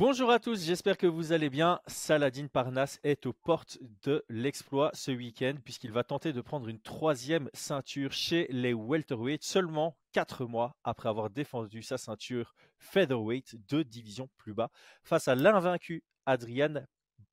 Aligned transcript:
Bonjour 0.00 0.30
à 0.30 0.38
tous, 0.38 0.64
j'espère 0.64 0.96
que 0.96 1.06
vous 1.06 1.32
allez 1.32 1.50
bien. 1.50 1.78
Saladin 1.86 2.46
Parnas 2.46 2.98
est 3.04 3.26
aux 3.26 3.34
portes 3.34 3.76
de 4.02 4.24
l'exploit 4.30 4.90
ce 4.94 5.10
week-end 5.10 5.56
puisqu'il 5.62 5.92
va 5.92 6.04
tenter 6.04 6.32
de 6.32 6.40
prendre 6.40 6.68
une 6.68 6.80
troisième 6.80 7.50
ceinture 7.52 8.10
chez 8.10 8.46
les 8.48 8.72
welterweight 8.72 9.42
seulement 9.42 9.98
quatre 10.12 10.46
mois 10.46 10.74
après 10.84 11.10
avoir 11.10 11.28
défendu 11.28 11.82
sa 11.82 11.98
ceinture 11.98 12.54
featherweight 12.78 13.56
deux 13.68 13.84
divisions 13.84 14.30
plus 14.38 14.54
bas 14.54 14.70
face 15.04 15.28
à 15.28 15.34
l'invaincu 15.34 16.02
Adrian 16.24 16.82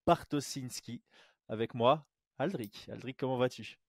Bartosinski. 0.06 1.02
Avec 1.48 1.74
moi, 1.74 2.06
Aldric. 2.38 2.90
Aldric, 2.92 3.16
comment 3.16 3.38
vas-tu? 3.38 3.80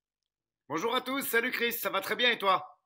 Bonjour 0.68 0.94
à 0.94 1.00
tous, 1.00 1.22
salut 1.22 1.50
Chris, 1.50 1.72
ça 1.72 1.90
va 1.90 2.00
très 2.00 2.14
bien 2.14 2.30
et 2.30 2.38
toi? 2.38 2.77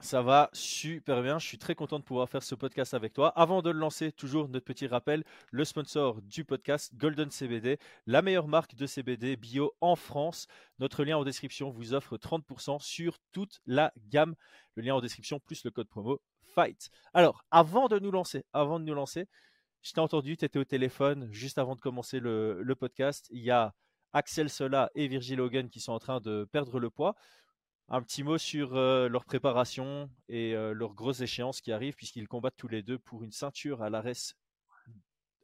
Ça 0.00 0.22
va 0.22 0.50
super 0.52 1.22
bien. 1.22 1.38
Je 1.38 1.46
suis 1.46 1.58
très 1.58 1.74
content 1.74 1.98
de 1.98 2.04
pouvoir 2.04 2.28
faire 2.28 2.42
ce 2.42 2.54
podcast 2.54 2.94
avec 2.94 3.12
toi. 3.12 3.28
Avant 3.36 3.62
de 3.62 3.70
le 3.70 3.78
lancer, 3.78 4.12
toujours 4.12 4.48
notre 4.48 4.64
petit 4.64 4.86
rappel 4.86 5.24
le 5.50 5.64
sponsor 5.64 6.20
du 6.22 6.44
podcast, 6.44 6.94
Golden 6.96 7.30
CBD, 7.30 7.78
la 8.06 8.22
meilleure 8.22 8.48
marque 8.48 8.74
de 8.74 8.86
CBD 8.86 9.36
bio 9.36 9.74
en 9.80 9.96
France. 9.96 10.46
Notre 10.78 11.04
lien 11.04 11.16
en 11.16 11.24
description 11.24 11.70
vous 11.70 11.94
offre 11.94 12.16
30% 12.16 12.80
sur 12.80 13.18
toute 13.32 13.60
la 13.66 13.92
gamme. 14.08 14.34
Le 14.74 14.82
lien 14.82 14.94
en 14.94 15.00
description 15.00 15.40
plus 15.40 15.64
le 15.64 15.70
code 15.70 15.88
promo 15.88 16.20
FIGHT. 16.54 16.90
Alors, 17.12 17.44
avant 17.50 17.88
de 17.88 17.98
nous 17.98 18.10
lancer, 18.10 18.44
avant 18.52 18.78
de 18.80 18.84
nous 18.84 18.94
lancer, 18.94 19.26
je 19.82 19.92
t'ai 19.92 20.00
entendu, 20.00 20.36
tu 20.36 20.44
étais 20.44 20.58
au 20.58 20.64
téléphone 20.64 21.28
juste 21.30 21.58
avant 21.58 21.76
de 21.76 21.80
commencer 21.80 22.18
le, 22.18 22.74
podcast. 22.78 23.28
Il 23.30 23.42
y 23.42 23.50
a 23.50 23.74
Axel 24.12 24.48
Sola 24.48 24.90
et 24.94 25.08
Virgil 25.08 25.40
Hogan 25.40 25.68
qui 25.68 25.80
sont 25.80 25.92
en 25.92 25.98
train 25.98 26.20
de 26.20 26.48
perdre 26.50 26.80
le 26.80 26.90
poids. 26.90 27.14
Un 27.88 28.00
petit 28.02 28.22
mot 28.22 28.38
sur 28.38 28.76
euh, 28.76 29.08
leur 29.08 29.26
préparation 29.26 30.10
et 30.28 30.54
euh, 30.54 30.72
leurs 30.72 30.94
grosses 30.94 31.20
échéances 31.20 31.60
qui 31.60 31.70
arrivent, 31.70 31.94
puisqu'ils 31.94 32.28
combattent 32.28 32.56
tous 32.56 32.68
les 32.68 32.82
deux 32.82 32.98
pour 32.98 33.22
une 33.22 33.30
ceinture 33.30 33.82
à 33.82 33.90
l'ARES 33.90 34.34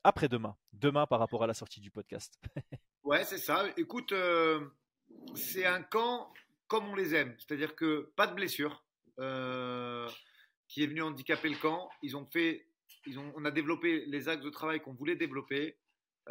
après-demain. 0.05 0.57
Demain 0.73 1.07
par 1.07 1.19
rapport 1.19 1.43
à 1.43 1.47
la 1.47 1.53
sortie 1.53 1.81
du 1.81 1.91
podcast. 1.91 2.41
ouais, 3.05 3.25
c'est 3.25 3.39
ça. 3.39 3.67
Écoute, 3.77 4.13
euh, 4.13 4.71
c'est 5.35 5.67
un 5.67 5.83
camp 5.83 6.33
comme 6.67 6.89
on 6.89 6.95
les 6.95 7.15
aime. 7.15 7.37
C'est-à-dire 7.39 7.77
que 7.77 8.11
pas 8.17 8.27
de 8.27 8.35
blessure 8.35 8.85
qui 10.67 10.83
est 10.83 10.87
venu 10.87 11.03
handicaper 11.03 11.51
le 11.51 11.59
camp. 11.59 11.91
Ils 12.01 12.17
ont 12.17 12.25
fait, 12.25 12.67
on 13.35 13.45
a 13.45 13.51
développé 13.51 14.07
les 14.07 14.31
axes 14.31 14.43
de 14.43 14.49
travail 14.49 14.81
qu'on 14.81 14.95
voulait 14.95 15.17
développer. 15.17 15.77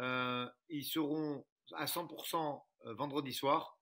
ils 0.00 0.84
seront 0.84 1.44
à 1.76 1.84
100% 1.84 2.60
vendredi 2.96 3.32
soir. 3.32 3.79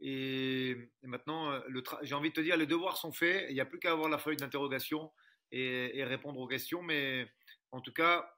Et, 0.00 0.76
maintenant, 1.02 1.52
euh, 1.52 1.60
j'ai 2.02 2.14
envie 2.14 2.30
de 2.30 2.34
te 2.34 2.40
dire, 2.40 2.56
les 2.56 2.66
devoirs 2.66 2.96
sont 2.96 3.12
faits. 3.12 3.46
Il 3.48 3.54
n'y 3.54 3.60
a 3.60 3.66
plus 3.66 3.78
qu'à 3.78 3.92
avoir 3.92 4.08
la 4.08 4.18
feuille 4.18 4.36
d'interrogation 4.36 5.12
et, 5.52 6.04
répondre 6.04 6.40
aux 6.40 6.46
questions. 6.46 6.82
Mais 6.82 7.28
en 7.70 7.80
tout 7.80 7.92
cas, 7.92 8.28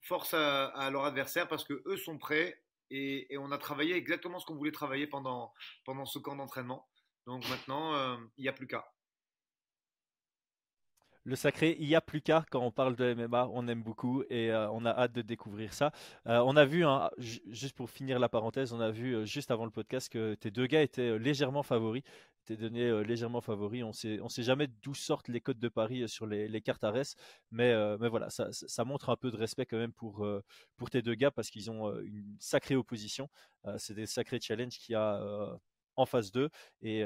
force 0.00 0.34
à, 0.34 0.90
leur 0.90 1.04
adversaire 1.04 1.48
parce 1.48 1.64
que 1.64 1.82
eux 1.86 1.96
sont 1.96 2.18
prêts 2.18 2.62
et, 2.90 3.26
on 3.38 3.50
a 3.52 3.58
travaillé 3.58 3.94
exactement 3.94 4.38
ce 4.38 4.46
qu'on 4.46 4.56
voulait 4.56 4.72
travailler 4.72 5.06
pendant, 5.06 5.52
pendant 5.84 6.04
ce 6.04 6.18
camp 6.18 6.36
d'entraînement. 6.36 6.88
Donc 7.26 7.48
maintenant, 7.48 7.94
euh, 7.94 8.16
il 8.36 8.42
n'y 8.42 8.48
a 8.48 8.52
plus 8.52 8.66
qu'à 8.66 8.84
le 11.24 11.36
sacré. 11.36 11.76
Il 11.78 11.86
n'y 11.86 11.94
a 11.94 12.00
plus 12.00 12.20
qu'à 12.20 12.44
quand 12.50 12.60
on 12.60 12.70
parle 12.70 12.96
de 12.96 13.14
MMA, 13.14 13.48
on 13.52 13.66
aime 13.68 13.82
beaucoup 13.82 14.22
et 14.30 14.50
euh, 14.50 14.70
on 14.70 14.84
a 14.84 14.90
hâte 14.90 15.12
de 15.12 15.22
découvrir 15.22 15.72
ça. 15.72 15.92
Euh, 16.26 16.38
on 16.44 16.56
a 16.56 16.64
vu, 16.64 16.84
hein, 16.84 17.10
juste 17.18 17.74
pour 17.76 17.90
finir 17.90 18.18
la 18.18 18.28
parenthèse, 18.28 18.72
on 18.72 18.80
a 18.80 18.90
vu 18.90 19.14
euh, 19.14 19.24
juste 19.24 19.50
avant 19.50 19.64
le 19.64 19.70
podcast 19.70 20.08
que 20.08 20.34
tes 20.34 20.50
deux 20.50 20.66
gars 20.66 20.82
étaient 20.82 21.18
légèrement 21.18 21.62
favoris. 21.62 22.02
T'es 22.44 22.56
donné 22.56 23.04
légèrement 23.04 23.40
favoris. 23.40 23.84
On 23.84 23.92
on 24.22 24.28
sait 24.28 24.42
jamais 24.42 24.66
d'où 24.82 24.94
sortent 24.94 25.28
les 25.28 25.40
codes 25.40 25.60
de 25.60 25.68
Paris 25.68 26.08
sur 26.08 26.26
les, 26.26 26.60
cartes 26.60 26.82
Ares, 26.82 27.14
mais, 27.52 27.72
mais 27.98 28.08
voilà, 28.08 28.30
ça, 28.30 28.48
ça, 28.50 28.84
montre 28.84 29.10
un 29.10 29.16
peu 29.16 29.30
de 29.30 29.36
respect 29.36 29.64
quand 29.64 29.76
même 29.76 29.92
pour, 29.92 30.26
pour 30.76 30.90
tes 30.90 31.02
deux 31.02 31.14
gars 31.14 31.30
parce 31.30 31.50
qu'ils 31.50 31.70
ont 31.70 31.96
une 32.00 32.36
sacrée 32.40 32.74
opposition. 32.74 33.28
C'est 33.78 33.94
des 33.94 34.06
sacrés 34.06 34.40
challenges 34.40 34.76
qu'il 34.76 34.94
y 34.94 34.96
a 34.96 35.22
en 35.94 36.04
phase 36.04 36.32
2 36.32 36.50
et 36.82 37.04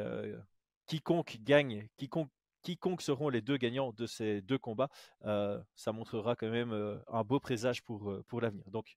quiconque 0.87 1.37
gagne, 1.43 1.87
quiconque 1.99 2.31
quiconque 2.67 3.01
seront 3.01 3.29
les 3.29 3.41
deux 3.41 3.57
gagnants 3.57 3.93
de 3.93 4.07
ces 4.07 4.41
deux 4.43 4.59
combats, 4.59 4.91
euh, 5.25 5.61
ça 5.77 5.93
montrera 5.93 6.35
quand 6.35 6.51
même 6.51 6.73
euh, 6.73 6.99
un 7.07 7.23
beau 7.23 7.39
présage 7.39 7.83
pour, 7.85 8.11
euh, 8.11 8.25
pour 8.27 8.41
l'avenir. 8.41 8.65
Donc, 8.71 8.97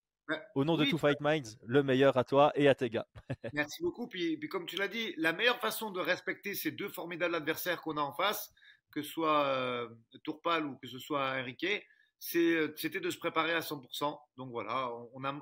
au 0.55 0.63
nom 0.63 0.75
de 0.77 0.85
Two 0.85 0.97
Fight 0.97 1.19
Minds, 1.21 1.57
le 1.63 1.81
meilleur 1.83 2.17
à 2.17 2.23
toi 2.23 2.51
et 2.55 2.67
à 2.67 2.75
tes 2.75 2.89
gars. 2.89 3.07
Merci 3.53 3.81
beaucoup. 3.81 4.07
Puis, 4.07 4.37
puis 4.37 4.49
comme 4.49 4.65
tu 4.65 4.75
l'as 4.75 4.87
dit, 4.87 5.13
la 5.17 5.33
meilleure 5.33 5.59
façon 5.59 5.91
de 5.91 5.99
respecter 5.99 6.53
ces 6.53 6.71
deux 6.71 6.89
formidables 6.89 7.33
adversaires 7.35 7.81
qu'on 7.81 7.97
a 7.97 8.01
en 8.01 8.13
face, 8.13 8.51
que 8.91 9.01
ce 9.01 9.09
soit 9.09 9.89
Tourpal 10.23 10.65
ou 10.67 10.77
que 10.77 10.87
ce 10.87 10.99
soit 10.99 11.39
Enrique, 11.39 11.83
c'était 12.19 12.99
de 12.99 13.09
se 13.09 13.17
préparer 13.17 13.53
à 13.53 13.61
100%. 13.61 14.19
Donc 14.37 14.51
voilà, 14.51 14.91
on, 15.13 15.23
a 15.23 15.33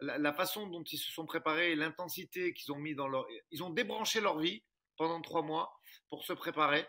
la, 0.00 0.18
la, 0.18 0.32
façon 0.32 0.66
dont 0.66 0.82
ils 0.82 0.98
se 0.98 1.12
sont 1.12 1.26
préparés, 1.26 1.76
l'intensité 1.76 2.52
qu'ils 2.52 2.72
ont 2.72 2.78
mis 2.78 2.96
dans 2.96 3.06
leur, 3.06 3.24
ils 3.52 3.62
ont 3.62 3.70
débranché 3.70 4.20
leur 4.20 4.40
vie 4.40 4.64
pendant 4.96 5.20
trois 5.20 5.42
mois 5.42 5.72
pour 6.08 6.24
se 6.24 6.32
préparer. 6.32 6.84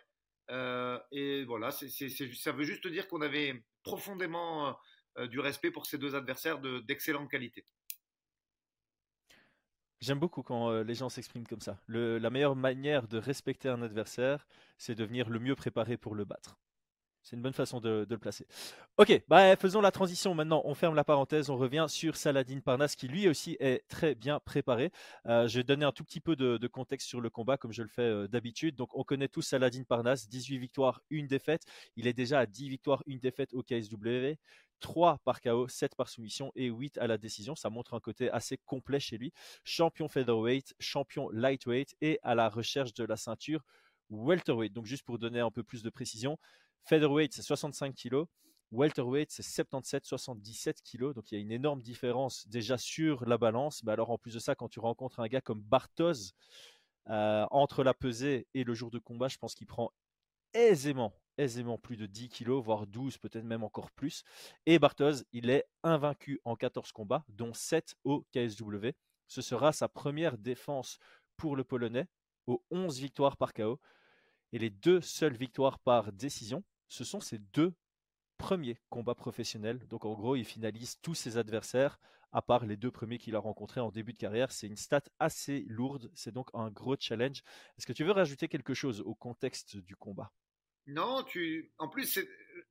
Euh, 0.54 1.00
et 1.12 1.44
voilà, 1.46 1.72
ça 1.72 2.52
veut 2.52 2.64
juste 2.64 2.88
dire 2.88 3.08
qu'on 3.08 3.22
avait 3.22 3.64
profondément 3.82 4.78
euh, 5.18 5.28
du 5.28 5.40
respect 5.40 5.72
pour 5.72 5.88
ces 5.88 5.98
deux 5.98 6.16
adversaires 6.16 6.60
d'excellente 6.60 7.30
qualité. 7.30 7.66
J'aime 10.00 10.20
beaucoup 10.20 10.44
quand 10.44 10.70
euh, 10.70 10.84
les 10.84 10.94
gens 10.94 11.10
s'expriment 11.10 11.48
comme 11.48 11.62
ça. 11.62 11.80
la 11.88 12.30
meilleure 12.30 12.56
manière 12.56 13.08
de 13.08 13.18
respecter 13.18 13.70
un 13.70 13.82
adversaire, 13.82 14.46
c'est 14.78 14.96
de 14.96 15.04
venir 15.04 15.30
le 15.30 15.40
mieux 15.40 15.56
préparé 15.56 15.98
pour 15.98 16.14
le 16.14 16.26
battre. 16.26 16.58
C'est 17.24 17.38
une 17.38 17.42
bonne 17.42 17.54
façon 17.54 17.80
de, 17.80 18.06
le 18.10 18.18
placer. 18.18 18.46
Ok, 18.98 19.24
bah, 19.30 19.56
faisons 19.56 19.80
la 19.80 19.92
transition 19.92 20.36
maintenant. 20.36 20.62
On 20.66 20.76
ferme 20.76 20.94
la 20.94 21.06
parenthèse, 21.06 21.50
on 21.50 21.56
revient 21.56 21.86
sur 21.88 22.18
Saladin 22.18 22.60
Parnas 22.60 22.96
qui 22.98 23.08
lui 23.08 23.30
aussi 23.30 23.56
est 23.62 23.88
très 23.88 24.14
bien 24.14 24.42
préparé. 24.42 24.92
Euh, 25.26 25.48
je 25.48 25.60
vais 25.60 25.64
donner 25.64 25.86
un 25.86 25.94
tout 25.94 26.04
petit 26.04 26.20
peu 26.20 26.36
de, 26.36 26.68
contexte 26.68 27.08
sur 27.08 27.22
le 27.22 27.30
combat 27.30 27.58
comme 27.58 27.72
je 27.72 27.82
le 27.82 27.88
fais 27.88 28.02
euh, 28.02 28.28
d'habitude. 28.28 28.76
Donc 28.76 28.90
on 28.94 29.04
connaît 29.06 29.30
tous 29.30 29.42
Saladin 29.42 29.84
Parnas, 29.84 30.26
18 30.30 30.58
victoires, 30.58 31.02
une 31.10 31.28
défaite. 31.28 31.64
Il 31.96 32.08
est 32.08 32.14
déjà 32.14 32.40
à 32.40 32.46
10 32.46 32.68
victoires, 32.68 33.02
une 33.06 33.20
défaite 33.20 33.54
au 33.54 33.64
KSW. 33.64 34.36
3 34.82 35.20
par 35.24 35.40
KO, 35.40 35.70
7 35.70 35.96
par 35.96 36.10
soumission 36.10 36.52
et 36.56 36.68
8 36.68 36.98
à 36.98 37.08
la 37.08 37.18
décision. 37.18 37.56
Ça 37.56 37.70
montre 37.70 37.94
un 37.94 38.02
côté 38.02 38.30
assez 38.32 38.58
complet 38.58 39.00
chez 39.00 39.18
lui. 39.18 39.32
Champion 39.64 40.10
featherweight, 40.10 40.76
champion 40.78 41.30
lightweight 41.30 41.96
et 42.02 42.20
à 42.22 42.36
la 42.36 42.50
recherche 42.50 42.94
de 42.94 43.06
la 43.06 43.16
ceinture 43.16 43.64
welterweight. 44.10 44.74
Donc 44.74 44.86
juste 44.86 45.04
pour 45.04 45.20
donner 45.20 45.40
un 45.40 45.52
peu 45.52 45.64
plus 45.64 45.84
de 45.84 45.90
précision, 45.90 46.38
Featherweight, 46.86 47.34
c'est 47.34 47.42
65 47.42 47.96
kg. 47.96 48.26
Welterweight, 48.72 49.32
c'est 49.32 49.44
77-77 49.44 50.82
kg. 50.84 51.14
Donc 51.14 51.32
il 51.32 51.36
y 51.36 51.38
a 51.38 51.42
une 51.42 51.52
énorme 51.52 51.82
différence 51.82 52.48
déjà 52.48 52.78
sur 52.78 53.26
la 53.26 53.38
balance. 53.38 53.84
Mais 53.84 53.92
alors 53.92 54.10
en 54.10 54.18
plus 54.18 54.34
de 54.34 54.40
ça, 54.40 54.56
quand 54.56 54.68
tu 54.68 54.80
rencontres 54.80 55.20
un 55.20 55.28
gars 55.28 55.42
comme 55.42 55.62
Bartos, 55.62 56.34
euh, 57.10 57.46
entre 57.52 57.84
la 57.84 57.94
pesée 57.94 58.48
et 58.54 58.64
le 58.64 58.74
jour 58.74 58.90
de 58.90 59.00
combat, 59.00 59.28
je 59.28 59.38
pense 59.38 59.54
qu'il 59.56 59.68
prend 59.68 59.92
aisément, 60.54 61.14
aisément 61.38 61.78
plus 61.78 61.98
de 61.98 62.06
10 62.06 62.30
kg, 62.30 62.52
voire 62.52 62.88
12, 62.88 63.18
peut-être 63.18 63.44
même 63.44 63.64
encore 63.64 63.92
plus. 63.92 64.24
Et 64.66 64.80
Bartos, 64.80 65.24
il 65.32 65.50
est 65.50 65.66
invaincu 65.84 66.42
en 66.44 66.56
14 66.56 66.92
combats, 66.92 67.26
dont 67.30 67.54
7 67.54 67.96
au 68.04 68.26
KSW. 68.34 68.90
Ce 69.28 69.42
sera 69.42 69.72
sa 69.72 69.88
première 69.88 70.38
défense 70.38 70.98
pour 71.38 71.56
le 71.56 71.64
Polonais, 71.64 72.08
aux 72.48 72.64
11 72.72 73.00
victoires 73.00 73.38
par 73.38 73.54
KO. 73.54 73.80
Et 74.52 74.60
les 74.60 74.70
deux 74.70 75.02
seules 75.02 75.36
victoires 75.36 75.80
par 75.80 76.12
décision 76.12 76.64
ce 76.94 77.04
sont 77.04 77.20
ses 77.20 77.40
deux 77.40 77.74
premiers 78.38 78.78
combats 78.90 79.16
professionnels. 79.16 79.80
Donc 79.88 80.06
en 80.06 80.14
gros, 80.14 80.36
il 80.36 80.46
finalise 80.46 81.00
tous 81.02 81.16
ses 81.16 81.38
adversaires, 81.38 82.00
à 82.32 82.44
part 82.44 82.68
les 82.68 82.78
deux 82.78 82.92
premiers 82.92 83.18
qu'il 83.18 83.36
a 83.36 83.40
rencontrés 83.40 83.80
en 83.80 83.90
début 83.90 84.14
de 84.14 84.18
carrière. 84.20 84.52
C'est 84.52 84.68
une 84.68 84.78
stat 84.78 85.02
assez 85.18 85.66
lourde, 85.68 86.12
c'est 86.14 86.32
donc 86.32 86.50
un 86.54 86.70
gros 86.70 86.96
challenge. 87.00 87.42
Est-ce 87.78 87.88
que 87.88 87.94
tu 87.94 88.04
veux 88.04 88.12
rajouter 88.12 88.48
quelque 88.48 88.76
chose 88.76 89.02
au 89.02 89.16
contexte 89.16 89.78
du 89.78 89.96
combat? 89.96 90.32
Non, 90.86 91.26
en 91.80 91.88
plus, 91.88 92.20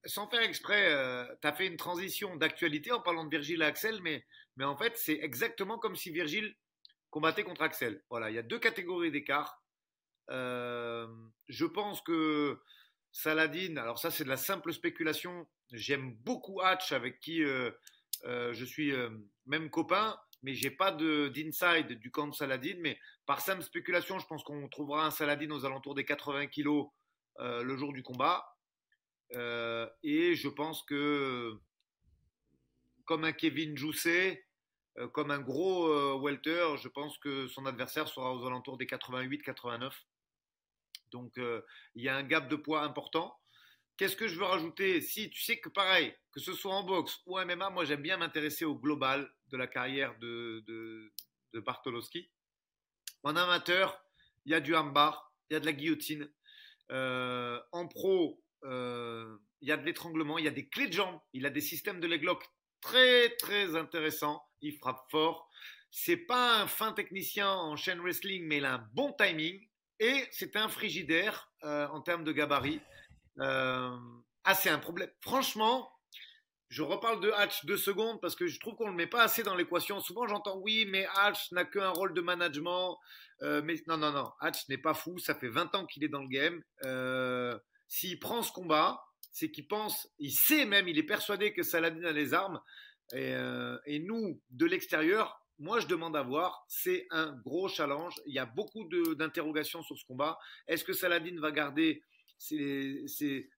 sans 0.05 0.29
faire 0.29 0.43
exprès, 0.43 0.93
euh, 0.93 1.25
tu 1.41 1.49
as 1.49 1.53
fait 1.53 1.67
une 1.67 1.77
transition 1.77 2.37
d'actualité 2.37 2.93
en 2.93 3.01
parlant 3.01 3.25
de 3.25 3.31
Virgile 3.31 3.63
et 3.63 3.65
Axel, 3.65 4.01
mais, 4.03 4.25
mais 4.57 4.65
en 4.65 4.77
fait, 4.77 4.97
c'est 4.97 5.19
exactement 5.21 5.79
comme 5.79 5.97
si 5.97 6.13
Virgile 6.13 6.55
combattait 7.11 7.43
contre 7.43 7.63
Axel. 7.63 8.05
Voilà, 8.09 8.31
il 8.31 8.35
y 8.35 8.39
a 8.39 8.43
deux 8.43 8.61
catégories 8.61 9.11
d'écart. 9.11 9.65
Euh, 10.31 11.09
je 11.49 11.65
pense 11.65 12.01
que 12.03 12.61
Saladin, 13.13 13.77
alors 13.77 13.99
ça 13.99 14.11
c'est 14.11 14.25
de 14.25 14.29
la 14.31 14.39
simple 14.39 14.73
spéculation. 14.73 15.47
J'aime 15.71 16.15
beaucoup 16.25 16.63
Hatch 16.63 16.93
avec 16.93 17.21
qui 17.21 17.45
euh, 17.45 17.71
euh, 18.25 18.55
je 18.55 18.65
suis 18.65 18.91
euh, 18.91 19.11
même 19.45 19.69
copain, 19.69 20.19
mais 20.43 20.55
j'ai 20.55 20.71
pas 20.71 20.93
d'inside 20.93 21.99
du 21.99 22.11
camp 22.11 22.29
de 22.29 22.35
Saladin. 22.35 22.77
Mais 22.81 22.99
par 23.27 23.43
simple 23.43 23.63
spéculation, 23.63 24.19
je 24.19 24.27
pense 24.27 24.43
qu'on 24.43 24.67
trouvera 24.69 25.05
un 25.07 25.11
Saladin 25.11 25.51
aux 25.51 25.67
alentours 25.67 25.95
des 25.95 26.07
80 26.07 26.47
kilos 26.47 26.89
le 27.39 27.77
jour 27.77 27.93
du 27.93 28.03
combat. 28.03 28.47
et 29.33 30.35
je 30.35 30.49
pense 30.49 30.83
que 30.83 31.59
comme 33.05 33.25
un 33.25 33.33
Kevin 33.33 33.77
Jousset, 33.77 34.47
comme 35.13 35.31
un 35.31 35.41
gros 35.41 36.21
welter, 36.23 36.77
je 36.77 36.89
pense 36.89 37.19
que 37.19 37.47
son 37.49 37.67
adversaire 37.67 38.09
sera 38.09 38.35
aux 38.35 38.47
alentours 38.47 38.79
des 38.79 38.87
88-89. 38.87 39.93
Donc, 41.13 41.39
euh, 41.39 41.63
il 41.95 42.03
y 42.03 42.09
a 42.09 42.17
un 42.17 42.23
gap 42.23 42.49
de 42.49 42.57
poids 42.57 42.83
important. 42.83 43.39
Qu'est-ce 43.97 44.17
que 44.17 44.27
je 44.27 44.37
veux 44.37 44.45
rajouter? 44.45 45.01
Si 45.01 45.31
tu 45.31 45.43
sais 45.43 45.61
que 45.61 45.69
pareil, 45.69 46.15
que 46.33 46.41
ce 46.41 46.55
soit 46.55 46.75
en 46.75 46.83
boxe 46.83 47.21
ou 47.27 47.39
en 47.39 47.45
MMA, 47.45 47.71
moi 47.71 47.85
j'aime 47.85 48.03
bien 48.03 48.17
m'intéresser 48.17 48.65
au 48.65 48.75
global 48.75 49.31
de 49.49 49.57
la 49.57 49.67
carrière 49.67 50.19
de, 50.19 50.65
de, 50.67 51.61
Bartolowski. 51.61 52.31
En 53.23 53.37
amateur, 53.37 54.03
il 54.47 54.53
y 54.53 54.55
a 54.55 54.61
du 54.61 54.75
hambar, 54.75 55.33
il 55.51 55.55
y 55.55 55.57
a 55.57 55.61
de 55.61 55.67
la 55.67 55.73
guillotine. 55.73 56.33
Euh, 56.91 57.61
en 57.71 57.87
pro, 57.87 58.43
euh, 58.65 59.39
il 59.61 59.69
y 59.69 59.73
a 59.73 59.77
de 59.77 59.85
l'étranglement, 59.85 60.39
il 60.39 60.47
y 60.47 60.49
a 60.49 60.53
des 60.53 60.69
clés 60.69 60.89
de 60.89 60.95
jambes, 60.95 61.21
il 61.33 61.47
a 61.47 61.51
des 61.51 61.61
systèmes 61.61 62.01
de 62.01 62.07
leg 62.07 62.23
lock 62.23 62.45
très 62.81 63.31
très 63.37 63.77
intéressants. 63.77 64.43
Il 64.61 64.77
frappe 64.77 65.05
fort. 65.11 65.49
C'est 65.91 66.17
pas 66.17 66.61
un 66.61 66.67
fin 66.67 66.93
technicien 66.93 67.51
en 67.51 67.77
chain 67.77 68.01
wrestling, 68.01 68.45
mais 68.47 68.59
il 68.59 68.65
a 68.65 68.75
un 68.75 68.89
bon 68.93 69.13
timing. 69.13 69.61
Et 70.03 70.27
c'est 70.33 70.57
un 70.57 70.69
frigidaire 70.69 71.49
euh, 71.63 71.87
en 71.87 72.01
termes 72.01 72.25
de 72.25 72.33
gabarit. 72.33 72.81
ah, 73.39 74.55
c'est 74.55 74.71
un 74.71 74.79
problème. 74.79 75.11
Franchement, 75.21 75.89
je 76.73 76.83
reparle 76.83 77.21
de 77.21 77.31
Hatch 77.31 77.67
deux 77.67 77.77
secondes 77.77 78.19
parce 78.23 78.35
que 78.35 78.47
je 78.47 78.59
trouve 78.59 78.77
qu'on 78.77 78.87
ne 78.87 78.93
le 78.93 78.97
met 78.97 79.07
pas 79.07 79.23
assez 79.23 79.43
dans 79.43 79.55
l'équation. 79.55 80.01
Souvent, 80.01 80.27
j'entends 80.27 80.57
oui, 80.57 80.87
mais 80.89 81.07
Hatch 81.17 81.53
n'a 81.53 81.67
qu'un 81.67 81.91
rôle 81.91 82.15
de 82.15 82.23
management. 82.23 82.97
Euh, 83.43 83.61
mais 83.63 83.77
non, 83.87 83.99
non, 83.99 84.11
non. 84.11 84.33
Hatch 84.41 84.67
n'est 84.71 84.79
pas 84.79 84.95
fou. 84.95 85.19
Ça 85.19 85.35
fait 85.35 85.51
20 85.51 85.75
ans 85.75 85.85
qu'il 85.85 86.03
est 86.03 86.09
dans 86.09 86.23
le 86.23 86.29
game. 86.29 86.63
Euh, 86.85 87.59
s'il 87.89 88.19
prend 88.19 88.43
ce 88.43 88.51
combat, 88.51 89.05
c'est 89.33 89.51
qu'il 89.51 89.69
pense, 89.69 90.09
il 90.19 90.33
sait 90.33 90.65
même, 90.65 90.89
il 90.89 90.99
est 90.99 91.03
persuadé 91.03 91.53
que 91.53 91.63
Saladin 91.63 92.05
a 92.05 92.13
les 92.13 92.33
armes. 92.33 92.59
Euh, 93.13 93.79
et 93.85 93.99
nous, 93.99 94.41
de 94.49 94.65
l'extérieur, 94.65 95.42
moi, 95.63 95.79
je 95.79 95.87
demande 95.87 96.17
à 96.17 96.23
voir. 96.23 96.65
C'est 96.67 97.07
un 97.11 97.37
gros 97.45 97.69
challenge. 97.69 98.21
Il 98.27 98.35
y 98.35 98.41
a 98.41 98.47
beaucoup 98.47 98.85
d'interrogations 99.15 99.81
sur 99.85 99.97
ce 99.97 100.05
combat. 100.05 100.37
Est-ce 100.67 100.83
que 100.83 100.93
Saladin 100.93 101.39
va 101.41 101.53
garder 101.53 102.03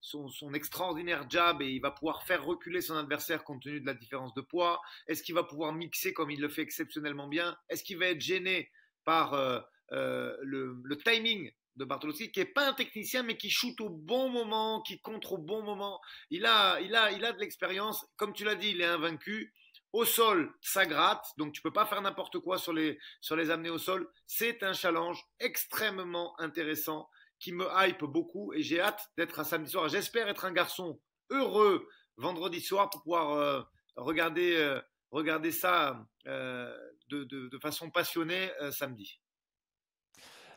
son, 0.03 0.53
extraordinaire 0.53 1.25
jab 1.31 1.63
et 1.63 1.71
il 1.71 1.81
va 1.81 1.91
pouvoir 1.91 2.25
faire 2.25 2.45
reculer 2.45 2.83
son 2.83 2.97
adversaire 2.97 3.43
compte 3.43 3.63
tenu 3.63 3.81
de 3.81 3.87
la 3.87 3.95
différence 3.95 4.35
de 4.35 4.43
poids? 4.43 4.83
Est-ce 5.07 5.23
qu'il 5.23 5.35
va 5.35 5.45
pouvoir 5.45 5.73
mixer 5.73 6.13
comme 6.13 6.31
il 6.31 6.43
le 6.43 6.51
fait 6.51 6.61
exceptionnellement 6.61 7.27
bien? 7.27 7.57
Est-ce 7.71 7.83
qu'il 7.83 7.97
va 7.97 8.09
être 8.09 8.21
gêné 8.21 8.71
par 9.07 9.33
euh, 9.33 9.59
euh, 9.93 10.37
le, 10.43 10.99
timing 11.07 11.51
de 11.77 11.87
Bartolozzi, 11.87 12.31
qui 12.31 12.41
n'est 12.41 12.45
pas 12.45 12.69
un 12.69 12.75
technicien 12.75 13.23
mais 13.23 13.39
qui 13.39 13.49
shoot 13.49 13.81
au 13.81 13.89
bon 13.89 14.29
moment, 14.29 14.83
qui 14.83 15.01
contre 15.01 15.33
au 15.33 15.39
bon 15.39 15.63
moment? 15.63 15.99
Il 16.29 16.45
a, 16.45 16.83
il 16.83 16.95
a, 16.95 17.13
il 17.13 17.25
a 17.25 17.33
de 17.33 17.41
l'expérience. 17.41 18.05
Comme 18.17 18.35
tu 18.35 18.45
l'as 18.45 18.57
dit, 18.57 18.73
il 18.73 18.83
est 18.83 18.85
invaincu. 18.85 19.55
Au 19.95 20.05
sol, 20.05 20.53
ça 20.61 20.87
gratte, 20.87 21.25
donc 21.39 21.53
tu 21.53 21.63
peux 21.63 21.73
pas 21.73 21.87
faire 21.87 22.03
n'importe 22.03 22.41
quoi 22.41 22.59
sur 22.59 22.73
les, 22.73 22.99
sur 23.21 23.37
les 23.37 23.51
amener 23.51 23.71
au 23.71 23.79
sol. 23.79 24.11
C'est 24.27 24.65
un 24.65 24.73
challenge 24.73 25.25
extrêmement 25.39 26.35
intéressant 26.41 27.09
qui 27.39 27.53
me 27.53 27.69
hype 27.77 28.03
beaucoup 28.03 28.53
et 28.55 28.61
j'ai 28.61 28.81
hâte 28.81 29.09
d'être 29.17 29.39
un 29.39 29.45
samedi 29.45 29.71
soir. 29.71 29.89
J'espère 29.89 30.29
être 30.29 30.47
un 30.47 30.53
garçon 30.53 31.01
heureux 31.31 31.89
vendredi 32.17 32.61
soir 32.61 32.91
pour 32.91 33.05
pouvoir 33.05 33.35
euh, 33.35 33.63
regarder, 33.95 34.57
euh, 34.57 34.81
regarder 35.13 35.53
ça 35.53 36.05
euh, 36.27 36.77
de, 37.11 37.23
de, 37.23 37.59
façon 37.61 37.89
passionnée 37.89 38.51
samedi. 38.73 39.21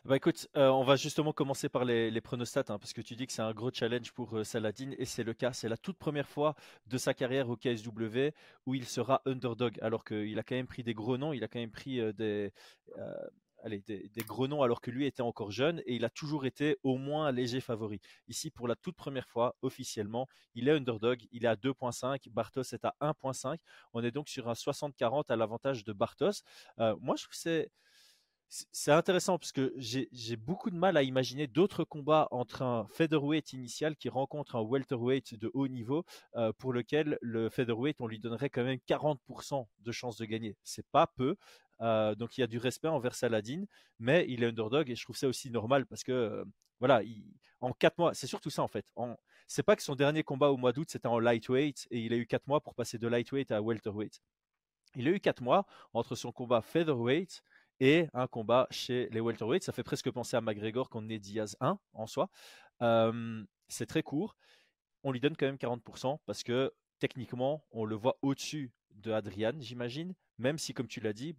Bah 0.08 0.16
écoute, 0.16 0.48
on 0.54 0.84
va 0.84 0.96
justement 0.96 1.34
commencer 1.34 1.68
par 1.68 1.84
les, 1.84 2.20
pronostats, 2.22 2.64
hein, 2.68 2.78
parce 2.78 2.94
que 2.94 3.02
tu 3.02 3.14
dis 3.14 3.26
que 3.26 3.32
c'est 3.34 3.42
un 3.42 3.52
gros 3.52 3.70
challenge 3.70 4.10
pour 4.12 4.42
Saladin, 4.42 4.92
et 4.96 5.04
c'est 5.04 5.22
le 5.22 5.34
cas. 5.34 5.52
C'est 5.52 5.68
la 5.68 5.76
toute 5.76 5.98
première 5.98 6.26
fois 6.26 6.54
de 6.86 6.96
sa 6.96 7.12
carrière 7.12 7.50
au 7.50 7.56
KSW 7.58 8.30
où 8.64 8.74
il 8.74 8.86
sera 8.86 9.20
underdog, 9.26 9.78
alors 9.82 10.06
qu'il 10.06 10.38
a 10.38 10.42
quand 10.42 10.54
même 10.54 10.66
pris 10.66 10.82
des 10.82 10.94
gros 10.94 11.18
noms, 11.18 11.34
il 11.34 11.44
a 11.44 11.48
quand 11.48 11.58
même 11.58 11.70
pris 11.70 12.00
des, 12.14 12.54
allez, 13.62 13.82
gros 14.26 14.48
noms 14.48 14.62
alors 14.62 14.80
que 14.80 14.90
lui 14.90 15.04
était 15.04 15.20
encore 15.20 15.50
jeune 15.50 15.82
et 15.84 15.96
il 15.96 16.06
a 16.06 16.10
toujours 16.10 16.46
été 16.46 16.78
au 16.82 16.96
moins 16.96 17.30
léger 17.30 17.60
favori. 17.60 18.00
Ici, 18.28 18.50
pour 18.50 18.66
la 18.66 18.76
toute 18.76 18.96
première 18.96 19.28
fois, 19.28 19.56
officiellement, 19.60 20.26
il 20.54 20.68
est 20.68 20.72
underdog, 20.72 21.26
il 21.32 21.44
est 21.44 21.48
à 21.48 21.56
2.5, 21.56 22.30
Bartos 22.30 22.62
est 22.62 22.86
à 22.86 22.94
1.5. 23.02 23.58
On 23.92 24.02
est 24.02 24.10
donc 24.10 24.30
sur 24.30 24.48
un 24.48 24.54
60-40 24.54 25.30
à 25.30 25.36
l'avantage 25.36 25.84
de 25.84 25.92
Bartos. 25.92 26.42
Euh, 26.78 26.96
moi, 26.98 27.16
je 27.16 27.24
trouve 27.24 27.34
que 27.34 27.68
c'est 28.48 28.92
intéressant 28.92 29.38
parce 29.38 29.52
que 29.52 29.74
j'ai 29.76 30.36
beaucoup 30.36 30.70
de 30.70 30.76
mal 30.76 30.96
à 30.96 31.02
imaginer 31.02 31.46
d'autres 31.46 31.84
combats 31.84 32.28
entre 32.30 32.62
un 32.62 32.86
featherweight 32.88 33.52
initial 33.52 33.94
qui 33.96 34.08
rencontre 34.08 34.56
un 34.56 34.62
welterweight 34.62 35.34
de 35.34 35.50
haut 35.52 35.68
niveau 35.68 36.04
euh, 36.36 36.52
pour 36.54 36.72
lequel 36.72 37.18
le 37.20 37.50
featherweight 37.50 38.00
on 38.00 38.06
lui 38.06 38.18
donnerait 38.18 38.48
quand 38.48 38.64
même 38.64 38.78
40% 38.88 39.66
de 39.80 39.92
chances 39.92 40.16
de 40.16 40.24
gagner. 40.24 40.56
C'est 40.62 40.86
pas 40.90 41.06
peu. 41.06 41.36
Euh, 41.82 42.14
donc 42.14 42.38
il 42.38 42.40
y 42.40 42.44
a 42.44 42.46
du 42.46 42.58
respect 42.58 42.88
envers 42.88 43.14
Saladin, 43.14 43.64
mais 43.98 44.24
il 44.28 44.42
est 44.42 44.46
underdog 44.46 44.90
et 44.90 44.96
je 44.96 45.04
trouve 45.04 45.16
ça 45.16 45.28
aussi 45.28 45.50
normal 45.50 45.86
parce 45.86 46.02
que 46.02 46.12
euh, 46.12 46.44
voilà, 46.80 47.02
en 47.60 47.72
quatre 47.72 47.98
mois, 47.98 48.14
c'est 48.14 48.26
surtout 48.26 48.50
ça 48.50 48.62
en 48.62 48.68
fait. 48.68 48.90
C'est 49.46 49.62
pas 49.62 49.76
que 49.76 49.82
son 49.82 49.94
dernier 49.94 50.22
combat 50.22 50.50
au 50.50 50.56
mois 50.56 50.72
d'août 50.72 50.88
c'était 50.90 51.08
en 51.08 51.18
lightweight 51.18 51.86
et 51.90 52.00
il 52.00 52.14
a 52.14 52.16
eu 52.16 52.26
quatre 52.26 52.46
mois 52.46 52.60
pour 52.62 52.74
passer 52.74 52.98
de 52.98 53.08
lightweight 53.08 53.50
à 53.52 53.60
welterweight. 53.60 54.22
Il 54.96 55.06
a 55.06 55.10
eu 55.10 55.20
quatre 55.20 55.42
mois 55.42 55.66
entre 55.92 56.16
son 56.16 56.32
combat 56.32 56.62
featherweight 56.62 57.42
et 57.80 58.08
un 58.14 58.26
combat 58.26 58.66
chez 58.70 59.08
les 59.10 59.20
welterweight. 59.20 59.62
Ça 59.62 59.72
fait 59.72 59.82
presque 59.82 60.10
penser 60.10 60.36
à 60.36 60.40
McGregor 60.40 60.88
qu'on 60.88 61.08
est 61.08 61.18
Diaz 61.18 61.56
1 61.60 61.78
en 61.92 62.06
soi. 62.06 62.28
C'est 63.68 63.86
très 63.86 64.02
court. 64.02 64.36
On 65.04 65.12
lui 65.12 65.20
donne 65.20 65.36
quand 65.36 65.46
même 65.46 65.56
40% 65.56 66.18
parce 66.26 66.42
que 66.42 66.72
techniquement, 66.98 67.64
on 67.70 67.84
le 67.84 67.94
voit 67.94 68.18
au-dessus 68.22 68.72
de 68.90 69.12
Adrian, 69.12 69.54
j'imagine. 69.60 70.14
Même 70.38 70.58
si, 70.58 70.74
comme 70.74 70.88
tu 70.88 71.00
l'as 71.00 71.12
dit, 71.12 71.36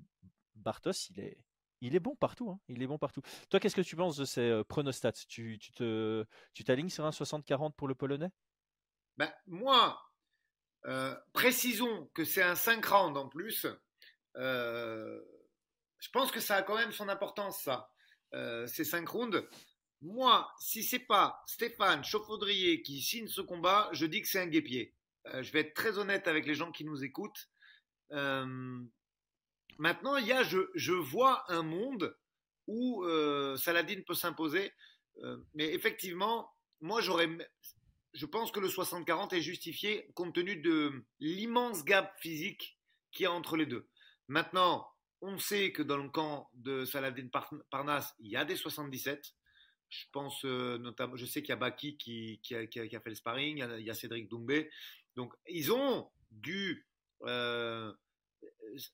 Bartos, 0.55 1.09
il 1.09 1.19
est, 1.19 1.37
il 1.81 1.95
est 1.95 1.99
bon 1.99 2.15
partout. 2.15 2.49
Hein. 2.49 2.59
Il 2.67 2.81
est 2.81 2.87
bon 2.87 2.97
partout. 2.97 3.21
Toi, 3.49 3.59
qu'est-ce 3.59 3.75
que 3.75 3.81
tu 3.81 3.95
penses 3.95 4.17
de 4.17 4.25
ces 4.25 4.49
euh, 4.49 4.63
pronostats? 4.63 5.11
Tu, 5.27 5.57
tu, 5.59 5.71
tu 6.53 6.63
t'alignes 6.63 6.89
sur 6.89 7.05
un 7.05 7.11
60-40 7.11 7.73
pour 7.73 7.87
le 7.87 7.95
Polonais? 7.95 8.31
Ben, 9.17 9.31
Moi, 9.47 9.99
euh, 10.85 11.15
précisons 11.33 12.09
que 12.13 12.23
c'est 12.23 12.43
un 12.43 12.55
5 12.55 12.85
rounds 12.85 13.19
en 13.19 13.27
plus. 13.27 13.65
Euh, 14.35 15.21
je 15.99 16.09
pense 16.11 16.31
que 16.31 16.39
ça 16.39 16.57
a 16.57 16.61
quand 16.63 16.75
même 16.75 16.91
son 16.91 17.09
importance, 17.09 17.63
ça, 17.63 17.89
ces 18.67 18.83
5 18.83 19.07
rounds. 19.07 19.47
Moi, 20.01 20.49
si 20.59 20.83
c'est 20.83 20.99
pas 20.99 21.41
Stéphane 21.45 22.03
Chauffaudrier 22.03 22.81
qui 22.81 23.01
signe 23.01 23.27
ce 23.27 23.41
combat, 23.41 23.89
je 23.91 24.05
dis 24.05 24.21
que 24.21 24.27
c'est 24.27 24.39
un 24.39 24.47
guépier. 24.47 24.93
je 25.25 25.51
vais 25.51 25.61
être 25.61 25.73
très 25.73 25.97
honnête 25.97 26.27
avec 26.27 26.45
les 26.45 26.55
gens 26.55 26.71
qui 26.71 26.85
nous 26.85 27.03
écoutent. 27.03 27.49
Maintenant, 29.79 30.17
il 30.17 30.27
y 30.27 30.33
a, 30.33 30.43
je, 30.43 30.91
vois 30.91 31.49
un 31.49 31.63
monde 31.63 32.13
où 32.67 33.05
euh, 33.05 33.55
Saladin 33.55 34.01
peut 34.05 34.13
s'imposer, 34.13 34.73
euh, 35.23 35.37
mais 35.53 35.73
effectivement, 35.73 36.51
moi 36.81 36.99
j'aurais, 36.99 37.29
je 38.13 38.25
pense 38.25 38.51
que 38.51 38.59
le 38.59 38.67
60-40 38.67 39.33
est 39.33 39.41
justifié 39.41 40.11
compte 40.15 40.35
tenu 40.35 40.57
de 40.57 41.05
l'immense 41.21 41.85
gap 41.85 42.13
physique 42.19 42.77
qu'il 43.13 43.23
y 43.23 43.25
a 43.25 43.31
entre 43.31 43.55
les 43.55 43.65
deux. 43.65 43.87
Maintenant, 44.27 44.85
on 45.21 45.37
sait 45.37 45.71
que 45.71 45.83
dans 45.83 45.97
le 45.97 46.09
camp 46.09 46.49
de 46.53 46.85
Saladin 46.85 47.27
Parnas, 47.69 48.13
il 48.19 48.31
y 48.31 48.37
a 48.37 48.45
des 48.45 48.55
77. 48.55 49.33
Je 49.89 50.05
pense 50.11 50.45
euh, 50.45 50.77
notamment, 50.77 51.15
je 51.15 51.25
sais 51.25 51.41
qu'il 51.41 51.49
y 51.49 51.53
a 51.53 51.55
Baki 51.55 51.97
qui, 51.97 52.39
a, 52.51 52.67
fait 52.99 53.09
le 53.09 53.15
sparring, 53.15 53.65
il 53.77 53.85
y 53.85 53.89
a, 53.89 53.93
Cédric 53.93 54.29
Doumbé. 54.29 54.69
Donc, 55.15 55.33
ils 55.47 55.71
ont 55.71 56.09
dû 56.31 56.85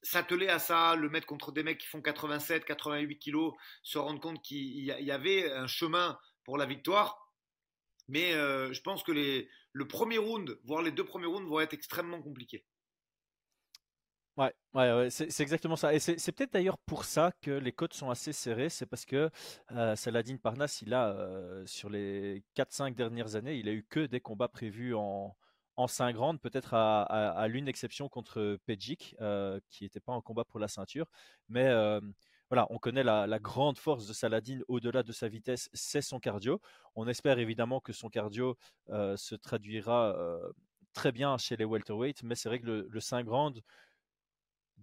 s'atteler 0.01 0.47
à 0.47 0.59
ça, 0.59 0.95
le 0.95 1.09
mettre 1.09 1.27
contre 1.27 1.51
des 1.51 1.63
mecs 1.63 1.79
qui 1.79 1.87
font 1.87 2.01
87, 2.01 2.65
88 2.65 3.19
kilos, 3.19 3.53
se 3.83 3.97
rendre 3.97 4.19
compte 4.19 4.41
qu'il 4.41 4.57
y 4.57 5.11
avait 5.11 5.51
un 5.51 5.67
chemin 5.67 6.17
pour 6.43 6.57
la 6.57 6.65
victoire. 6.65 7.25
Mais 8.07 8.33
euh, 8.33 8.71
je 8.71 8.81
pense 8.81 9.03
que 9.03 9.11
le 9.11 9.87
premier 9.87 10.17
round, 10.17 10.59
voire 10.63 10.81
les 10.81 10.91
deux 10.91 11.05
premiers 11.05 11.25
rounds, 11.25 11.49
vont 11.49 11.59
être 11.59 11.73
extrêmement 11.73 12.21
compliqués. 12.21 12.65
Ouais, 14.37 14.53
ouais, 14.73 15.09
c'est 15.09 15.39
exactement 15.41 15.77
ça. 15.77 15.93
Et 15.93 15.99
c'est 15.99 16.31
peut-être 16.33 16.51
d'ailleurs 16.51 16.77
pour 16.79 17.05
ça 17.05 17.31
que 17.41 17.51
les 17.51 17.71
codes 17.71 17.93
sont 17.93 18.09
assez 18.09 18.33
serrés. 18.33 18.67
C'est 18.69 18.85
parce 18.85 19.05
que 19.05 19.29
euh, 19.71 19.95
Saladin 19.95 20.35
Parnas, 20.35 20.79
il 20.81 20.93
a, 20.93 21.07
euh, 21.07 21.65
sur 21.65 21.89
les 21.89 22.43
4-5 22.53 22.95
dernières 22.95 23.35
années, 23.37 23.55
il 23.55 23.69
a 23.69 23.71
eu 23.71 23.85
que 23.89 24.05
des 24.05 24.19
combats 24.19 24.49
prévus 24.49 24.93
en, 24.93 25.37
en 25.77 25.87
5 25.87 26.17
rounds, 26.17 26.41
peut-être 26.41 26.73
à, 26.73 27.47
l'une 27.47 27.69
exception 27.69 28.09
contre 28.09 28.57
Pejic, 28.65 29.15
euh, 29.21 29.57
qui 29.69 29.85
n'était 29.85 30.01
pas 30.01 30.11
en 30.11 30.21
combat 30.21 30.43
pour 30.43 30.59
la 30.59 30.67
ceinture. 30.67 31.07
Mais 31.47 31.69
voilà, 32.49 32.67
on 32.71 32.77
connaît 32.77 33.03
la, 33.03 33.39
grande 33.39 33.77
force 33.77 34.05
de 34.05 34.11
Saladin 34.13 34.59
au-delà 34.67 35.01
de 35.03 35.13
sa 35.13 35.29
vitesse, 35.29 35.69
c'est 35.73 36.01
son 36.01 36.19
cardio. 36.19 36.59
On 36.95 37.07
espère 37.07 37.39
évidemment 37.39 37.79
que 37.79 37.93
son 37.93 38.09
cardio 38.09 38.57
se 38.89 39.35
traduira 39.35 40.13
très 40.93 41.11
bien 41.13 41.37
chez 41.37 41.55
les 41.55 41.65
welterweight, 41.65 42.23
mais 42.23 42.35
c'est 42.35 42.49
vrai 42.49 42.59
que 42.59 42.65
le, 42.65 42.87
le 42.89 42.99
5 42.99 43.27
rounds 43.29 43.61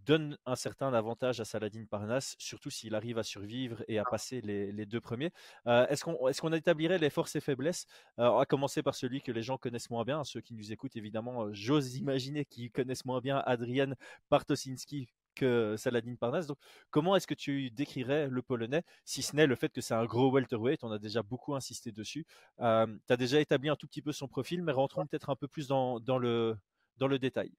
donne 0.04 0.36
un 0.46 0.56
certain 0.56 0.92
avantage 0.94 1.40
à 1.40 1.44
Saladin 1.44 1.84
Parnas, 1.84 2.34
surtout 2.38 2.70
s'il 2.70 2.94
arrive 2.94 3.18
à 3.18 3.22
survivre 3.22 3.84
et 3.88 3.98
à 3.98 4.04
passer 4.04 4.40
les, 4.40 4.86
deux 4.86 5.00
premiers. 5.00 5.30
Euh, 5.66 5.86
est-ce 5.88 6.04
qu'on 6.04 6.28
est 6.28 6.38
qu'on 6.38 6.52
établirait 6.52 6.98
les 6.98 7.10
forces 7.10 7.36
et 7.36 7.40
faiblesses? 7.40 7.86
Euh, 8.18 8.38
À 8.38 8.46
commencer 8.46 8.82
par 8.82 8.94
celui 8.94 9.22
que 9.22 9.32
les 9.32 9.42
gens 9.42 9.58
connaissent 9.58 9.90
moins 9.90 10.04
bien, 10.04 10.24
ceux 10.24 10.40
qui 10.40 10.54
nous 10.54 10.72
écoutent 10.72 10.96
évidemment, 10.96 11.46
euh, 11.46 11.50
j'ose 11.52 11.96
imaginer 11.96 12.44
qu'ils 12.44 12.70
connaissent 12.70 13.04
moins 13.04 13.20
bien 13.20 13.42
Adrian 13.46 13.92
Bartosinski 14.30 15.08
que 15.34 15.76
Saladin 15.76 16.14
Parnasse. 16.14 16.46
Donc, 16.46 16.58
comment 16.90 17.16
est-ce 17.16 17.26
que 17.26 17.34
tu 17.34 17.70
décrirais 17.70 18.28
le 18.28 18.42
Polonais, 18.42 18.82
si 19.04 19.22
ce 19.22 19.34
n'est 19.36 19.46
le 19.46 19.54
fait 19.54 19.72
que 19.72 19.80
c'est 19.80 19.94
un 19.94 20.04
gros 20.04 20.30
welterweight? 20.30 20.84
On 20.84 20.92
a 20.92 20.98
déjà 20.98 21.22
beaucoup 21.22 21.54
insisté 21.54 21.92
dessus. 21.92 22.26
Euh, 22.60 22.86
tu 23.06 23.12
as 23.12 23.16
déjà 23.16 23.40
établi 23.40 23.68
un 23.68 23.76
tout 23.76 23.86
petit 23.86 24.02
peu 24.02 24.12
son 24.12 24.28
profil, 24.28 24.62
mais 24.62 24.72
rentrons 24.72 25.06
peut-être 25.06 25.30
un 25.30 25.36
peu 25.36 25.48
plus 25.48 25.68
dans, 25.68 25.98
le, 26.18 26.56
dans 26.98 27.08
le 27.08 27.18
détail. 27.18 27.52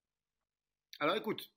Alors 1.00 1.16
écoute, 1.16 1.52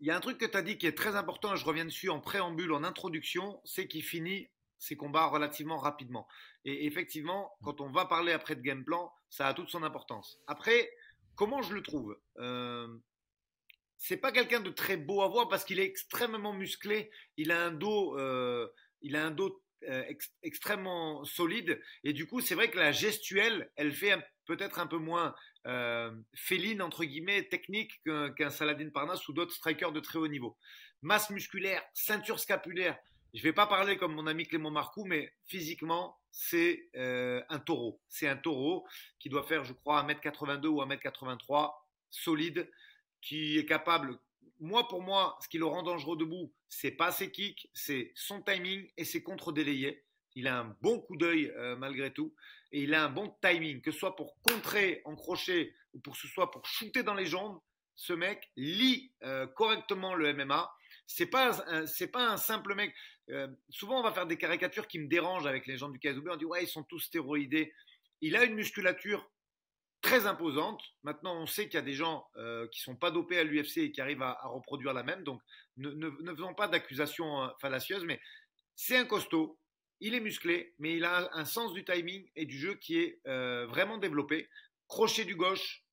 il 0.00 0.06
y 0.06 0.10
a 0.10 0.16
un 0.16 0.20
truc 0.20 0.38
que 0.38 0.46
tu 0.46 0.56
as 0.56 0.62
dit 0.62 0.78
qui 0.78 0.86
est 0.86 0.96
très 0.96 1.16
important, 1.16 1.54
et 1.54 1.56
je 1.56 1.64
reviens 1.64 1.84
dessus 1.84 2.08
en 2.08 2.20
préambule, 2.20 2.72
en 2.72 2.84
introduction, 2.84 3.60
c'est 3.64 3.88
qu'il 3.88 4.04
finit 4.04 4.48
ses 4.78 4.96
combats 4.96 5.26
relativement 5.26 5.78
rapidement. 5.78 6.28
Et 6.64 6.86
effectivement, 6.86 7.52
quand 7.62 7.80
on 7.80 7.90
va 7.90 8.04
parler 8.04 8.32
après 8.32 8.54
de 8.54 8.60
game 8.60 8.84
plan, 8.84 9.12
ça 9.28 9.48
a 9.48 9.54
toute 9.54 9.70
son 9.70 9.82
importance. 9.82 10.38
Après, 10.46 10.90
comment 11.34 11.62
je 11.62 11.74
le 11.74 11.82
trouve? 11.82 12.16
Euh, 12.38 12.86
c'est 13.96 14.16
pas 14.16 14.30
quelqu'un 14.30 14.60
de 14.60 14.70
très 14.70 14.96
beau 14.96 15.22
à 15.22 15.28
voir 15.28 15.48
parce 15.48 15.64
qu'il 15.64 15.80
est 15.80 15.84
extrêmement 15.84 16.52
musclé. 16.52 17.10
Il 17.36 17.50
a 17.50 17.64
un 17.64 17.72
dos, 17.72 18.16
euh, 18.18 18.68
il 19.02 19.16
a 19.16 19.26
un 19.26 19.32
dos 19.32 19.60
euh, 19.88 20.04
extrêmement 20.42 21.24
solide. 21.24 21.80
Et 22.04 22.12
du 22.12 22.26
coup, 22.26 22.40
c'est 22.40 22.54
vrai 22.54 22.70
que 22.70 22.78
la 22.78 22.92
gestuelle, 22.92 23.70
elle 23.76 23.92
fait 23.92 24.16
peut-être 24.48 24.80
un 24.80 24.86
peu 24.86 24.96
moins 24.96 25.34
euh, 25.66 26.10
féline, 26.34 26.82
entre 26.82 27.04
guillemets, 27.04 27.44
technique 27.44 27.92
qu'un 28.36 28.50
Saladin 28.50 28.88
Parnasse 28.90 29.28
ou 29.28 29.32
d'autres 29.32 29.54
strikers 29.54 29.92
de 29.92 30.00
très 30.00 30.18
haut 30.18 30.26
niveau. 30.26 30.56
Masse 31.02 31.30
musculaire, 31.30 31.82
ceinture 31.94 32.40
scapulaire. 32.40 32.98
Je 33.34 33.40
ne 33.40 33.42
vais 33.44 33.52
pas 33.52 33.66
parler 33.66 33.98
comme 33.98 34.14
mon 34.14 34.26
ami 34.26 34.46
Clément 34.46 34.70
Marcoux, 34.70 35.04
mais 35.04 35.32
physiquement, 35.44 36.18
c'est 36.32 36.88
un 36.94 37.58
taureau. 37.58 38.00
C'est 38.08 38.26
un 38.26 38.36
taureau 38.38 38.86
qui 39.20 39.28
doit 39.28 39.42
faire, 39.42 39.64
je 39.64 39.74
crois, 39.74 40.02
1m82 40.02 40.66
ou 40.66 40.80
1m83, 40.80 41.74
solide, 42.10 42.68
qui 43.20 43.58
est 43.58 43.66
capable. 43.66 44.18
Moi, 44.60 44.88
pour 44.88 45.02
moi, 45.02 45.38
ce 45.42 45.48
qui 45.48 45.58
le 45.58 45.66
rend 45.66 45.82
dangereux 45.82 46.16
debout, 46.16 46.52
c'est 46.68 46.90
pas 46.90 47.12
ses 47.12 47.30
kicks, 47.30 47.68
c'est 47.74 48.12
son 48.14 48.42
timing 48.42 48.90
et 48.96 49.04
ses 49.04 49.22
contre 49.22 49.52
délayés. 49.52 50.04
Il 50.38 50.46
a 50.46 50.60
un 50.60 50.76
bon 50.82 51.00
coup 51.00 51.16
d'œil 51.16 51.52
euh, 51.56 51.74
malgré 51.74 52.12
tout 52.12 52.32
et 52.70 52.82
il 52.82 52.94
a 52.94 53.04
un 53.04 53.08
bon 53.08 53.34
timing, 53.42 53.80
que 53.80 53.90
ce 53.90 53.98
soit 53.98 54.14
pour 54.14 54.40
contrer 54.42 55.02
en 55.04 55.16
crochet 55.16 55.74
ou 55.94 55.98
pour 55.98 56.16
ce 56.16 56.28
soit 56.28 56.52
pour 56.52 56.64
shooter 56.64 57.02
dans 57.02 57.14
les 57.14 57.26
jambes. 57.26 57.58
Ce 57.96 58.12
mec 58.12 58.48
lit 58.56 59.12
euh, 59.24 59.48
correctement 59.48 60.14
le 60.14 60.32
MMA. 60.32 60.70
C'est 61.08 61.26
pas 61.26 61.60
c'est 61.86 62.12
pas 62.12 62.30
un 62.30 62.36
simple 62.36 62.76
mec. 62.76 62.94
Euh, 63.30 63.48
souvent, 63.68 63.98
on 63.98 64.02
va 64.04 64.12
faire 64.12 64.26
des 64.26 64.36
caricatures 64.36 64.86
qui 64.86 65.00
me 65.00 65.08
dérangent 65.08 65.48
avec 65.48 65.66
les 65.66 65.76
gens 65.76 65.88
du 65.88 65.98
KSW. 65.98 66.30
On 66.30 66.36
dit 66.36 66.44
ouais, 66.44 66.62
ils 66.62 66.68
sont 66.68 66.84
tous 66.84 67.00
stéroïdés. 67.00 67.72
Il 68.20 68.36
a 68.36 68.44
une 68.44 68.54
musculature 68.54 69.28
très 70.02 70.26
imposante. 70.26 70.80
Maintenant, 71.02 71.34
on 71.34 71.46
sait 71.46 71.64
qu'il 71.64 71.74
y 71.74 71.78
a 71.78 71.82
des 71.82 71.94
gens 71.94 72.28
euh, 72.36 72.68
qui 72.68 72.78
sont 72.80 72.94
pas 72.94 73.10
dopés 73.10 73.38
à 73.38 73.42
l'UFC 73.42 73.78
et 73.78 73.90
qui 73.90 74.00
arrivent 74.00 74.22
à, 74.22 74.38
reproduire 74.44 74.92
la 74.92 75.02
même. 75.02 75.24
Donc, 75.24 75.42
ne, 75.78 75.90
ne, 75.90 76.34
faisons 76.36 76.54
pas 76.54 76.68
d'accusations 76.68 77.50
fallacieuses, 77.60 78.04
mais 78.04 78.20
c'est 78.76 78.96
un 78.96 79.04
costaud. 79.04 79.58
Il 80.00 80.14
est 80.14 80.20
musclé, 80.20 80.74
mais 80.78 80.96
il 80.96 81.04
a 81.04 81.28
un, 81.32 81.44
sens 81.44 81.72
du 81.72 81.84
timing 81.84 82.28
et 82.36 82.46
du 82.46 82.56
jeu 82.56 82.74
qui 82.74 82.98
est 82.98 83.20
euh, 83.26 83.66
vraiment 83.66 83.98
développé. 83.98 84.48
Crochet 84.86 85.24
du 85.24 85.36
gauche, 85.36 85.84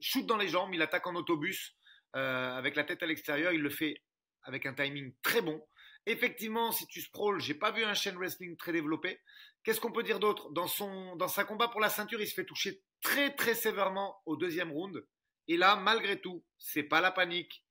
shoot 0.00 0.26
dans 0.26 0.36
les 0.36 0.48
jambes, 0.48 0.74
il 0.74 0.82
attaque 0.82 1.06
en 1.06 1.14
autobus 1.14 1.76
avec 2.12 2.76
la 2.76 2.84
tête 2.84 3.02
à 3.02 3.06
l'extérieur. 3.06 3.52
Il 3.52 3.60
le 3.60 3.70
fait 3.70 4.02
avec 4.42 4.66
un 4.66 4.74
timing 4.74 5.12
très 5.22 5.42
bon. 5.42 5.62
Effectivement, 6.06 6.70
si 6.70 6.86
tu 6.86 7.00
sprawls, 7.00 7.40
j'ai 7.40 7.54
pas 7.54 7.72
vu 7.72 7.84
un 7.84 7.94
chain 7.94 8.14
wrestling 8.16 8.56
très 8.56 8.72
développé. 8.72 9.20
Qu'est-ce 9.64 9.80
qu'on 9.80 9.90
peut 9.90 10.04
dire 10.04 10.20
d'autre? 10.20 10.50
Dans, 10.52 10.68
son, 10.68 11.18
sa 11.28 11.44
combat 11.44 11.66
pour 11.66 11.80
la 11.80 11.88
ceinture, 11.88 12.20
il 12.20 12.28
se 12.28 12.34
fait 12.34 12.44
toucher 12.44 12.80
très 13.02 13.34
très 13.34 13.56
sévèrement 13.56 14.22
au 14.24 14.36
deuxième 14.36 14.70
round. 14.70 15.04
Et 15.48 15.56
là, 15.56 15.74
malgré 15.74 16.20
tout, 16.20 16.44
c'est 16.58 16.84
pas 16.84 17.00
la 17.00 17.10
panique. 17.10 17.64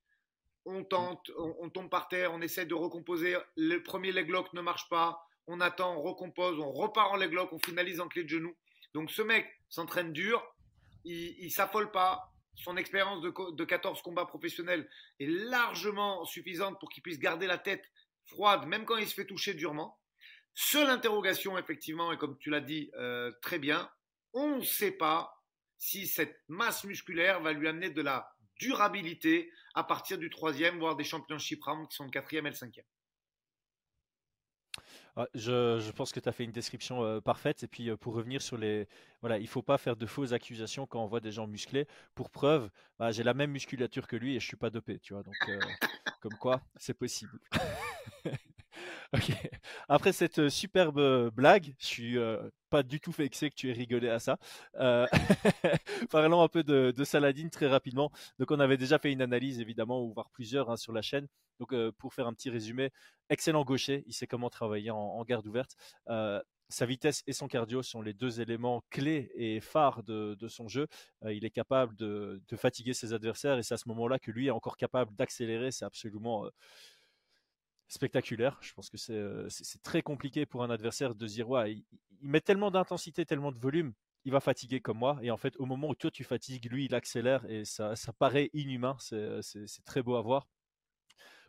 On 0.66 0.84
tente, 0.84 1.32
on, 1.38 1.70
tombe 1.70 1.90
par 1.90 2.08
terre, 2.08 2.34
on 2.34 2.42
essaie 2.42 2.66
de 2.66 2.74
recomposer. 2.74 3.38
Le 3.56 3.84
premier 3.84 4.12
leg 4.12 4.30
lock 4.30 4.52
ne 4.54 4.62
marche 4.62 4.90
pas. 4.90 5.22
On 5.48 5.62
attend, 5.62 5.96
on 5.96 6.02
recompose, 6.02 6.60
on 6.60 6.72
repart 6.72 7.12
en 7.12 7.18
leg 7.18 7.32
lock, 7.32 7.54
on 7.54 7.60
finalise 7.60 8.00
en 8.00 8.08
clé 8.08 8.24
de 8.24 8.30
genou. 8.30 8.56
Donc 8.96 9.12
ce 9.12 9.22
mec 9.22 9.48
s'entraîne 9.70 10.12
dur, 10.12 10.44
il, 11.04 11.36
il 11.40 11.52
s'affole 11.52 11.92
pas. 11.92 12.32
Son 12.56 12.78
expérience 12.78 13.22
de, 13.22 13.34
de 13.52 13.64
14 13.64 14.02
combats 14.02 14.26
professionnels 14.26 14.90
est 15.20 15.28
largement 15.28 16.26
suffisante 16.26 16.80
pour 16.80 16.90
qu'il 16.90 17.04
puisse 17.04 17.20
garder 17.20 17.48
la 17.48 17.58
tête 17.58 17.84
froide, 18.26 18.66
même 18.66 18.86
quand 18.86 18.98
il 18.98 19.08
se 19.08 19.14
fait 19.14 19.26
toucher 19.26 19.54
durement. 19.54 20.00
Seule 20.54 20.90
interrogation, 20.90 21.58
effectivement, 21.58 22.14
et 22.14 22.18
comme 22.18 22.38
tu 22.38 22.50
l'as 22.50 22.62
dit 22.62 22.90
euh, 22.96 23.32
très 23.42 23.60
bien, 23.60 23.92
on 24.34 24.58
ne 24.58 24.64
sait 24.64 24.92
pas 24.92 25.44
si 25.78 26.08
cette 26.08 26.42
masse 26.48 26.86
musculaire 26.86 27.42
va 27.42 27.52
lui 27.52 27.68
amener 27.68 27.90
de 27.90 28.02
la 28.02 28.35
durabilité 28.60 29.52
à 29.74 29.84
partir 29.84 30.18
du 30.18 30.30
troisième, 30.30 30.80
voire 30.80 30.96
des 30.96 31.04
championship 31.04 31.64
rounds 31.64 31.88
qui 31.90 31.96
sont 31.96 32.06
le 32.06 32.12
quatrième 32.12 32.46
et 32.48 32.50
le 32.50 32.56
cinquième. 32.56 32.86
Ah, 35.18 35.28
je, 35.34 35.92
pense 35.92 36.12
que 36.12 36.20
tu 36.20 36.28
as 36.28 36.34
fait 36.34 36.44
une 36.44 36.52
description 36.52 37.04
euh, 37.04 37.22
parfaite. 37.22 37.64
Et 37.64 37.68
puis, 37.68 37.90
euh, 37.90 37.96
pour 37.96 38.16
revenir 38.16 38.42
sur 38.42 38.58
les. 38.58 38.88
Voilà, 39.22 39.38
il 39.38 39.44
ne 39.44 39.48
faut 39.48 39.62
pas 39.62 39.78
faire 39.78 39.96
de 39.96 40.06
fausses 40.06 40.34
accusations 40.34 40.86
quand 40.86 41.02
on 41.02 41.08
voit 41.08 41.22
des 41.22 41.32
gens 41.32 41.48
musclés. 41.48 41.88
Pour 42.16 42.30
preuve, 42.30 42.70
bah, 43.00 43.12
j'ai 43.12 43.24
la 43.24 43.34
même 43.34 43.52
musculature 43.52 44.08
que 44.08 44.18
lui 44.18 44.32
et 44.32 44.40
je 44.40 44.46
ne 44.46 44.50
suis 44.50 44.58
pas 44.58 44.70
dopé. 44.70 45.00
Tu 45.00 45.14
vois, 45.14 45.24
donc, 45.24 45.36
comme 46.20 46.38
quoi, 46.38 46.62
c'est 46.76 46.94
possible. 46.94 47.40
Après 49.90 50.14
cette 50.14 50.50
superbe 50.50 51.30
blague, 51.32 51.74
je 51.80 51.86
suis 51.86 52.18
pas 52.70 52.84
du 52.84 53.00
tout 53.00 53.12
vexé 53.12 53.50
que 53.50 53.56
tu 53.56 53.70
aies 53.70 53.74
rigolé 53.74 54.10
à 54.10 54.20
ça. 54.20 54.38
parlons 56.10 56.42
un 56.42 56.48
peu 56.48 56.64
de, 56.64 57.04
Saladin 57.04 57.50
très 57.50 57.68
rapidement. 57.68 58.12
Donc 58.40 58.52
on 58.52 58.60
avait 58.60 58.78
déjà 58.78 59.00
fait 59.00 59.12
une 59.12 59.22
analyse 59.22 59.60
évidemment, 59.60 60.04
ou 60.04 60.14
voire 60.14 60.30
plusieurs 60.32 60.70
hein, 60.70 60.78
sur 60.78 60.94
la 60.94 61.02
chaîne. 61.02 61.28
Donc 61.60 61.74
pour 61.98 62.14
faire 62.14 62.28
un 62.28 62.34
petit 62.34 62.50
résumé, 62.50 62.92
excellent 63.30 63.64
gaucher, 63.64 64.04
il 64.08 64.14
sait 64.14 64.28
comment 64.28 64.50
travailler 64.50 64.92
en, 64.92 65.24
garde 65.24 65.48
ouverte. 65.48 65.76
sa 66.70 66.86
vitesse 66.86 67.24
et 67.28 67.34
son 67.34 67.48
cardio 67.48 67.84
sont 67.84 68.02
les 68.02 68.14
deux 68.14 68.42
éléments 68.42 68.84
clés 68.90 69.32
et 69.36 69.62
phares 69.62 70.04
de, 70.04 70.48
son 70.48 70.68
jeu. 70.68 70.88
il 71.30 71.46
est 71.46 71.52
capable 71.52 71.96
de, 71.96 72.42
de, 72.48 72.56
fatiguer 72.58 72.94
ses 72.94 73.14
adversaires 73.14 73.58
et 73.58 73.64
c'est 73.64 73.76
à 73.76 73.78
ce 73.78 73.88
moment-là 73.90 74.20
que 74.20 74.32
lui 74.32 74.48
est 74.48 74.52
encore 74.52 74.78
capable 74.78 75.16
d'accélérer. 75.16 75.72
C'est 75.72 75.86
absolument 75.86 76.46
spectaculaire. 77.88 78.58
Je 78.62 78.74
pense 78.74 78.90
que 78.90 78.98
euh, 79.12 79.48
c'est 79.50 79.82
très 79.84 80.02
compliqué 80.02 80.46
pour 80.46 80.64
un 80.64 80.70
adversaire 80.70 81.16
de 81.16 81.28
dire 81.28 81.50
ouais, 81.50 81.74
il, 81.74 81.86
met 82.22 82.42
tellement 82.42 82.72
d'intensité, 82.72 83.26
tellement 83.26 83.52
de 83.52 83.60
volume, 83.60 83.94
il 84.24 84.32
va 84.32 84.40
fatiguer 84.40 84.80
comme 84.80 84.98
moi. 84.98 85.20
Et 85.22 85.32
en 85.32 85.38
fait, 85.38 85.56
au 85.58 85.66
moment 85.66 85.90
où 85.90 85.96
toi 85.96 86.12
tu 86.12 86.24
fatigues, 86.24 86.72
lui 86.72 86.86
il 86.86 86.96
accélère 86.96 87.46
et 87.50 87.66
ça, 87.66 87.96
paraît 88.18 88.50
inhumain. 88.54 88.98
C'est 89.00 89.86
très 89.86 90.02
beau 90.02 90.16
à 90.16 90.22
voir. 90.22 90.48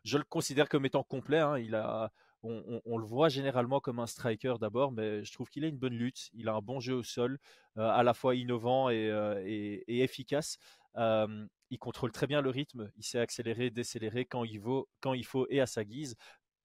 Je 0.04 0.18
le 0.18 0.24
considère 0.24 0.68
comme 0.68 0.86
étant 0.86 1.02
complet. 1.02 1.40
Hein. 1.40 2.10
On, 2.42 2.96
le 2.98 3.04
voit 3.04 3.28
généralement 3.28 3.80
comme 3.80 3.98
un 3.98 4.06
striker 4.06 4.54
d'abord, 4.60 4.92
mais 4.92 5.24
je 5.24 5.32
trouve 5.32 5.48
qu'il 5.48 5.64
a 5.64 5.68
une 5.68 5.78
bonne 5.78 5.94
lutte. 5.94 6.30
Il 6.34 6.48
a 6.48 6.54
un 6.54 6.60
bon 6.60 6.78
jeu 6.78 6.94
au 6.94 7.02
sol, 7.02 7.38
euh, 7.76 7.88
à 7.88 8.04
la 8.04 8.14
fois 8.14 8.36
innovant 8.36 8.88
euh, 8.88 9.42
et 9.44 10.02
efficace 10.02 10.58
il 10.96 11.78
contrôle 11.78 12.12
très 12.12 12.26
bien 12.26 12.40
le 12.40 12.50
rythme, 12.50 12.90
il 12.96 13.04
sait 13.04 13.18
accélérer, 13.18 13.70
décélérer 13.70 14.24
quand 14.24 14.44
il, 14.44 14.60
faut, 14.60 14.88
quand 15.00 15.14
il 15.14 15.24
faut 15.24 15.46
et 15.50 15.60
à 15.60 15.66
sa 15.66 15.84
guise. 15.84 16.16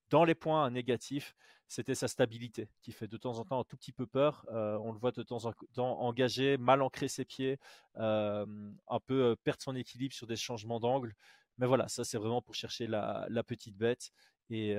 Dans 0.10 0.26
les 0.26 0.36
points 0.36 0.70
négatifs, 0.70 1.34
c'était 1.68 1.96
sa 1.96 2.10
stabilité 2.10 2.68
qui 2.82 2.92
fait 2.92 3.08
de 3.08 3.16
temps 3.16 3.40
en 3.40 3.46
temps 3.46 3.62
un 3.62 3.64
tout 3.64 3.78
petit 3.78 3.94
peu 3.94 4.06
peur. 4.06 4.46
on 4.50 4.92
le 4.92 5.00
voit 5.00 5.12
de 5.14 5.24
temps 5.24 5.46
en 5.46 5.54
temps 5.74 6.02
engagé, 6.02 6.58
mal 6.58 6.82
ancrer 6.82 7.08
ses 7.08 7.24
pieds, 7.24 7.60
un 7.96 9.00
peu 9.06 9.38
perdre 9.44 9.62
son 9.62 9.76
équilibre 9.76 10.14
sur 10.14 10.28
des 10.28 10.36
changements 10.36 10.82
d'angle. 10.82 11.14
Mais 11.58 11.68
voilà, 11.68 11.88
ça 11.88 12.04
c'est 12.04 12.18
vraiment 12.18 12.42
pour 12.42 12.56
chercher 12.56 12.88
la, 12.88 13.44
petite 13.48 13.78
bête. 13.78 14.12
Et, 14.50 14.76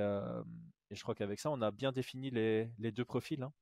je 0.90 1.02
crois 1.02 1.14
qu'avec 1.14 1.40
ça, 1.40 1.50
on 1.50 1.62
a 1.62 1.70
bien 1.70 1.92
défini 1.92 2.30
les, 2.30 2.92
deux 2.92 3.04
profils. 3.06 3.42
Hein. 3.42 3.52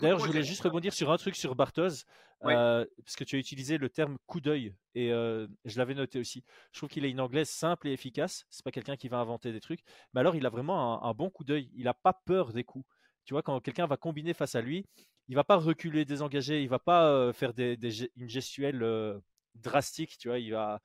D'ailleurs, 0.00 0.18
je 0.18 0.26
voulais 0.26 0.42
juste 0.42 0.62
rebondir 0.62 0.92
sur 0.94 1.10
un 1.10 1.16
truc 1.16 1.36
sur 1.36 1.54
Bartos, 1.54 2.04
euh, 2.44 2.86
parce 3.04 3.16
que 3.16 3.24
tu 3.24 3.36
as 3.36 3.38
utilisé 3.38 3.78
le 3.78 3.88
terme 3.88 4.16
coup 4.26 4.40
d'œil, 4.40 4.74
et 4.94 5.12
euh, 5.12 5.46
je 5.64 5.78
l'avais 5.78 5.94
noté 5.94 6.18
aussi. 6.18 6.44
Je 6.72 6.78
trouve 6.78 6.88
qu'il 6.88 7.04
a 7.04 7.08
une 7.08 7.20
anglaise 7.20 7.48
simple 7.48 7.88
et 7.88 7.92
efficace. 7.92 8.46
C'est 8.50 8.64
pas 8.64 8.70
quelqu'un 8.70 8.96
qui 8.96 9.08
va 9.08 9.18
inventer 9.18 9.52
des 9.52 9.60
trucs, 9.60 9.80
mais 10.14 10.20
alors 10.20 10.36
il 10.36 10.46
a 10.46 10.50
vraiment 10.50 11.04
un, 11.04 11.14
bon 11.14 11.30
coup 11.30 11.44
d'œil. 11.44 11.70
Il 11.74 11.84
n'a 11.84 11.94
pas 11.94 12.12
peur 12.12 12.52
des 12.52 12.64
coups. 12.64 12.86
Tu 13.24 13.34
vois, 13.34 13.42
quand 13.42 13.60
quelqu'un 13.60 13.86
va 13.86 13.96
combiner 13.96 14.34
face 14.34 14.54
à 14.54 14.60
lui, 14.60 14.86
il 15.28 15.36
va 15.36 15.44
pas 15.44 15.56
reculer, 15.56 16.04
désengager, 16.04 16.62
il 16.62 16.68
va 16.68 16.78
pas 16.78 17.08
euh, 17.10 17.32
faire 17.32 17.52
des, 17.54 17.76
une 18.16 18.28
gestuelle 18.28 19.20
drastique. 19.54 20.16
Tu 20.18 20.28
vois, 20.28 20.38
il 20.38 20.52
va, 20.52 20.80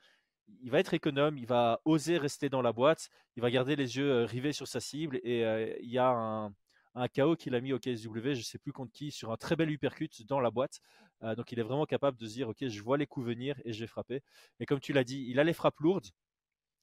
il 0.62 0.72
va 0.72 0.80
être 0.80 0.94
économe, 0.94 1.38
il 1.38 1.48
va 1.48 1.82
oser 1.86 2.18
rester 2.18 2.50
dans 2.50 2.62
la 2.62 2.74
boîte, 2.74 3.10
il 3.36 3.42
va 3.42 3.50
garder 3.50 3.76
les 3.76 3.98
yeux 3.98 4.24
rivés 4.26 4.54
sur 4.54 4.68
sa 4.68 4.80
cible, 4.80 5.20
et 5.24 5.42
il 5.82 5.90
y 5.90 5.98
a 5.98 6.10
un 6.10 6.54
un 6.98 7.08
KO 7.08 7.36
qu'il 7.36 7.54
a 7.56 7.62
mis 7.62 7.74
au 7.74 7.80
KSW, 7.80 8.34
je 8.34 8.42
sais 8.42 8.58
plus 8.58 8.74
contre 8.74 8.92
qui, 8.92 9.12
sur 9.12 9.32
un 9.32 9.38
très 9.38 9.56
bel 9.56 9.70
uppercut 9.70 10.26
dans 10.28 10.40
la 10.40 10.52
boîte. 10.52 10.80
Euh, 11.24 11.36
donc 11.36 11.52
il 11.52 11.60
est 11.60 11.64
vraiment 11.64 11.86
capable 11.86 12.18
de 12.18 12.28
se 12.28 12.34
dire, 12.34 12.50
ok, 12.50 12.68
je 12.68 12.82
vois 12.82 12.98
les 12.98 13.08
coups 13.08 13.26
venir 13.26 13.60
et 13.66 13.74
je 13.74 13.80
vais 13.80 13.88
frapper. 13.88 14.24
Et 14.60 14.66
comme 14.66 14.80
tu 14.80 14.94
l'as 14.94 15.04
dit, 15.04 15.26
il 15.30 15.40
a 15.40 15.44
les 15.44 15.54
frappes 15.54 15.80
lourdes. 15.80 16.08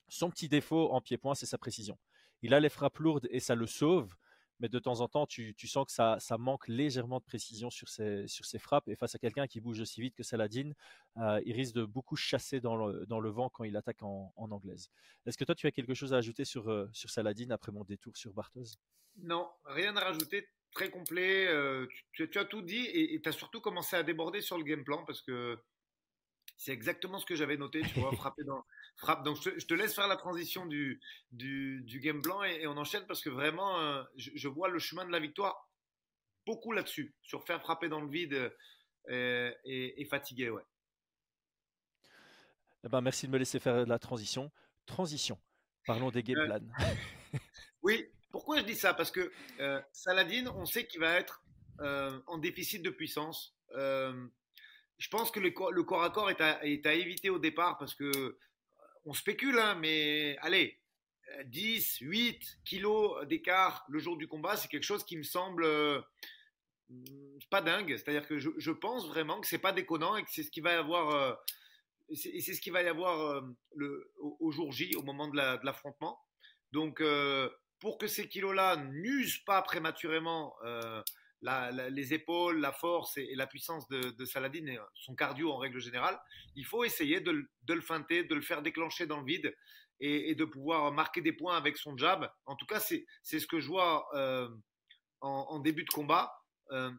Son 0.09 0.31
petit 0.31 0.49
défaut 0.49 0.93
en 0.93 1.01
pied-point, 1.01 1.35
c'est 1.35 1.47
sa 1.47 1.59
précision. 1.59 1.99
Il 2.43 2.55
a 2.55 2.61
les 2.61 2.69
frappes 2.69 2.99
lourdes 2.99 3.27
et 3.31 3.41
ça 3.41 3.55
le 3.55 3.67
sauve. 3.67 4.15
Mais 4.61 4.69
de 4.69 4.79
temps 4.79 5.01
en 5.01 5.09
temps, 5.09 5.27
tu, 5.27 5.55
sens 5.67 5.87
que 5.87 5.93
ça, 5.93 6.39
manque 6.39 6.69
légèrement 6.69 7.19
de 7.19 7.25
précision 7.25 7.71
sur 7.71 7.89
ses, 7.89 8.59
frappes. 8.59 8.89
Et 8.89 8.97
face 8.97 9.15
à 9.15 9.19
quelqu'un 9.19 9.47
qui 9.47 9.61
bouge 9.61 9.81
aussi 9.81 10.01
vite 10.01 10.15
que 10.15 10.23
Saladin, 10.23 10.73
euh, 11.19 11.41
il 11.45 11.55
risque 11.55 11.75
de 11.75 11.85
beaucoup 11.85 12.17
chasser 12.17 12.61
dans 12.61 12.77
le, 12.77 13.31
vent 13.31 13.49
quand 13.49 13.65
il 13.65 13.77
attaque 13.77 14.03
en, 14.03 14.33
anglaise. 14.37 14.91
Est-ce 15.27 15.39
que 15.39 15.45
toi, 15.45 15.55
tu 15.55 15.67
as 15.67 15.73
quelque 15.73 15.95
chose 15.95 16.15
à 16.15 16.19
ajouter 16.19 16.45
sur, 16.45 16.71
euh, 16.71 16.89
Saladin 16.93 17.51
après 17.51 17.73
mon 17.73 17.85
détour 17.85 18.17
sur 18.17 18.33
Bartos 18.33 18.79
Non, 19.17 19.49
rien 19.65 19.97
à 19.97 20.01
rajouter. 20.01 20.49
Très 20.73 20.91
complet. 20.91 21.47
Euh, 21.47 21.87
tu, 22.13 22.29
as 22.37 22.45
tout 22.45 22.63
dit 22.63 22.87
et 22.93 23.21
tu 23.21 23.29
as 23.29 23.33
surtout 23.33 23.61
commencé 23.61 23.97
à 23.97 24.03
déborder 24.03 24.41
sur 24.41 24.59
le 24.59 24.65
game 24.65 24.83
plan 24.83 25.05
parce 25.05 25.23
que 25.23 25.57
c'est 26.65 26.73
exactement 26.73 27.19
ce 27.19 27.27
que 27.27 27.35
j'avais 27.35 27.59
noté, 27.59 27.83
tu 27.83 28.01
vois, 28.01 28.11
frapper 28.17 28.43
dans, 28.43 28.65
frappe. 28.97 29.23
Donc, 29.23 29.37
je 29.37 29.67
te, 29.67 29.75
laisse 29.75 29.95
faire 29.95 30.09
la 30.09 30.17
transition 30.17 30.65
du, 30.65 30.99
du, 31.31 32.01
game 32.03 32.23
blanc 32.23 32.43
et, 32.43 32.67
on 32.67 32.77
enchaîne 32.79 33.05
parce 33.07 33.21
que 33.21 33.29
vraiment, 33.29 33.81
euh, 33.81 34.03
je, 34.17 34.49
vois 34.49 34.71
le 34.71 34.79
chemin 34.79 35.05
de 35.05 35.13
la 35.13 35.21
victoire 35.21 35.69
beaucoup 36.47 36.73
là-dessus, 36.73 37.15
sur 37.21 37.45
faire 37.45 37.61
frapper 37.61 37.91
dans 37.91 38.01
le 38.01 38.09
vide 38.09 38.51
euh, 39.11 39.53
et, 39.65 40.07
fatiguer, 40.07 40.49
ouais. 40.49 40.63
Eh 42.83 42.89
ben, 42.89 43.03
merci 43.03 43.27
de 43.27 43.33
me 43.33 43.39
laisser 43.39 43.61
faire 43.61 43.85
la 43.85 43.99
transition. 43.99 44.51
Transition. 44.87 45.39
Parlons 45.87 46.11
des 46.11 46.23
game 46.23 46.39
euh, 46.39 46.47
plans. 46.47 46.95
oui, 47.83 48.09
pourquoi 48.31 48.61
je 48.61 48.65
dis 48.65 48.75
ça? 48.75 48.95
Parce 48.95 49.11
que 49.11 49.31
Saladin, 49.93 50.47
on 50.57 50.65
sait 50.65 50.87
qu'il 50.87 51.01
va 51.01 51.13
être 51.13 51.45
en 51.79 52.39
déficit 52.39 52.83
de 52.83 52.89
puissance 52.89 53.55
je 54.99 55.09
pense 55.09 55.31
que 55.31 55.41
le, 55.41 55.51
corps 55.51 56.03
à 56.03 56.11
corps 56.11 56.31
est 56.31 56.41
à, 56.41 56.95
éviter 56.95 57.31
au 57.31 57.39
départ 57.39 57.79
parce 57.79 57.95
que 57.95 58.39
on 59.05 59.13
spécule, 59.13 59.59
hein, 59.59 59.75
mais 59.75 60.37
allez, 60.41 60.81
10, 61.47 61.99
8 62.01 62.59
kilos 62.65 63.27
d'écart 63.27 63.85
le 63.89 63.99
jour 63.99 64.17
du 64.17 64.29
combat, 64.29 64.57
c'est 64.57 64.69
quelque 64.69 64.85
chose 64.85 65.05
qui 65.05 65.17
me 65.17 65.23
semble 65.23 65.65
euh, 65.65 66.01
pas 67.51 67.61
dingue. 67.61 67.97
C'est-à-dire 67.97 68.27
que 68.27 68.39
je, 68.39 68.71
pense 68.71 69.09
vraiment 69.09 69.41
que 69.41 69.47
c'est 69.47 69.59
pas 69.59 69.73
déconnant 69.73 70.17
et 70.17 70.23
que 70.23 70.31
c'est 70.31 70.43
ce 70.43 70.51
qui 70.51 70.61
va 70.61 70.73
y 70.73 70.77
avoir, 70.77 71.11
euh, 71.11 71.35
c'est 72.15 72.41
ce 72.41 72.61
qui 72.61 72.71
va 72.71 72.83
y 72.83 72.89
avoir 72.89 73.21
euh, 73.21 74.13
au, 74.41 74.51
jour 74.51 74.73
J, 74.73 74.95
au 74.97 75.03
moment 75.03 75.29
de 75.29 75.37
l'affrontement. 75.65 76.21
Donc, 76.73 77.03
pour 77.81 77.99
que 77.99 78.07
ces 78.07 78.29
kilos-là 78.29 78.77
n'usent 78.77 79.45
pas 79.45 79.63
prématurément 79.63 80.57
les 81.91 82.15
épaules, 82.15 82.61
la 82.61 82.73
force 82.73 83.17
et, 83.17 83.35
la 83.35 83.47
puissance 83.47 83.87
de, 83.89 84.25
Saladin 84.25 84.67
et 84.67 84.79
son 84.95 85.15
cardio 85.15 85.53
en 85.53 85.59
règle 85.59 85.81
générale, 85.81 86.19
il 86.57 86.65
faut 86.65 86.85
essayer 86.85 87.21
de, 87.21 87.47
le 87.69 87.81
feinter, 87.81 88.25
de 88.25 88.35
le 88.35 88.41
faire 88.41 88.63
déclencher 88.63 89.07
dans 89.07 89.21
le 89.21 89.27
vide 89.27 89.55
et, 90.01 90.35
de 90.35 90.45
pouvoir 90.45 90.93
marquer 90.93 91.21
des 91.21 91.33
points 91.33 91.57
avec 91.57 91.77
son 91.77 91.97
jab. 91.97 92.31
En 92.47 92.57
tout 92.57 92.67
cas, 92.67 92.81
c'est 92.81 93.05
ce 93.23 93.47
que 93.47 93.61
je 93.61 93.69
vois 93.69 94.07
euh, 94.15 94.49
en, 95.21 95.59
début 95.61 95.85
de 95.85 95.91
combat. 95.91 96.33
Euh, 96.71 96.91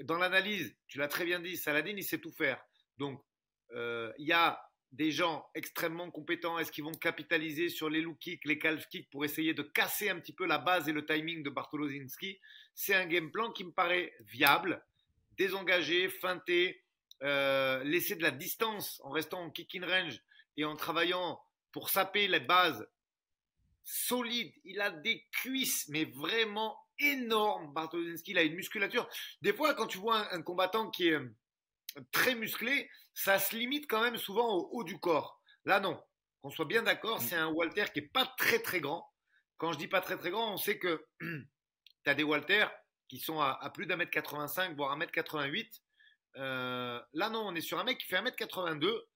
dans 0.00 0.18
l'analyse, 0.18 0.76
tu 0.86 0.98
l'as 0.98 1.08
très 1.08 1.24
bien 1.24 1.40
dit, 1.40 1.56
Saladin, 1.56 1.94
il 1.96 2.04
sait 2.04 2.20
tout 2.20 2.32
faire. 2.32 2.60
Donc, 2.98 3.22
euh, 3.72 4.12
il 4.18 4.26
y 4.26 4.32
a 4.32 4.60
des 4.92 5.10
gens 5.10 5.46
extrêmement 5.54 6.10
compétents? 6.10 6.58
Est-ce 6.58 6.72
qu'ils 6.72 6.84
vont 6.84 6.94
capitaliser 6.94 7.68
sur 7.68 7.90
les 7.90 8.00
low 8.00 8.14
kicks, 8.14 8.44
les 8.44 8.58
calf 8.58 8.88
kicks 8.88 9.10
pour 9.10 9.24
essayer 9.24 9.54
de 9.54 9.62
casser 9.62 10.08
un 10.08 10.18
petit 10.18 10.32
peu 10.32 10.46
la 10.46 10.58
base 10.58 10.88
et 10.88 10.92
le 10.92 11.04
timing 11.04 11.42
de 11.42 11.50
Bartolozinski 11.50 12.38
C'est 12.74 12.94
un 12.94 13.06
game 13.06 13.30
plan 13.30 13.52
qui 13.52 13.64
me 13.64 13.72
paraît 13.72 14.14
viable, 14.20 14.84
désengagé, 15.36 16.08
feinté, 16.08 16.82
euh, 17.22 17.82
laisser 17.84 18.16
de 18.16 18.22
la 18.22 18.30
distance 18.30 19.00
en 19.04 19.10
restant 19.10 19.42
en 19.42 19.50
kick 19.50 19.74
in 19.74 19.86
range 19.86 20.22
et 20.56 20.64
en 20.64 20.76
travaillant 20.76 21.40
pour 21.72 21.90
saper 21.90 22.28
les 22.28 22.40
bases 22.40 22.88
solides. 23.82 24.52
Il 24.64 24.80
a 24.80 24.90
des 24.90 25.24
cuisses, 25.32 25.88
mais 25.88 26.04
vraiment 26.04 26.78
énormes. 26.98 27.72
Bartolozinski, 27.72 28.32
il 28.32 28.38
a 28.38 28.42
une 28.42 28.54
musculature. 28.54 29.08
Des 29.42 29.52
fois, 29.52 29.74
quand 29.74 29.86
tu 29.86 29.98
vois 29.98 30.32
un 30.34 30.42
combattant 30.42 30.90
qui 30.90 31.08
est 31.08 31.20
très 32.12 32.34
musclé, 32.34 32.88
ça 33.18 33.40
se 33.40 33.56
limite 33.56 33.90
quand 33.90 34.00
même 34.00 34.16
souvent 34.16 34.48
au 34.54 34.68
haut 34.70 34.84
du 34.84 35.00
corps. 35.00 35.42
Là, 35.64 35.80
non. 35.80 36.00
Qu'on 36.40 36.50
soit 36.50 36.66
bien 36.66 36.84
d'accord, 36.84 37.20
c'est 37.20 37.34
un 37.34 37.48
Walter 37.48 37.86
qui 37.92 37.98
est 37.98 38.12
pas 38.12 38.32
très 38.38 38.60
très 38.60 38.80
grand. 38.80 39.12
Quand 39.56 39.72
je 39.72 39.78
dis 39.78 39.88
pas 39.88 40.00
très 40.00 40.16
très 40.16 40.30
grand, 40.30 40.54
on 40.54 40.56
sait 40.56 40.78
que 40.78 41.04
tu 41.20 41.48
as 42.06 42.14
des 42.14 42.22
Walter 42.22 42.66
qui 43.08 43.18
sont 43.18 43.40
à, 43.40 43.70
plus 43.74 43.86
d'un 43.86 43.96
mètre 43.96 44.12
85, 44.12 44.76
voire 44.76 44.92
un 44.92 44.96
mètre 44.96 45.10
88. 45.10 45.82
Euh, 46.36 47.00
là, 47.12 47.28
non, 47.28 47.40
on 47.40 47.56
est 47.56 47.60
sur 47.60 47.80
un 47.80 47.84
mec 47.84 47.98
qui 47.98 48.06
fait 48.06 48.18
un 48.18 48.22
mètre 48.22 48.36
82, 48.36 49.08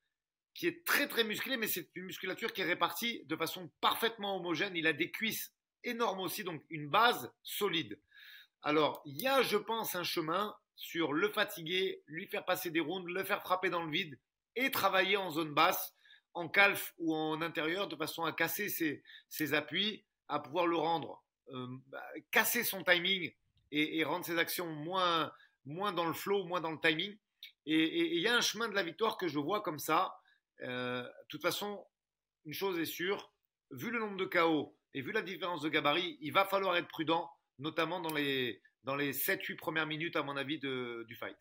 qui 0.55 0.67
est 0.67 0.85
très 0.85 1.07
très 1.07 1.23
musclé, 1.23 1.57
mais 1.57 1.69
c'est 1.69 1.89
une 1.95 2.07
musculature 2.07 2.53
qui 2.53 2.63
est 2.63 2.65
répartie 2.65 3.25
de 3.27 3.37
façon 3.37 3.71
parfaitement 3.81 4.37
homogène. 4.37 4.75
Il 4.75 4.89
a 4.89 4.93
des 4.93 5.13
cuisses 5.13 5.55
énormes 5.85 6.21
aussi, 6.21 6.43
donc 6.43 6.61
une 6.71 6.89
base 6.89 7.33
solide. 7.45 8.01
Alors, 8.63 9.01
il 9.05 9.23
y 9.23 9.29
a, 9.29 9.43
je 9.43 9.59
pense, 9.59 9.95
un 9.95 10.05
chemin 10.05 10.57
sur 10.77 11.13
le 11.13 11.29
fatiguer, 11.29 12.03
lui 12.07 12.27
faire 12.27 12.45
passer 12.45 12.71
des 12.71 12.81
rounds, 12.81 13.11
le 13.11 13.25
faire 13.25 13.43
frapper 13.43 13.71
dans 13.71 13.85
le 13.85 13.91
vide 13.91 14.19
et 14.57 14.71
travailler 14.71 15.17
en 15.17 15.31
zone 15.31 15.55
basse, 15.55 15.95
en 16.35 16.49
calf 16.49 16.95
ou 16.99 17.15
en 17.15 17.41
intérieur, 17.43 17.89
de 17.89 17.97
façon 17.97 18.25
à 18.25 18.33
casser 18.33 18.69
ses, 19.29 19.55
appuis, 19.55 20.05
à 20.29 20.41
pouvoir 20.41 20.67
le 20.67 20.77
rendre, 20.77 21.23
euh, 21.49 21.67
bah, 21.89 22.05
casser 22.31 22.65
son 22.65 22.83
timing 22.83 23.33
et, 23.71 24.05
rendre 24.05 24.25
ses 24.25 24.39
actions 24.39 24.67
moins, 24.67 25.33
dans 25.65 26.07
le 26.07 26.13
flow, 26.13 26.45
moins 26.45 26.61
dans 26.61 26.73
le 26.73 26.81
timing. 26.81 27.17
Et 27.65 28.17
il 28.17 28.21
y 28.21 28.29
a 28.29 28.37
un 28.37 28.41
chemin 28.41 28.69
de 28.69 28.75
la 28.75 28.83
victoire 28.83 29.17
que 29.17 29.29
je 29.29 29.39
vois 29.39 29.63
comme 29.63 29.79
ça. 29.79 30.15
Euh, 30.63 31.03
de 31.03 31.27
toute 31.29 31.43
façon, 31.43 31.87
une 32.45 32.53
chose 32.53 32.79
est 32.79 32.85
sûre, 32.85 33.33
vu 33.71 33.91
le 33.91 33.99
nombre 33.99 34.17
de 34.17 34.27
KO 34.27 34.77
et 34.95 35.01
vu 35.01 35.13
la 35.13 35.23
différence 35.23 35.63
de 35.63 35.69
gabarit, 35.69 36.19
il 36.21 36.33
va 36.33 36.45
falloir 36.45 36.77
être 36.77 36.89
prudent, 36.89 37.31
notamment 37.59 38.01
dans 38.01 38.13
les, 38.13 38.61
dans 38.85 38.97
les 38.97 39.13
7-8 39.13 39.57
premières 39.57 39.87
minutes, 39.87 40.17
à 40.17 40.23
mon 40.23 40.37
avis, 40.37 40.59
du 40.59 41.15
fight. 41.15 41.37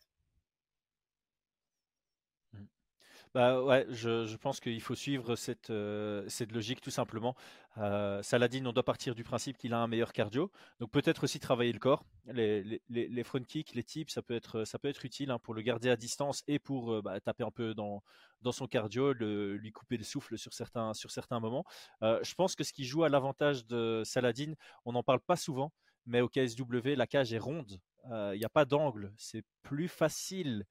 Bah 3.34 3.62
ouais, 3.62 3.86
je, 3.88 4.36
pense 4.36 4.60
qu'il 4.60 4.80
faut 4.82 4.94
suivre 4.94 5.36
cette, 5.36 5.70
euh, 5.70 6.28
logique 6.50 6.82
tout 6.82 6.90
simplement. 6.90 7.34
Euh, 7.78 8.22
Saladin, 8.22 8.66
on 8.66 8.72
doit 8.72 8.82
partir 8.82 9.14
du 9.14 9.24
principe 9.24 9.56
qu'il 9.56 9.72
a 9.72 9.78
un 9.78 9.86
meilleur 9.86 10.12
cardio, 10.12 10.50
donc 10.80 10.90
peut-être 10.90 11.24
aussi 11.24 11.40
travailler 11.40 11.72
le 11.72 11.78
corps. 11.78 12.04
Les, 12.26 13.24
front 13.24 13.42
kicks, 13.42 13.74
les 13.74 13.84
tips, 13.84 14.12
ça 14.12 14.20
peut 14.20 14.34
être, 14.34 14.64
ça 14.64 14.78
peut 14.78 14.88
être 14.88 15.06
utile 15.06 15.30
hein, 15.30 15.38
pour 15.38 15.54
le 15.54 15.62
garder 15.62 15.88
à 15.88 15.96
distance 15.96 16.42
et 16.46 16.58
pour 16.58 16.92
euh, 16.92 17.00
bah, 17.00 17.18
taper 17.20 17.42
un 17.42 17.50
peu 17.50 17.72
dans, 17.72 18.02
dans 18.42 18.52
son 18.52 18.66
cardio, 18.66 19.14
lui 19.14 19.72
couper 19.72 19.96
le 19.96 20.04
souffle 20.04 20.36
sur 20.36 20.52
certains, 20.52 20.92
sur 20.92 21.10
certains 21.10 21.40
moments. 21.40 21.64
je 22.02 22.34
pense 22.34 22.54
que 22.54 22.64
ce 22.64 22.74
qui 22.74 22.84
joue 22.84 23.02
à 23.04 23.08
l'avantage 23.08 23.64
de 23.64 24.02
Saladin, 24.04 24.52
on 24.84 24.92
n'en 24.92 25.02
parle 25.02 25.20
pas 25.20 25.36
souvent, 25.36 25.72
mais 26.06 26.20
au 26.20 26.28
KSW, 26.28 26.94
la 26.96 27.06
cage 27.06 27.32
est 27.32 27.38
ronde. 27.38 27.80
Il 28.04 28.12
euh, 28.12 28.36
n'y 28.36 28.44
a 28.44 28.48
pas 28.48 28.64
d'angle. 28.64 29.12
C'est 29.16 29.44
plus 29.62 29.88
facile 29.88 30.64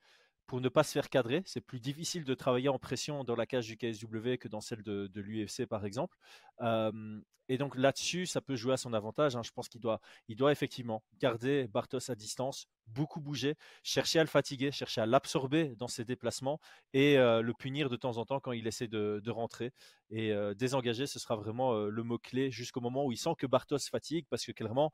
pour 0.51 0.59
ne 0.59 0.67
pas 0.67 0.83
se 0.83 0.91
faire 0.91 1.09
cadrer. 1.09 1.43
C'est 1.45 1.61
plus 1.61 1.79
difficile 1.79 2.25
de 2.25 2.33
travailler 2.33 2.67
en 2.67 2.77
pression 2.77 3.23
dans 3.23 3.37
la 3.37 3.45
cage 3.45 3.67
du 3.67 3.77
KSW 3.77 4.35
que 4.35 4.49
dans 4.49 4.59
celle 4.59 4.83
de, 4.83 5.09
l'UFC, 5.15 5.65
par 5.65 5.85
exemple. 5.85 6.17
Euh, 6.59 7.21
et 7.47 7.57
donc 7.57 7.77
là-dessus, 7.77 8.25
ça 8.25 8.41
peut 8.41 8.57
jouer 8.57 8.73
à 8.73 8.77
son 8.77 8.91
avantage. 8.91 9.37
Hein. 9.37 9.43
Je 9.45 9.51
pense 9.51 9.69
qu'il 9.69 9.79
doit, 9.79 10.01
il 10.27 10.35
doit 10.35 10.51
effectivement 10.51 11.05
garder 11.21 11.69
Bartos 11.69 12.11
à 12.11 12.15
distance, 12.15 12.67
beaucoup 12.87 13.21
bouger, 13.21 13.55
chercher 13.81 14.19
à 14.19 14.23
le 14.23 14.27
fatiguer, 14.27 14.73
chercher 14.73 14.99
à 14.99 15.05
l'absorber 15.05 15.73
dans 15.77 15.87
ses 15.87 16.03
déplacements 16.03 16.59
et 16.91 17.17
euh, 17.17 17.41
le 17.41 17.53
punir 17.53 17.89
de 17.89 17.95
temps 17.95 18.17
en 18.17 18.25
temps 18.25 18.41
quand 18.41 18.51
il 18.51 18.67
essaie 18.67 18.89
de, 18.89 19.29
rentrer. 19.29 19.71
Et 20.09 20.33
désengager, 20.57 21.07
ce 21.07 21.17
sera 21.17 21.37
vraiment 21.37 21.73
le 21.73 22.03
mot-clé 22.03 22.51
jusqu'au 22.51 22.81
moment 22.81 23.05
où 23.05 23.13
il 23.13 23.17
sent 23.17 23.35
que 23.37 23.47
Bartos 23.47 23.79
fatigue 23.89 24.25
parce 24.29 24.45
que 24.45 24.51
clairement, 24.51 24.91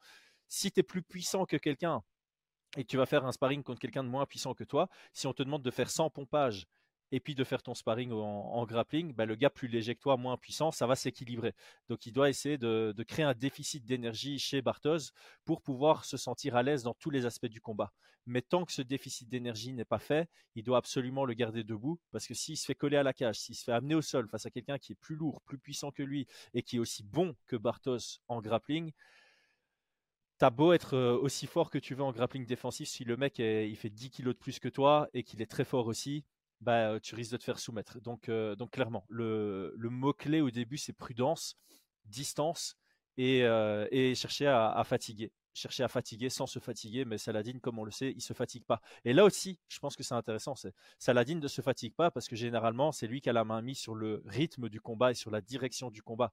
si 0.50 0.72
tu 0.72 0.82
es 0.82 0.84
plus 0.84 1.02
puissant 1.02 1.46
que 1.46 1.58
quelqu'un 1.58 2.04
et 2.78 2.84
que 2.84 2.88
tu 2.88 2.96
vas 2.96 3.06
faire 3.06 3.26
un 3.26 3.32
sparring 3.32 3.64
contre 3.64 3.80
quelqu'un 3.80 4.04
de 4.04 4.10
moins 4.10 4.26
puissant 4.26 4.54
que 4.54 4.64
toi, 4.64 4.88
si 5.12 5.28
on 5.28 5.34
te 5.34 5.44
demande 5.44 5.64
de 5.64 5.72
faire 5.72 5.90
100 5.90 6.12
pompages 6.12 6.68
et 7.12 7.20
puis 7.20 7.36
de 7.36 7.44
faire 7.44 7.64
ton 7.64 7.74
sparring 7.74 8.12
en, 8.12 8.66
grappling, 8.66 9.14
bah, 9.14 9.26
le 9.26 9.36
gars 9.36 9.50
plus 9.50 9.68
léger 9.68 9.96
que 9.96 10.02
toi, 10.02 10.18
moins 10.18 10.38
puissant, 10.38 10.72
ça 10.72 10.86
va 10.88 10.96
s'équilibrer. 10.96 11.54
Donc 11.90 12.06
il 12.06 12.12
doit 12.12 12.30
essayer 12.30 12.58
de, 12.58 12.94
créer 13.08 13.26
un 13.26 13.34
déficit 13.34 13.86
d'énergie 13.86 14.40
chez 14.40 14.62
Bartos 14.62 15.12
pour 15.46 15.62
pouvoir 15.62 16.06
se 16.06 16.18
sentir 16.18 16.56
à 16.56 16.64
l'aise 16.64 16.84
dans 16.84 16.94
tous 16.94 17.10
les 17.10 17.26
aspects 17.26 17.48
du 17.48 17.62
combat. 17.62 17.92
Mais 18.26 18.42
tant 18.42 18.66
que 18.66 18.74
ce 18.74 18.82
déficit 18.82 19.30
d'énergie 19.30 19.72
n'est 19.72 19.86
pas 19.86 20.00
fait, 20.00 20.30
il 20.56 20.64
doit 20.64 20.78
absolument 20.78 21.24
le 21.24 21.34
garder 21.34 21.64
debout 21.64 21.98
parce 22.12 22.28
que 22.28 22.34
s'il 22.34 22.58
se 22.58 22.66
fait 22.66 22.76
coller 22.76 22.98
à 22.98 23.04
la 23.04 23.14
cage, 23.14 23.40
s'il 23.40 23.56
se 23.56 23.64
fait 23.64 23.72
amener 23.72 23.96
au 23.96 24.02
sol 24.02 24.28
face 24.28 24.46
à 24.46 24.52
quelqu'un 24.52 24.78
qui 24.78 24.92
est 24.92 24.96
plus 24.96 25.16
lourd, 25.16 25.42
plus 25.46 25.58
puissant 25.58 25.92
que 25.92 26.04
lui 26.04 26.28
et 26.54 26.62
qui 26.62 26.76
est 26.76 26.80
aussi 26.80 27.04
bon 27.04 27.38
que 27.46 27.56
Bartos 27.56 28.20
en 28.28 28.42
grappling, 28.42 28.92
T'as 30.38 30.52
beau 30.52 30.72
être 30.74 30.96
euh, 30.96 31.18
aussi 31.18 31.48
fort 31.48 31.72
que 31.72 31.80
tu 31.80 31.96
veux 31.96 32.04
en 32.04 32.12
grappling 32.12 32.46
défensif, 32.46 32.88
si 32.88 33.04
le 33.04 33.18
mec 33.18 33.40
il 33.40 33.76
fait 33.76 33.90
10 33.90 34.12
kilos 34.12 34.36
de 34.36 34.40
plus 34.40 34.60
que 34.60 34.70
toi 34.70 35.10
et 35.16 35.24
qu'il 35.24 35.42
est 35.42 35.50
très 35.50 35.66
fort 35.66 35.88
aussi, 35.88 36.26
bah, 36.62 36.92
euh, 36.92 37.00
tu 37.00 37.16
risques 37.16 37.32
de 37.32 37.38
te 37.38 37.44
faire 37.44 37.58
soumettre. 37.58 38.00
Donc, 38.02 38.30
euh, 38.30 38.56
donc 38.56 38.72
clairement, 38.72 39.04
le, 39.10 39.74
mot-clé 39.78 40.42
au 40.42 40.52
début, 40.52 40.78
c'est 40.78 40.94
prudence, 40.94 41.58
distance 42.06 42.78
et, 43.18 43.42
chercher 44.16 44.46
à, 44.48 44.84
fatiguer. 44.86 45.32
Chercher 45.56 45.84
à 45.84 45.88
fatiguer 45.88 46.30
sans 46.30 46.46
se 46.46 46.60
fatiguer, 46.60 47.04
mais 47.04 47.18
Saladin, 47.18 47.58
comme 47.60 47.80
on 47.80 47.84
le 47.84 47.90
sait, 47.90 48.12
il 48.16 48.22
se 48.22 48.34
fatigue 48.34 48.64
pas. 48.64 48.80
Et 49.06 49.14
là 49.14 49.26
aussi, 49.26 49.58
je 49.70 49.80
pense 49.80 49.96
que 49.96 50.04
c'est 50.04 50.14
intéressant, 50.14 50.54
Saladin 51.00 51.40
ne 51.40 51.48
se 51.48 51.62
fatigue 51.62 51.96
pas 51.96 52.12
parce 52.12 52.28
que 52.28 52.36
généralement, 52.36 52.92
c'est 52.92 53.08
lui 53.08 53.22
qui 53.22 53.30
a 53.32 53.34
la 53.34 53.44
main 53.44 53.64
mise 53.64 53.80
sur 53.80 53.96
le 53.96 54.22
rythme 54.28 54.70
du 54.70 54.82
combat 54.82 55.10
et 55.10 55.16
sur 55.16 55.32
la 55.32 55.42
direction 55.42 55.90
du 55.90 56.04
combat. 56.04 56.32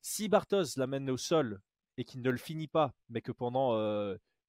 Si 0.00 0.28
Bartos 0.28 0.76
l'amène 0.76 1.08
au 1.08 1.16
sol 1.16 1.60
et 1.98 2.04
qu'il 2.04 2.22
ne 2.22 2.30
le 2.30 2.38
finit 2.38 2.68
pas, 2.68 2.94
mais 3.10 3.20
que 3.20 3.32
pendant 3.32 3.76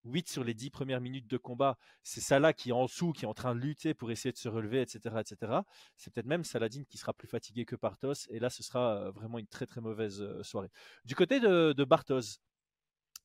8 0.06 0.30
sur 0.30 0.44
les 0.44 0.54
10 0.54 0.70
premières 0.70 1.02
minutes 1.02 1.28
de 1.28 1.38
combat, 1.38 1.78
c'est 2.04 2.22
Salah 2.22 2.54
qui 2.54 2.70
est 2.70 2.74
en 2.74 2.86
dessous, 2.86 3.12
qui 3.12 3.26
est 3.26 3.28
en 3.28 3.34
train 3.34 3.54
de 3.56 3.60
lutter 3.60 3.94
pour 3.94 4.12
essayer 4.12 4.32
de 4.32 4.38
se 4.38 4.48
relever, 4.48 4.82
etc. 4.82 5.16
etc. 5.20 5.54
C'est 5.98 6.14
peut-être 6.14 6.28
même 6.28 6.44
Saladin 6.44 6.84
qui 6.88 6.98
sera 6.98 7.12
plus 7.14 7.28
fatigué 7.28 7.66
que 7.66 7.76
Bartos, 7.76 8.28
et 8.30 8.40
là 8.40 8.50
ce 8.50 8.64
sera 8.64 9.12
vraiment 9.12 9.40
une 9.40 9.48
très 9.48 9.66
très 9.66 9.82
mauvaise 9.82 10.24
soirée. 10.42 10.70
Du 11.04 11.16
côté 11.16 11.40
de, 11.40 11.84
Bartos, 11.84 12.40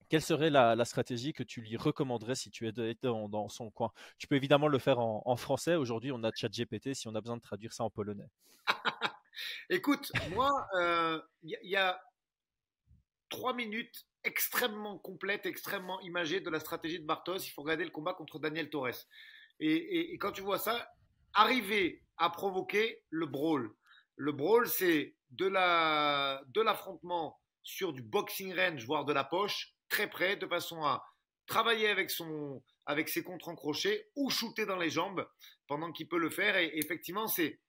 quelle 0.09 0.23
serait 0.23 0.51
la, 0.51 0.85
stratégie 0.85 1.33
que 1.33 1.43
tu 1.43 1.61
lui 1.61 1.77
recommanderais 1.77 2.35
si 2.35 2.51
tu 2.51 2.67
étais 2.67 2.97
dans, 3.03 3.49
son 3.49 3.71
coin? 3.71 3.93
Tu 4.19 4.27
peux 4.27 4.37
évidemment 4.37 4.69
le 4.69 4.79
faire 4.79 4.99
en, 5.01 5.37
français. 5.37 5.75
Aujourd'hui, 5.75 6.13
on 6.13 6.23
a 6.25 6.33
ChatGPT 6.35 6.95
si 6.95 7.09
on 7.09 7.15
a 7.15 7.21
besoin 7.21 7.37
de 7.37 7.43
traduire 7.43 7.73
ça 7.73 7.85
en 7.85 7.91
polonais. 7.91 8.29
Écoute, 9.69 10.13
moi, 10.31 10.51
il 10.75 10.79
euh, 10.79 11.21
y, 11.43 11.77
a 11.77 12.01
trois 13.29 13.55
minutes 13.55 14.07
extrêmement 14.25 14.99
complètes, 14.99 15.47
extrêmement 15.47 16.01
imagées 16.01 16.41
de 16.41 16.51
la 16.51 16.61
stratégie 16.61 16.99
de 16.99 17.07
Bartos. 17.07 17.39
Il 17.39 17.51
faut 17.51 17.63
regarder 17.63 17.85
le 17.85 17.91
combat 17.91 18.15
contre 18.15 18.39
Daniel 18.39 18.71
Torres. 18.71 19.07
Et, 19.61 20.17
quand 20.19 20.33
tu 20.33 20.43
vois 20.43 20.59
ça, 20.59 20.89
arriver 21.33 22.03
à 22.17 22.31
provoquer 22.31 23.03
le 23.11 23.27
brawl. 23.27 23.71
Le 24.17 24.33
brawl, 24.33 24.69
c'est 24.69 25.15
de 25.31 25.47
l'affrontement 26.61 27.41
sur 27.63 27.93
du 27.93 28.03
boxing 28.03 28.55
range, 28.55 28.85
voire 28.85 29.05
de 29.05 29.13
la 29.13 29.25
poche, 29.25 29.75
très 29.89 30.09
près, 30.09 30.37
de 30.37 30.47
façon 30.47 30.83
à 30.83 31.05
travailler 31.47 31.89
avec, 31.89 32.11
son, 32.11 32.63
avec 32.87 33.09
ses 33.09 33.23
contre 33.23 33.49
en 33.49 33.55
crochet 33.55 34.09
ou 34.17 34.31
shooter 34.31 34.67
dans 34.67 34.77
les 34.77 34.91
jambes 34.91 35.29
pendant 35.67 35.93
qu'il 35.93 36.09
peut 36.09 36.19
le 36.19 36.31
faire. 36.31 36.57
Et, 36.57 36.73
effectivement, 36.75 37.27
c'est, 37.27 37.61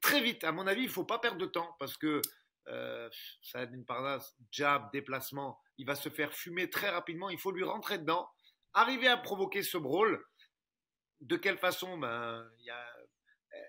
très 0.00 0.22
vite. 0.22 0.44
À 0.44 0.52
mon 0.52 0.66
avis, 0.66 0.82
il 0.82 0.86
ne 0.86 0.92
faut 0.92 1.04
pas 1.04 1.18
perdre 1.18 1.38
de 1.38 1.46
temps 1.46 1.76
parce 1.78 1.96
que 1.96 2.20
euh, 2.68 3.08
Saladin 3.42 3.82
Parnas, 3.82 4.34
jab, 4.50 4.90
déplacement, 4.92 5.60
il 5.82 5.84
va 5.84 5.96
se 5.96 6.08
faire 6.08 6.32
fumer 6.32 6.70
très 6.70 6.90
rapidement. 6.90 7.28
Il 7.28 7.38
faut 7.38 7.50
lui 7.50 7.64
rentrer 7.64 7.98
dedans, 7.98 8.30
arriver 8.72 9.08
à 9.08 9.16
provoquer 9.16 9.64
ce 9.64 9.76
brawl. 9.76 10.24
De 11.20 11.36
quelle 11.36 11.58
façon? 11.58 11.98
Ben, 11.98 12.48
y 12.60 12.70
a, 12.70 12.86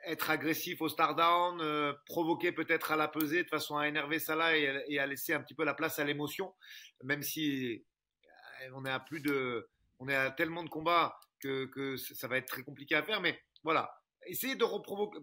Être 0.05 0.29
agressif 0.29 0.79
au 0.81 0.89
start 0.89 1.17
down, 1.17 1.59
euh, 1.59 1.91
provoquer 2.05 2.51
peut-être 2.51 2.91
à 2.91 2.95
la 2.95 3.07
pesée 3.07 3.43
de 3.43 3.49
façon 3.49 3.77
à 3.77 3.87
énerver 3.87 4.19
Salah 4.19 4.55
et, 4.55 4.83
et, 4.87 4.99
à 4.99 5.07
laisser 5.07 5.33
un 5.33 5.41
petit 5.41 5.55
peu 5.55 5.65
la 5.65 5.73
place 5.73 5.97
à 5.97 6.03
l'émotion, 6.03 6.53
même 7.03 7.23
si 7.23 7.83
on 8.73 8.85
est 8.85 8.91
à 8.91 8.99
plus 8.99 9.21
de, 9.21 9.67
on 9.99 10.07
est 10.07 10.15
à 10.15 10.29
tellement 10.29 10.63
de 10.63 10.69
combats 10.69 11.19
que, 11.39 11.97
ça 11.97 12.27
va 12.27 12.37
être 12.37 12.47
très 12.47 12.63
compliqué 12.63 12.95
à 12.95 13.03
faire. 13.03 13.21
Mais 13.21 13.41
voilà, 13.63 13.93
essayez 14.27 14.55
de 14.55 14.65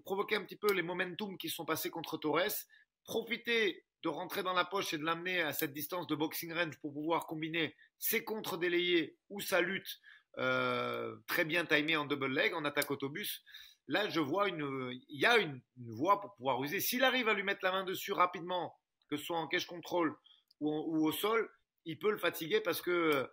provoquer 0.03 0.37
un 0.37 0.45
petit 0.45 0.57
peu 0.57 0.73
les 0.73 0.83
momentum 0.83 1.39
qui 1.39 1.49
sont 1.49 1.65
passés 1.65 1.91
contre 1.91 2.19
Torres. 2.19 2.67
Profitez 3.05 3.85
de 4.03 4.09
rentrer 4.09 4.43
dans 4.43 4.55
la 4.55 4.65
poche 4.65 4.95
et 4.95 4.99
de 4.99 5.05
l'amener 5.05 5.43
à 5.43 5.53
cette 5.53 5.73
distance 5.73 6.07
de 6.07 6.15
boxing 6.15 6.53
range 6.53 6.79
pour 6.81 6.93
pouvoir 6.93 7.27
combiner 7.27 7.77
ses 7.99 8.25
contre 8.25 8.57
délayés 8.57 9.17
ou 9.29 9.41
sa 9.41 9.61
lutte 9.61 10.01
euh, 10.39 11.17
très 11.27 11.45
bien 11.45 11.67
timée 11.67 11.97
en 11.97 12.07
double 12.07 12.33
leg, 12.33 12.55
en 12.55 12.65
attaque 12.65 12.91
autobus. 12.91 13.43
Là, 13.89 14.09
je 14.09 14.21
vois 14.21 14.49
une, 14.49 14.91
il 15.09 15.21
y 15.21 15.27
a 15.27 15.39
une, 15.39 15.61
voie 15.77 16.21
pour 16.21 16.35
pouvoir 16.37 16.63
user. 16.63 16.81
S'il 16.81 17.05
arrive 17.05 17.29
à 17.29 17.35
lui 17.35 17.43
mettre 17.43 17.65
la 17.65 17.73
main 17.73 17.85
dessus 17.85 18.13
rapidement, 18.13 18.75
que 19.09 19.17
ce 19.17 19.25
soit 19.25 19.39
en 19.39 19.49
cache 19.49 19.67
contrôle 19.67 20.17
ou 20.61 21.07
au 21.07 21.13
sol, 21.13 21.51
il 21.85 21.99
peut 21.99 22.11
le 22.11 22.19
fatiguer 22.19 22.61
parce 22.61 22.81
que 22.83 22.91
euh, 22.91 23.27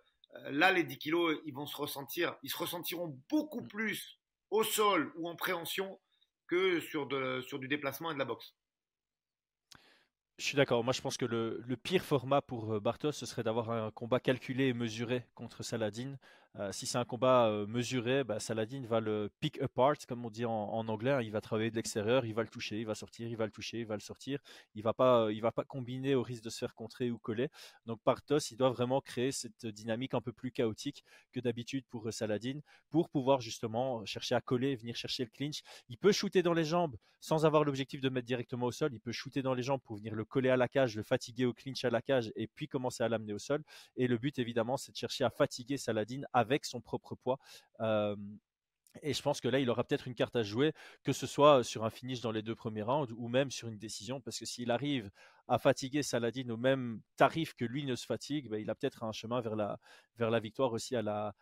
là, 0.50 0.72
les 0.72 0.82
10 0.82 0.98
kilos, 0.98 1.38
ils 1.44 1.54
vont 1.54 1.66
se 1.66 1.76
ressentir, 1.76 2.36
ils 2.42 2.50
se 2.50 2.56
ressentiront 2.56 3.18
beaucoup 3.30 3.60
mm. 3.60 3.68
plus 3.68 4.18
au 4.50 4.64
sol 4.64 5.12
ou 5.16 5.28
en 5.28 5.36
préhension 5.36 6.00
que 6.46 6.80
sur, 6.80 7.08
sur 7.46 7.58
du 7.58 7.68
déplacement 7.68 8.10
et 8.10 8.14
de 8.14 8.18
la 8.18 8.24
boxe. 8.24 8.54
Je 10.38 10.44
suis 10.44 10.56
d'accord. 10.56 10.84
Moi, 10.84 10.92
je 10.92 11.00
pense 11.00 11.16
que 11.16 11.26
le, 11.26 11.76
pire 11.82 12.04
format 12.04 12.40
pour 12.40 12.72
euh, 12.74 12.80
Bartos, 12.80 13.10
ce 13.10 13.26
serait 13.26 13.42
d'avoir 13.42 13.70
un 13.70 13.90
combat 13.90 14.20
calculé 14.20 14.68
et 14.68 14.72
mesuré 14.72 15.26
contre 15.34 15.64
Saladin. 15.64 16.16
Si 16.72 16.86
c'est 16.86 16.98
un 16.98 17.04
combat 17.04 17.50
mesuré, 17.68 18.24
bah, 18.24 18.40
Saladin 18.40 18.82
va 18.84 19.00
le 19.00 19.30
pick 19.38 19.60
apart, 19.62 19.96
comme 20.08 20.24
on 20.24 20.30
dit 20.30 20.44
en, 20.44 20.88
anglais. 20.88 21.12
Hein. 21.12 21.22
il 21.22 21.30
va 21.30 21.40
travailler 21.40 21.70
de 21.70 21.76
l'extérieur, 21.76 22.26
il 22.26 22.34
va 22.34 22.42
le 22.42 22.48
toucher, 22.48 22.80
il 22.80 22.86
va 22.86 22.96
sortir, 22.96 23.28
il 23.28 23.36
va 23.36 23.46
le 23.46 23.52
toucher, 23.52 23.80
il 23.80 23.86
va 23.86 23.94
le 23.94 24.00
sortir. 24.00 24.40
Il 24.74 24.82
va 24.82 24.92
pas, 24.92 25.30
il 25.30 25.40
va 25.40 25.52
pas 25.52 25.64
combiner 25.64 26.14
au 26.14 26.22
risque 26.22 26.42
de 26.42 26.50
se 26.50 26.58
faire 26.58 26.74
contrer 26.74 27.10
ou 27.10 27.18
coller. 27.18 27.48
Donc 27.86 28.00
Partos, 28.02 28.50
il 28.50 28.56
doit 28.56 28.70
vraiment 28.70 29.00
créer 29.00 29.30
cette 29.30 29.66
dynamique 29.66 30.14
un 30.14 30.20
peu 30.20 30.32
plus 30.32 30.50
chaotique 30.50 31.04
que 31.32 31.40
d'habitude 31.40 31.84
pour 31.88 32.12
Saladin, 32.12 32.60
pour 32.90 33.08
pouvoir 33.08 33.40
justement 33.40 34.04
chercher 34.04 34.34
à 34.34 34.40
coller, 34.40 34.74
venir 34.74 34.96
chercher 34.96 35.24
le 35.24 35.30
clinch. 35.30 35.62
Il 35.88 35.98
peut 35.98 36.12
shooter 36.12 36.42
dans 36.42 36.54
les 36.54 36.64
jambes 36.64 36.96
sans 37.20 37.44
avoir 37.44 37.64
l'objectif 37.64 38.00
de 38.00 38.08
mettre 38.08 38.26
directement 38.26 38.66
au 38.66 38.72
sol. 38.72 38.92
Il 38.92 39.00
peut 39.00 39.12
shooter 39.12 39.42
dans 39.42 39.54
les 39.54 39.62
jambes 39.62 39.80
pour 39.82 39.96
venir 39.96 40.14
le 40.14 40.24
coller 40.24 40.50
à 40.50 40.56
la 40.56 40.68
cage, 40.68 40.96
le 40.96 41.02
fatiguer 41.02 41.46
au 41.46 41.52
clinch 41.52 41.84
à 41.84 41.90
la 41.90 42.02
cage 42.02 42.32
et 42.36 42.46
puis 42.46 42.68
commencer 42.68 43.02
à 43.02 43.08
l'amener 43.08 43.32
au 43.32 43.38
sol. 43.38 43.62
Et 43.96 44.06
le 44.06 44.18
but 44.18 44.38
évidemment, 44.38 44.76
c'est 44.76 44.92
de 44.92 44.96
chercher 44.96 45.24
à 45.24 45.30
fatiguer 45.30 45.78
Saladin 45.78 46.22
avec 46.38 46.64
son 46.64 46.80
propre 46.80 47.14
poids. 47.14 47.38
et 49.02 49.12
je 49.12 49.22
pense 49.22 49.40
que 49.40 49.48
là, 49.48 49.60
il 49.60 49.70
aura 49.70 49.84
peut-être 49.84 50.08
une 50.08 50.14
carte 50.14 50.34
à 50.36 50.42
jouer, 50.42 50.72
que 51.04 51.12
ce 51.12 51.26
soit 51.26 51.62
sur 51.62 51.84
un 51.84 51.90
finish 51.90 52.20
dans 52.20 52.32
les 52.32 52.42
deux 52.42 52.54
premiers 52.56 52.82
rounds 52.82 53.12
ou 53.16 53.28
même 53.28 53.50
sur 53.50 53.68
une 53.68 53.78
décision, 53.78 54.20
parce 54.20 54.38
que 54.38 54.46
s'il 54.46 54.70
arrive 54.70 55.10
à 55.46 55.58
fatiguer 55.58 56.02
Saladin 56.02 56.48
au 56.50 56.56
même 56.56 57.00
tarif 57.16 57.54
que 57.54 57.64
lui 57.64 57.84
ne 57.84 57.94
se 57.94 58.06
fatigue, 58.06 58.48
bah, 58.48 58.58
il 58.58 58.68
a 58.70 58.74
peut-être 58.74 59.04
un 59.04 59.12
chemin 59.12 59.40
vers 59.40 59.56
la, 59.56 59.78
vers 60.16 60.30
la 60.30 60.40
victoire 60.40 60.72
aussi 60.72 60.96
à 60.96 61.02
la, 61.02 61.34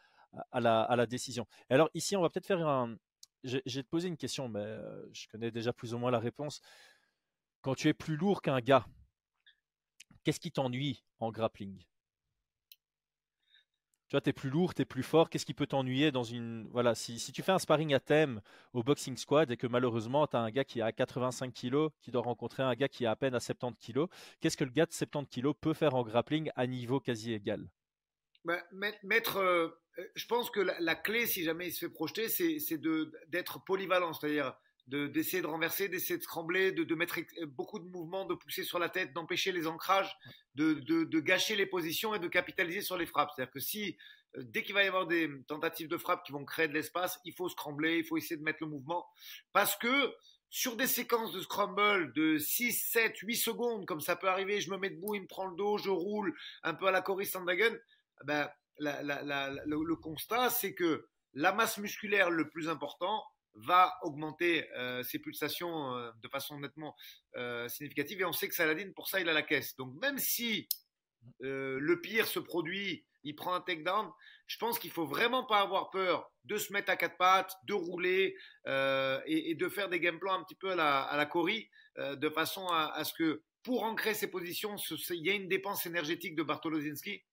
à 0.53 0.61
la, 0.61 0.83
à 0.83 0.97
la 0.97 1.07
décision. 1.07 1.47
alors 1.71 1.91
ici, 1.95 2.17
on 2.17 2.23
va 2.23 2.31
peut-être 2.31 2.47
faire 2.47 2.67
un... 2.67 2.97
Te 3.45 3.83
poser 3.83 4.09
une 4.09 4.17
question, 4.17 4.49
mais 4.49 4.77
je 5.13 5.29
connais 5.29 5.53
déjà 5.53 5.73
plus 5.73 5.95
ou 5.95 5.99
moins 5.99 6.11
la 6.11 6.19
réponse. 6.19 6.61
Quand 7.61 7.77
tu 7.77 7.89
es 7.89 7.95
plus 7.95 8.17
lourd 8.17 8.43
qu'un 8.43 8.61
gars, 8.61 8.85
qu'est-ce 10.25 10.41
qui 10.41 10.51
t'ennuie 10.51 11.05
en 11.21 11.31
grappling? 11.31 11.85
Tu 14.09 14.15
vois, 14.15 14.21
tu 14.21 14.31
es 14.31 14.33
plus 14.33 14.51
lourd, 14.51 14.75
tu 14.75 14.83
es 14.83 14.85
plus 14.85 15.03
fort. 15.03 15.31
Qu'est-ce 15.31 15.47
qui 15.47 15.55
peut 15.55 15.67
t'ennuyer 15.67 16.13
dans 16.13 16.23
une. 16.23 16.69
Voilà, 16.71 16.95
si, 16.95 17.19
tu 17.33 17.43
fais 17.43 17.53
un 17.53 17.59
sparring 17.59 17.93
à 17.95 18.01
thème 18.01 18.41
au 18.73 18.83
boxing 18.83 19.17
squad 19.17 19.51
et 19.51 19.57
que 19.57 19.67
malheureusement, 19.67 20.27
tu 20.27 20.37
as 20.37 20.41
un 20.41 20.51
gars 20.51 20.65
qui 20.65 20.81
a 20.81 20.93
85 20.93 21.53
kg 21.53 21.89
qui 22.01 22.11
doit 22.11 22.23
rencontrer 22.23 22.63
un 22.63 22.75
gars 22.75 22.89
qui 22.89 23.05
a 23.07 23.11
à 23.11 23.17
peine 23.17 23.35
à 23.35 23.41
70 23.41 23.93
kg, 23.93 24.07
qu'est-ce 24.41 24.57
que 24.57 24.65
le 24.65 24.71
gars 24.71 24.87
de 24.87 24.93
70 24.93 25.41
kg 25.41 25.53
peut 25.61 25.75
faire 25.75 25.95
en 25.95 26.03
grappling 26.03 26.51
à 26.55 26.67
niveau 26.67 27.01
quasi 27.01 27.33
égal? 27.33 27.69
Bah, 28.45 28.63
Mettre. 29.03 29.39
Euh, 29.39 29.69
je 30.15 30.27
pense 30.27 30.51
que 30.51 30.61
la, 30.61 30.95
clé, 30.95 31.27
si 31.27 31.43
jamais 31.43 31.69
il 31.69 31.73
se 31.73 31.87
fait 31.87 31.93
projeter, 31.93 32.29
c'est 32.29 32.81
d'être 33.29 33.65
polyvalent. 33.65 34.13
C'est-à-dire 34.13 34.55
d'essayer 34.87 35.43
de, 35.43 35.47
renverser, 35.47 35.89
d'essayer 35.89 36.17
de 36.17 36.23
scrambler, 36.23 36.71
de, 36.71 36.85
de, 36.85 36.95
mettre 36.95 37.19
beaucoup 37.47 37.79
de 37.79 37.89
mouvements, 37.89 38.25
de 38.25 38.35
pousser 38.35 38.63
sur 38.63 38.79
la 38.79 38.89
tête, 38.89 39.13
d'empêcher 39.13 39.51
les 39.51 39.67
ancrages, 39.67 40.17
de, 40.55 40.75
de, 40.75 41.21
gâcher 41.21 41.57
les 41.57 41.67
positions 41.67 42.15
et 42.15 42.19
de 42.19 42.29
capitaliser 42.29 42.83
sur 42.83 42.97
les 42.97 43.07
frappes. 43.07 43.31
C'est-à-dire 43.35 43.53
que 43.53 43.61
si, 43.61 43.97
euh, 44.37 44.43
dès 44.45 44.63
qu'il 44.63 44.75
va 44.75 44.85
y 44.85 44.87
avoir 44.87 45.07
des 45.07 45.29
tentatives 45.49 45.89
de 45.89 45.97
frappe 45.97 46.25
qui 46.25 46.33
vont 46.33 46.45
créer 46.45 46.69
de 46.69 46.73
l'espace, 46.73 47.19
il 47.25 47.35
faut 47.35 47.49
scrambler, 47.49 47.99
il 47.99 48.05
faut 48.05 48.17
essayer 48.17 48.37
de 48.37 48.45
mettre 48.45 48.59
le 48.63 48.69
mouvement. 48.69 49.07
Parce 49.53 49.77
que 49.77 50.15
sur 50.51 50.77
des 50.77 50.87
séquences 50.87 51.33
de 51.33 51.41
scramble 51.41 52.13
de 52.15 52.39
6, 52.39 52.73
7, 52.73 53.19
8 53.19 53.37
secondes, 53.37 53.87
comme 53.87 54.01
ça 54.01 54.15
peut 54.15 54.29
arriver, 54.29 54.61
je 54.61 54.71
me 54.71 54.79
mets 54.79 54.91
debout, 54.91 55.17
il 55.17 55.23
me 55.23 55.27
prend 55.27 55.47
le 55.47 55.57
dos, 55.57 55.79
je 55.79 55.91
roule, 55.91 56.33
un 56.63 56.75
peu 56.75 56.87
à 56.87 56.93
la 56.93 57.03
Cory 57.03 57.27
Sandhagen, 57.27 57.77
ben, 58.25 58.49
la, 58.79 59.03
la, 59.03 59.23
la, 59.23 59.51
le 59.67 59.97
constat, 59.97 60.51
c'est 60.51 60.75
que 60.75 61.09
la 61.35 61.53
masse 61.53 61.79
musculaire 61.79 62.31
le 62.31 62.49
plus 62.49 62.69
important, 62.69 63.23
va 63.57 63.95
augmenter 64.03 64.71
euh, 64.73 65.03
ses 65.03 65.19
pulsations 65.19 65.95
euh, 65.95 66.11
de 66.23 66.29
façon 66.29 66.59
nettement 66.59 66.95
euh, 67.37 67.69
significative. 67.69 68.21
Et 68.21 68.25
on 68.25 68.33
sait 68.33 68.49
que 68.49 68.55
Saladin, 68.55 68.91
pour 68.95 69.09
ça, 69.09 69.21
il 69.21 69.29
a 69.29 69.33
la 69.33 69.43
caisse. 69.43 69.77
Donc 69.77 69.95
même 70.01 70.19
si 70.19 70.69
le 71.41 72.01
pire 72.01 72.29
se 72.29 72.39
produit, 72.39 73.05
il 73.25 73.35
prend 73.35 73.55
un 73.55 73.61
takedown, 73.61 74.09
je 74.47 74.59
pense 74.59 74.79
qu'il 74.79 74.93
faut 74.93 75.07
vraiment 75.07 75.45
pas 75.45 75.61
avoir 75.61 75.91
peur 75.91 76.31
de 76.45 76.57
se 76.57 76.73
mettre 76.73 76.89
à 76.89 76.97
quatre 76.97 77.17
pattes, 77.17 77.53
de 77.65 77.75
rouler 77.75 78.37
et, 78.65 79.55
de 79.57 79.69
faire 79.69 79.89
des 79.89 79.99
game 79.99 80.21
plans 80.21 80.35
un 80.35 80.45
petit 80.45 80.55
peu 80.55 80.71
à 80.71 80.77
la, 80.77 81.03
à 81.03 82.15
de 82.15 82.29
façon 82.29 82.69
à, 82.69 83.03
ce 83.03 83.13
que 83.13 83.43
pour 83.65 83.83
ancrer 83.83 84.15
ses 84.15 84.31
positions, 84.31 84.77
il 85.11 85.27
y 85.27 85.31
a 85.31 85.35
une 85.35 85.49
dépense 85.49 85.85
énergétique 85.85 86.37
de 86.37 86.45
Bartolozinski 86.45 87.25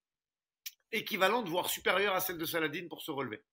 équivalente, 0.90 1.48
voire 1.48 1.70
supérieure 1.70 2.16
à 2.16 2.20
celle 2.20 2.38
de 2.38 2.44
Saladin 2.44 2.88
pour 2.88 3.00
se 3.00 3.12
relever. 3.12 3.44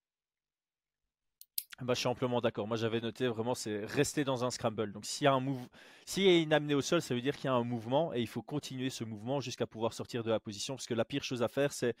Bah, 1.82 1.94
je 1.94 2.00
suis 2.00 2.08
amplement 2.08 2.40
d'accord. 2.40 2.68
Moi, 2.68 2.76
j'avais 2.76 3.00
noté 3.00 3.26
vraiment, 3.26 3.54
c'est 3.54 3.84
rester 3.84 4.24
dans 4.24 4.44
un 4.44 4.50
scramble. 4.50 4.92
Donc, 4.92 5.04
s'il 5.04 5.24
y 5.24 5.28
a 5.28 5.32
un 5.32 5.40
move, 5.40 5.66
s'il 6.06 6.22
y 6.24 6.28
a 6.28 6.38
une 6.38 6.52
amenée 6.52 6.74
au 6.74 6.80
sol, 6.80 7.02
ça 7.02 7.14
veut 7.14 7.20
dire 7.20 7.34
qu'il 7.36 7.46
y 7.46 7.48
a 7.48 7.54
un 7.54 7.64
mouvement 7.64 8.14
et 8.14 8.20
il 8.20 8.28
faut 8.28 8.42
continuer 8.42 8.88
ce 8.88 9.02
mouvement 9.04 9.40
jusqu'à 9.40 9.66
pouvoir 9.66 9.92
sortir 9.92 10.22
de 10.22 10.30
la 10.30 10.38
position. 10.38 10.76
Parce 10.76 10.86
que 10.86 10.94
la 10.94 11.04
pire 11.04 11.24
chose 11.24 11.42
à 11.42 11.48
faire, 11.48 11.72
c'est 11.72 11.96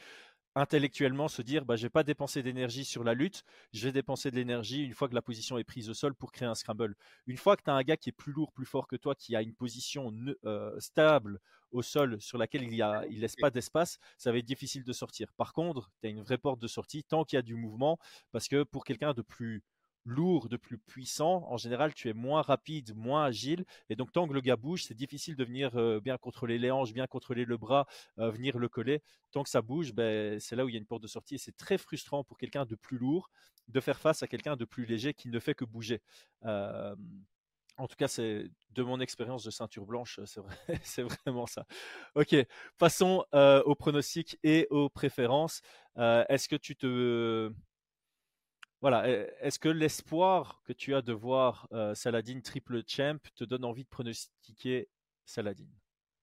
intellectuellement 0.54 1.28
se 1.28 1.42
dire 1.42 1.64
bah, 1.64 1.76
je 1.76 1.82
vais 1.82 1.90
pas 1.90 2.04
dépenser 2.04 2.42
d'énergie 2.42 2.84
sur 2.84 3.04
la 3.04 3.14
lutte, 3.14 3.42
je 3.72 3.84
vais 3.84 3.92
dépenser 3.92 4.30
de 4.30 4.36
l'énergie 4.36 4.82
une 4.82 4.94
fois 4.94 5.08
que 5.08 5.14
la 5.14 5.22
position 5.22 5.58
est 5.58 5.64
prise 5.64 5.88
au 5.88 5.94
sol 5.94 6.14
pour 6.14 6.32
créer 6.32 6.48
un 6.48 6.54
scramble. 6.54 6.94
Une 7.26 7.36
fois 7.36 7.56
que 7.56 7.62
tu 7.62 7.70
as 7.70 7.74
un 7.74 7.82
gars 7.82 7.96
qui 7.96 8.10
est 8.10 8.12
plus 8.12 8.32
lourd, 8.32 8.52
plus 8.52 8.66
fort 8.66 8.86
que 8.86 8.96
toi, 8.96 9.14
qui 9.14 9.34
a 9.34 9.42
une 9.42 9.54
position 9.54 10.12
euh, 10.44 10.78
stable 10.78 11.40
au 11.70 11.82
sol 11.82 12.20
sur 12.20 12.38
laquelle 12.38 12.62
il 12.64 12.76
ne 12.76 13.08
il 13.08 13.20
laisse 13.20 13.36
pas 13.36 13.50
d'espace, 13.50 13.98
ça 14.18 14.30
va 14.30 14.38
être 14.38 14.44
difficile 14.44 14.84
de 14.84 14.92
sortir. 14.92 15.32
Par 15.36 15.52
contre, 15.52 15.90
tu 16.00 16.06
as 16.06 16.10
une 16.10 16.20
vraie 16.20 16.38
porte 16.38 16.60
de 16.60 16.68
sortie 16.68 17.02
tant 17.02 17.24
qu'il 17.24 17.36
y 17.36 17.38
a 17.38 17.42
du 17.42 17.54
mouvement, 17.54 17.98
parce 18.30 18.48
que 18.48 18.62
pour 18.62 18.84
quelqu'un 18.84 19.14
de 19.14 19.22
plus 19.22 19.62
lourd, 20.04 20.48
de 20.48 20.56
plus 20.56 20.78
puissant, 20.78 21.44
en 21.48 21.56
général, 21.56 21.94
tu 21.94 22.08
es 22.08 22.12
moins 22.12 22.42
rapide, 22.42 22.94
moins 22.96 23.24
agile. 23.24 23.64
Et 23.88 23.96
donc, 23.96 24.12
tant 24.12 24.26
que 24.26 24.32
le 24.32 24.40
gars 24.40 24.56
bouge, 24.56 24.84
c'est 24.84 24.94
difficile 24.94 25.36
de 25.36 25.44
venir 25.44 25.76
euh, 25.76 26.00
bien 26.00 26.18
contrôler 26.18 26.58
les 26.58 26.70
hanches, 26.70 26.92
bien 26.92 27.06
contrôler 27.06 27.44
le 27.44 27.56
bras, 27.56 27.86
euh, 28.18 28.30
venir 28.30 28.58
le 28.58 28.68
coller. 28.68 29.02
Tant 29.30 29.42
que 29.42 29.48
ça 29.48 29.62
bouge, 29.62 29.92
ben, 29.92 30.38
c'est 30.40 30.56
là 30.56 30.64
où 30.64 30.68
il 30.68 30.72
y 30.72 30.76
a 30.76 30.78
une 30.78 30.86
porte 30.86 31.02
de 31.02 31.08
sortie. 31.08 31.36
Et 31.36 31.38
c'est 31.38 31.56
très 31.56 31.78
frustrant 31.78 32.24
pour 32.24 32.38
quelqu'un 32.38 32.64
de 32.64 32.74
plus 32.74 32.98
lourd 32.98 33.30
de 33.68 33.80
faire 33.80 34.00
face 34.00 34.22
à 34.22 34.26
quelqu'un 34.26 34.56
de 34.56 34.64
plus 34.64 34.86
léger 34.86 35.14
qui 35.14 35.28
ne 35.28 35.38
fait 35.38 35.54
que 35.54 35.64
bouger. 35.64 36.02
Euh, 36.44 36.96
en 37.78 37.86
tout 37.86 37.96
cas, 37.96 38.08
c'est 38.08 38.50
de 38.70 38.82
mon 38.82 39.00
expérience 39.00 39.44
de 39.44 39.50
ceinture 39.50 39.86
blanche, 39.86 40.20
c'est 40.26 40.40
vrai, 40.40 40.56
vraiment 41.24 41.46
ça. 41.46 41.64
Ok, 42.14 42.36
passons 42.76 43.24
aux 43.32 43.74
pronostics 43.74 44.38
et 44.42 44.66
aux 44.70 44.90
préférences. 44.90 45.62
est-ce 45.96 46.48
que 46.48 46.56
tu 46.56 46.76
te 46.76 47.50
voilà, 48.82 49.08
est-ce 49.40 49.58
que 49.58 49.68
l'espoir 49.68 50.60
que 50.64 50.74
tu 50.74 50.94
as 50.94 51.00
de 51.02 51.12
voir 51.12 51.68
Saladin 51.94 52.40
triple 52.40 52.82
champ 52.86 53.18
te 53.34 53.44
donne 53.44 53.64
envie 53.64 53.84
de 53.84 53.88
pronostiquer 53.88 54.88
Saladin? 55.24 55.68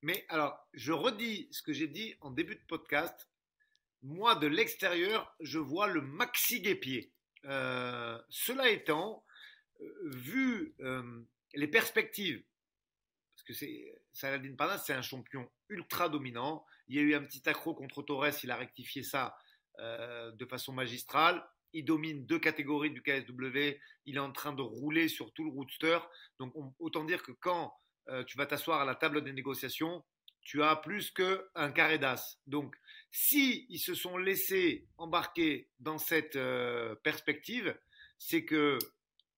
Mais 0.01 0.25
alors, 0.29 0.67
je 0.73 0.93
redis 0.93 1.49
ce 1.51 1.61
que 1.61 1.73
j'ai 1.73 1.87
dit 1.87 2.15
en 2.21 2.31
début 2.31 2.55
de 2.55 2.65
podcast. 2.67 3.29
Moi, 4.01 4.35
de 4.35 4.47
l'extérieur, 4.47 5.35
je 5.41 5.59
vois 5.59 5.87
le 5.87 6.01
maxi 6.01 6.61
guépier. 6.61 7.11
Euh, 7.45 8.17
cela 8.29 8.69
étant, 8.69 9.25
euh, 9.81 9.93
vu 10.05 10.73
euh, 10.79 11.21
les 11.53 11.67
perspectives, 11.67 12.41
parce 13.35 13.43
que 13.43 13.53
c'est 13.53 13.93
Saladin 14.13 14.55
Parnasse, 14.55 14.85
c'est 14.85 14.93
un 14.93 15.01
champion 15.01 15.49
ultra 15.67 16.07
dominant. 16.07 16.65
Il 16.87 16.95
y 16.95 16.99
a 16.99 17.01
eu 17.01 17.13
un 17.13 17.23
petit 17.23 17.47
accro 17.49 17.73
contre 17.73 18.01
Torres, 18.01 18.43
il 18.43 18.51
a 18.51 18.57
rectifié 18.57 19.03
ça 19.03 19.37
de 19.81 20.45
façon 20.45 20.73
magistrale 20.73 21.41
il 21.73 21.85
domine 21.85 22.25
deux 22.25 22.39
catégories 22.39 22.91
du 22.91 23.01
KSW, 23.01 23.77
il 24.05 24.15
est 24.15 24.19
en 24.19 24.31
train 24.31 24.53
de 24.53 24.61
rouler 24.61 25.07
sur 25.07 25.31
tout 25.33 25.43
le 25.43 25.51
roadster. 25.51 25.99
Donc 26.39 26.53
autant 26.79 27.03
dire 27.03 27.23
que 27.23 27.31
quand 27.31 27.73
euh, 28.09 28.23
tu 28.23 28.37
vas 28.37 28.45
t'asseoir 28.45 28.81
à 28.81 28.85
la 28.85 28.95
table 28.95 29.23
des 29.23 29.33
négociations, 29.33 30.03
tu 30.41 30.63
as 30.63 30.75
plus 30.75 31.11
qu'un 31.11 31.71
carré 31.71 31.99
d'as. 31.99 32.37
Donc 32.47 32.75
si 33.11 33.65
ils 33.69 33.79
se 33.79 33.93
sont 33.93 34.17
laissés 34.17 34.87
embarquer 34.97 35.69
dans 35.79 35.97
cette 35.97 36.35
euh, 36.35 36.95
perspective, 37.03 37.77
c'est 38.17 38.45
que 38.45 38.79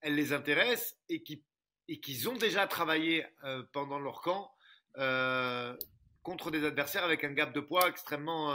elle 0.00 0.14
les 0.14 0.32
intéresse 0.32 0.98
et 1.08 1.22
qu'ils 1.22 2.28
ont 2.28 2.36
déjà 2.36 2.66
travaillé 2.66 3.24
euh, 3.44 3.62
pendant 3.72 3.98
leur 3.98 4.20
camp 4.22 4.52
contre 6.22 6.50
des 6.50 6.64
adversaires 6.64 7.04
avec 7.04 7.24
un 7.24 7.32
gap 7.32 7.52
de 7.52 7.60
poids 7.60 7.88
extrêmement 7.88 8.52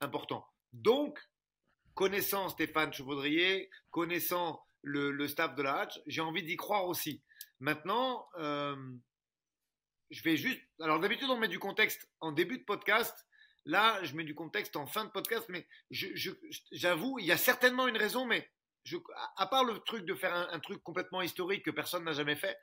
important. 0.00 0.46
Donc, 0.72 1.20
connaissant 1.94 2.48
Stéphane 2.48 2.92
Chevaudrier, 2.92 3.70
connaissant 3.90 4.64
le, 4.82 5.26
staff 5.26 5.54
de 5.54 5.62
la 5.62 5.80
Hatch, 5.80 6.00
j'ai 6.06 6.20
envie 6.20 6.42
d'y 6.42 6.56
croire 6.56 6.86
aussi. 6.86 7.22
Maintenant, 7.60 8.28
euh, 8.38 8.76
je 10.10 10.22
vais 10.22 10.36
juste. 10.36 10.60
Alors 10.80 11.00
d'habitude, 11.00 11.28
on 11.30 11.38
met 11.38 11.48
du 11.48 11.58
contexte 11.58 12.08
en 12.20 12.32
début 12.32 12.58
de 12.58 12.64
podcast. 12.64 13.26
Là, 13.64 14.02
je 14.02 14.14
mets 14.14 14.24
du 14.24 14.34
contexte 14.34 14.76
en 14.76 14.86
fin 14.86 15.06
de 15.06 15.10
podcast, 15.10 15.46
mais 15.48 15.66
j'avoue, 15.90 17.18
il 17.18 17.24
y 17.24 17.32
a 17.32 17.38
certainement 17.38 17.88
une 17.88 17.96
raison, 17.96 18.26
mais 18.26 18.50
à 19.38 19.46
part 19.46 19.64
le 19.64 19.78
truc 19.78 20.04
de 20.04 20.14
faire 20.14 20.34
un, 20.34 20.60
truc 20.60 20.82
complètement 20.82 21.22
historique 21.22 21.64
que 21.64 21.70
personne 21.70 22.04
n'a 22.04 22.12
jamais 22.12 22.36
fait, 22.36 22.58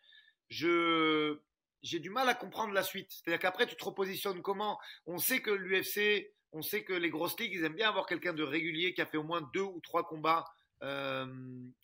je 0.50 1.40
j'ai 1.82 1.98
du 1.98 2.12
mal 2.12 2.30
à 2.30 2.36
comprendre 2.36 2.74
la 2.74 2.84
suite. 2.84 3.08
C'est-à-dire 3.10 3.40
qu'après, 3.40 3.66
tu 3.66 3.76
te 3.76 3.84
repositionnes 3.84 4.44
comment? 4.44 4.80
On 5.08 5.18
sait 5.18 5.42
que 5.42 5.50
l'UFC 5.50 6.32
on 6.54 6.62
sait 6.62 6.84
que 6.84 6.94
les 6.94 7.10
grosses 7.10 7.40
ligues, 7.40 7.54
ils 7.54 7.64
aiment 7.64 7.76
bien 7.76 7.90
avoir 7.90 8.06
quelqu'un 8.06 8.34
de 8.34 8.44
régulier 8.44 8.94
qui 8.94 9.02
a 9.02 9.06
fait 9.06 9.18
au 9.18 9.24
moins 9.24 9.42
deux 9.54 9.62
ou 9.62 9.80
trois 9.82 10.06
combats 10.06 10.46
euh, 10.84 11.26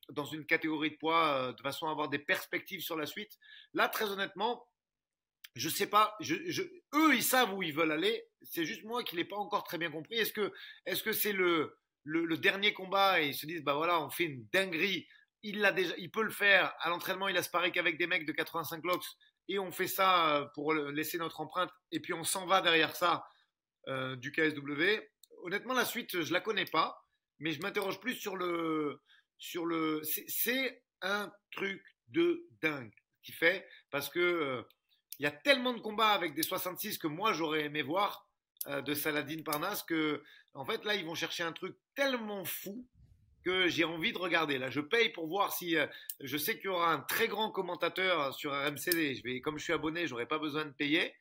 dans 0.09 0.25
une 0.25 0.45
catégorie 0.45 0.91
de 0.91 0.95
poids 0.95 1.27
euh, 1.27 1.53
de 1.53 1.61
façon 1.61 1.87
à 1.87 1.91
avoir 1.91 2.09
des 2.09 2.19
perspectives 2.19 2.81
sur 2.81 2.97
la 2.97 3.05
suite. 3.05 3.37
Là, 3.73 3.87
très 3.87 4.05
honnêtement, 4.05 4.67
je 5.55 5.69
sais 5.69 5.87
pas. 5.87 6.17
eux, 6.21 7.15
ils 7.15 7.23
savent 7.23 7.53
où 7.53 7.61
ils 7.61 7.73
veulent 7.73 7.91
aller. 7.91 8.25
C'est 8.41 8.65
juste 8.65 8.83
moi 8.83 9.03
qui 9.03 9.15
l'ai 9.15 9.25
pas 9.25 9.35
encore 9.35 9.63
très 9.63 9.77
bien 9.77 9.91
compris. 9.91 10.15
Est-ce 10.15 10.33
que, 10.33 10.51
est-ce 10.85 11.03
que 11.03 11.11
c'est 11.11 11.33
le, 11.33 11.77
dernier 12.37 12.73
combat 12.73 13.21
et 13.21 13.27
ils 13.27 13.35
se 13.35 13.45
disent 13.45 13.63
bah 13.63 13.75
voilà, 13.75 14.01
on 14.01 14.09
fait 14.09 14.25
une 14.25 14.47
dinguerie. 14.51 15.07
Il 15.43 15.59
l'a 15.59 15.71
déjà, 15.71 15.93
il 15.97 16.09
peut 16.09 16.23
le 16.23 16.31
faire. 16.31 16.73
À 16.79 16.89
l'entraînement, 16.89 17.27
il 17.27 17.37
a 17.37 17.43
sparé 17.43 17.71
qu'avec 17.71 17.97
des 17.97 18.07
mecs 18.07 18.25
de 18.25 18.31
85 18.31 18.83
locks 18.83 19.05
et 19.47 19.59
on 19.59 19.71
fait 19.71 19.87
ça 19.87 20.37
euh, 20.37 20.45
pour 20.55 20.73
laisser 20.73 21.17
notre 21.19 21.39
empreinte. 21.39 21.71
Et 21.91 21.99
puis 21.99 22.13
on 22.13 22.23
s'en 22.23 22.47
va 22.47 22.61
derrière 22.61 22.95
ça 22.95 23.25
euh, 23.87 24.15
du 24.17 24.31
KSW. 24.31 24.99
Honnêtement, 25.43 25.73
la 25.73 25.85
suite, 25.85 26.21
je 26.21 26.33
la 26.33 26.41
connais 26.41 26.65
pas, 26.65 27.05
mais 27.39 27.51
je 27.53 27.61
m'interroge 27.61 27.99
plus 27.99 28.15
sur 28.15 28.35
le. 28.35 29.01
Sur 29.39 29.65
le 29.65 30.01
c'est 30.03 30.83
un 31.01 31.31
truc 31.51 31.81
de 32.07 32.47
dingue 32.61 32.93
qui 33.21 33.31
fait, 33.31 33.67
parce 33.91 34.09
que 34.09 34.19
euh, 34.19 34.63
il 35.19 35.23
y 35.23 35.25
a 35.27 35.31
tellement 35.31 35.73
de 35.73 35.79
combats 35.79 36.09
avec 36.09 36.33
des 36.33 36.41
66 36.41 36.97
que 36.97 37.07
moi 37.07 37.33
j'aurais 37.33 37.65
aimé 37.65 37.83
voir 37.83 38.27
euh, 38.65 38.81
de 38.81 38.95
Saladin 38.95 39.43
Parnasse 39.43 39.83
que, 39.83 40.23
en 40.55 40.65
fait, 40.65 40.83
là, 40.85 40.95
ils 40.95 41.05
vont 41.05 41.13
chercher 41.13 41.43
un 41.43 41.51
truc 41.51 41.75
tellement 41.93 42.43
fou 42.45 42.87
que 43.45 43.67
j'ai 43.67 43.83
envie 43.83 44.11
de 44.11 44.17
regarder. 44.17 44.57
Là, 44.57 44.71
je 44.71 44.81
paye 44.81 45.09
pour 45.09 45.27
voir 45.27 45.53
si. 45.53 45.77
je 46.19 46.37
sais 46.37 46.55
qu'il 46.55 46.65
y 46.65 46.69
aura 46.69 46.91
un 46.91 46.99
très 46.99 47.27
grand 47.27 47.51
commentateur 47.51 48.33
sur 48.33 48.51
RMCD. 48.51 49.15
Je 49.15 49.39
comme 49.39 49.59
je 49.59 49.63
suis 49.63 49.73
abonné, 49.73 50.07
j'aurai 50.07 50.25
pas 50.25 50.39
besoin 50.39 50.65
de 50.65 50.71
payer. 50.71 51.13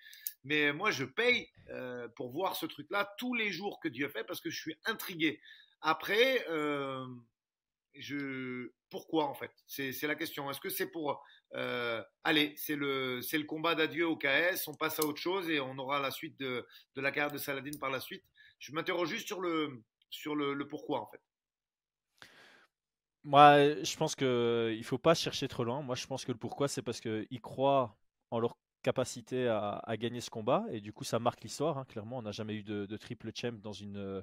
Mais 0.46 0.72
moi, 0.72 0.92
je 0.92 1.04
paye 1.04 1.50
euh, 1.70 2.06
pour 2.14 2.30
voir 2.30 2.54
ce 2.54 2.66
truc-là 2.66 3.12
tous 3.18 3.34
les 3.34 3.50
jours 3.50 3.80
que 3.80 3.88
Dieu 3.88 4.08
fait 4.08 4.22
parce 4.22 4.40
que 4.40 4.48
je 4.48 4.56
suis 4.56 4.76
intrigué. 4.84 5.40
Après, 5.80 6.46
euh, 6.48 7.04
je... 7.94 8.70
pourquoi 8.88 9.24
en 9.24 9.34
fait? 9.34 9.50
C'est 9.66 10.00
la 10.02 10.14
question. 10.14 10.48
Est-ce 10.48 10.60
que 10.60 10.68
c'est 10.68 10.86
pour... 10.86 11.20
Euh, 11.54 12.00
allez, 12.22 12.54
c'est 12.56 12.76
le, 12.76 13.18
le 13.18 13.42
combat 13.42 13.74
d'adieu 13.74 14.06
au 14.06 14.16
KS, 14.16 14.68
on 14.68 14.74
passe 14.74 15.00
à 15.00 15.04
autre 15.04 15.20
chose 15.20 15.50
et 15.50 15.58
on 15.58 15.76
aura 15.78 15.98
la 15.98 16.12
suite 16.12 16.38
de, 16.38 16.64
de 16.94 17.00
la 17.00 17.10
carrière 17.10 17.32
de 17.32 17.38
Saladin 17.38 17.76
par 17.80 17.90
la 17.90 17.98
suite? 17.98 18.22
Je 18.60 18.70
m'interroge 18.70 19.08
juste 19.08 19.26
sur 19.26 19.40
le, 19.40 19.82
sur 20.10 20.36
le, 20.36 20.54
le 20.54 20.68
pourquoi 20.68 21.00
en 21.00 21.06
fait. 21.10 21.20
Moi, 23.24 23.82
je 23.82 23.96
pense 23.96 24.14
qu'il 24.14 24.28
ne 24.28 24.82
faut 24.84 24.98
pas 24.98 25.16
chercher 25.16 25.48
trop 25.48 25.64
loin. 25.64 25.82
Moi, 25.82 25.96
je 25.96 26.06
pense 26.06 26.24
que 26.24 26.30
le 26.30 26.38
pourquoi, 26.38 26.68
c'est 26.68 26.82
parce 26.82 27.00
qu'ils 27.00 27.40
croient 27.40 27.98
en 28.30 28.38
leur 28.38 28.56
capacité 28.86 29.48
à, 29.48 29.96
gagner 29.96 30.20
ce 30.20 30.30
combat. 30.30 30.64
Et 30.70 30.80
du 30.80 30.92
coup, 30.92 31.02
ça 31.02 31.18
marque 31.18 31.42
l'histoire. 31.42 31.76
Hein, 31.76 31.84
clairement, 31.88 32.18
on 32.18 32.22
n'a 32.22 32.30
jamais 32.30 32.54
eu 32.54 32.62
de, 32.62 32.96
triple 32.96 33.32
champ 33.34 33.58
dans 33.60 33.72
une, 33.72 34.22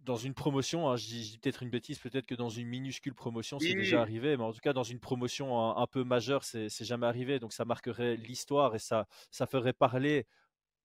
dans 0.00 0.16
une 0.16 0.34
promotion. 0.34 0.90
Hein. 0.90 0.96
je 0.96 1.06
dis, 1.06 1.38
peut-être 1.40 1.62
une 1.62 1.70
bêtise, 1.70 2.00
peut-être 2.00 2.26
que 2.26 2.34
dans 2.34 2.48
une 2.48 2.66
minuscule 2.66 3.14
promotion, 3.14 3.60
c'est 3.60 3.74
déjà 3.74 4.00
arrivé. 4.00 4.36
Mais 4.36 4.42
en 4.42 4.52
tout 4.52 4.58
cas, 4.60 4.72
dans 4.72 4.82
une 4.82 4.98
promotion 4.98 5.76
un, 5.76 5.86
peu 5.86 6.02
majeure, 6.02 6.42
c'est 6.42 6.84
jamais 6.84 7.06
arrivé. 7.06 7.38
Donc, 7.38 7.52
ça 7.52 7.64
marquerait 7.64 8.16
l'histoire 8.16 8.74
et 8.74 8.80
ça, 8.80 9.06
ça 9.30 9.46
ferait 9.46 9.72
parler 9.72 10.26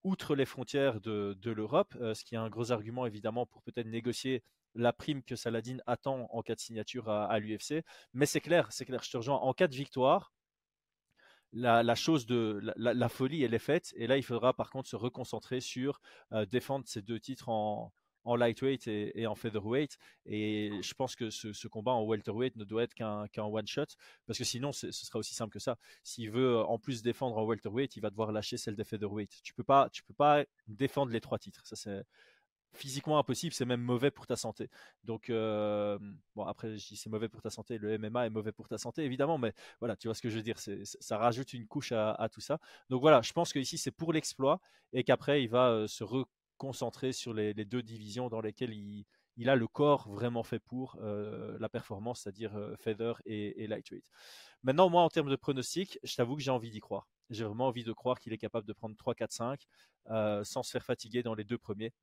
outre 0.04 0.36
les 0.36 0.46
frontières 0.46 1.02
de, 1.02 1.36
de 1.42 1.52
l'Europe, 1.52 1.96
euh, 2.02 2.14
ce 2.14 2.24
qui 2.24 2.34
est 2.34 2.40
un 2.40 2.50
gros 2.50 2.72
argument 2.72 3.06
évidemment 3.06 3.46
pour 3.46 3.62
peut-être 3.62 3.86
négocier 3.86 4.44
la 4.74 4.94
prime 4.94 5.22
que 5.22 5.36
Saladin 5.36 5.78
attend 5.86 6.28
en 6.32 6.42
cas 6.42 6.56
de 6.56 6.60
signature 6.60 7.08
à, 7.08 7.26
à 7.26 7.38
l'UFC. 7.38 7.84
Mais 8.14 8.26
c'est 8.26 8.42
clair, 8.42 8.68
c'est 8.72 8.86
clair, 8.86 9.04
je 9.04 9.12
te 9.12 9.18
rejoins. 9.18 9.38
En 9.38 9.54
cas 9.54 9.68
de 9.68 9.76
victoire, 9.76 10.32
la, 11.54 11.96
chose 11.96 12.26
de 12.26 12.62
la, 12.76 13.10
folie, 13.10 13.44
elle 13.44 13.54
est 13.54 13.60
faite. 13.60 13.94
Et 13.96 14.08
là, 14.08 14.18
il 14.18 14.24
faudra 14.24 14.54
par 14.54 14.70
contre 14.70 14.90
se 14.90 14.96
reconcentrer 14.96 15.60
sur 15.60 16.02
euh, 16.32 16.46
défendre 16.46 16.86
ces 16.88 17.02
deux 17.02 17.20
titres 17.20 17.50
en, 17.50 17.92
lightweight 18.26 18.88
et, 18.88 19.26
en 19.28 19.36
featherweight. 19.36 19.98
Et 20.26 20.72
je 20.82 20.94
pense 20.94 21.16
que 21.16 21.30
ce, 21.30 21.68
combat 21.68 21.92
en 21.92 22.04
welterweight 22.04 22.56
ne 22.56 22.64
doit 22.64 22.84
être 22.84 22.94
qu'un 22.94 23.28
one 23.38 23.68
shot, 23.68 23.86
parce 24.28 24.38
que 24.38 24.46
sinon, 24.46 24.72
ce 24.72 24.92
sera 24.92 25.20
aussi 25.20 25.34
simple 25.34 25.52
que 25.52 25.60
ça. 25.60 25.78
S'il 26.04 26.32
veut 26.32 26.60
en 26.60 26.78
plus 26.78 27.02
défendre 27.02 27.38
en 27.38 27.46
welterweight, 27.46 27.96
il 27.96 28.02
va 28.02 28.10
devoir 28.10 28.32
lâcher 28.32 28.58
celle 28.58 28.76
des 28.76 28.84
featherweight. 28.84 29.42
Tu 29.44 29.54
peux 29.54 29.64
pas, 29.64 29.90
tu 29.90 30.04
peux 30.04 30.14
pas 30.14 30.46
défendre 30.68 31.12
les 31.12 31.22
trois 31.22 31.40
titres. 31.40 31.66
Ça 31.66 31.76
c'est 31.76 32.04
physiquement 32.74 33.18
impossible, 33.18 33.54
c'est 33.54 33.66
même 33.66 33.82
mauvais 33.82 34.12
pour 34.12 34.28
ta 34.28 34.36
santé. 34.36 34.70
Donc, 35.04 35.30
euh, 35.30 35.98
bon, 36.36 36.46
après, 36.46 36.78
je 36.78 36.88
dis 36.88 36.96
c'est 36.96 37.10
mauvais 37.10 37.30
pour 37.30 37.42
ta 37.42 37.50
santé, 37.50 37.78
le 37.78 37.98
MMA 37.98 38.28
est 38.28 38.30
mauvais 38.30 38.52
pour 38.52 38.68
ta 38.68 38.78
santé, 38.78 39.04
évidemment, 39.04 39.38
mais 39.38 39.54
voilà, 39.80 39.96
tu 39.96 40.08
vois 40.08 40.16
ce 40.16 40.22
que 40.22 40.30
je 40.30 40.38
veux 40.38 40.44
dire, 40.44 40.58
ça 40.58 41.18
rajoute 41.18 41.54
une 41.54 41.68
couche 41.68 41.92
à, 41.92 42.30
tout 42.32 42.42
ça. 42.42 42.60
Donc 42.90 43.02
voilà, 43.02 43.22
je 43.22 43.34
pense 43.34 43.52
qu'ici, 43.54 43.78
c'est 43.78 43.92
pour 43.92 44.14
l'exploit 44.14 44.60
et 44.94 45.04
qu'après, 45.04 45.44
il 45.44 45.50
va 45.50 45.70
euh, 45.70 45.88
se 45.88 46.04
reconcentrer 46.04 47.12
sur 47.12 47.34
les, 47.34 47.54
deux 47.54 47.84
divisions 47.84 48.30
dans 48.30 48.42
lesquelles 48.42 48.74
il, 48.74 49.06
a 49.50 49.56
le 49.56 49.68
corps 49.68 50.08
vraiment 50.10 50.44
fait 50.44 50.60
pour 50.60 50.98
euh, 51.02 51.58
la 51.60 51.70
performance, 51.70 52.22
c'est-à-dire 52.22 52.52
feather 52.80 53.22
et, 53.26 53.68
lightweight. 53.68 54.06
Maintenant, 54.64 54.90
moi, 54.90 55.02
en 55.02 55.10
termes 55.10 55.30
de 55.30 55.36
pronostic, 55.36 56.00
je 56.04 56.16
t'avoue 56.16 56.36
que 56.36 56.42
j'ai 56.42 56.52
envie 56.52 56.70
d'y 56.70 56.80
croire. 56.80 57.08
J'ai 57.32 57.44
vraiment 57.44 57.68
envie 57.68 57.84
de 57.84 57.94
croire 57.94 58.20
qu'il 58.20 58.34
est 58.34 58.38
capable 58.38 58.68
de 58.68 58.74
prendre 58.74 58.96
3, 58.96 59.16
4, 59.16 59.32
5 59.32 59.68
sans 60.44 60.64
se 60.64 60.72
faire 60.72 60.84
fatiguer 60.84 61.24
dans 61.24 61.34
les 61.34 61.44
deux 61.44 61.58
premiers 61.58 61.94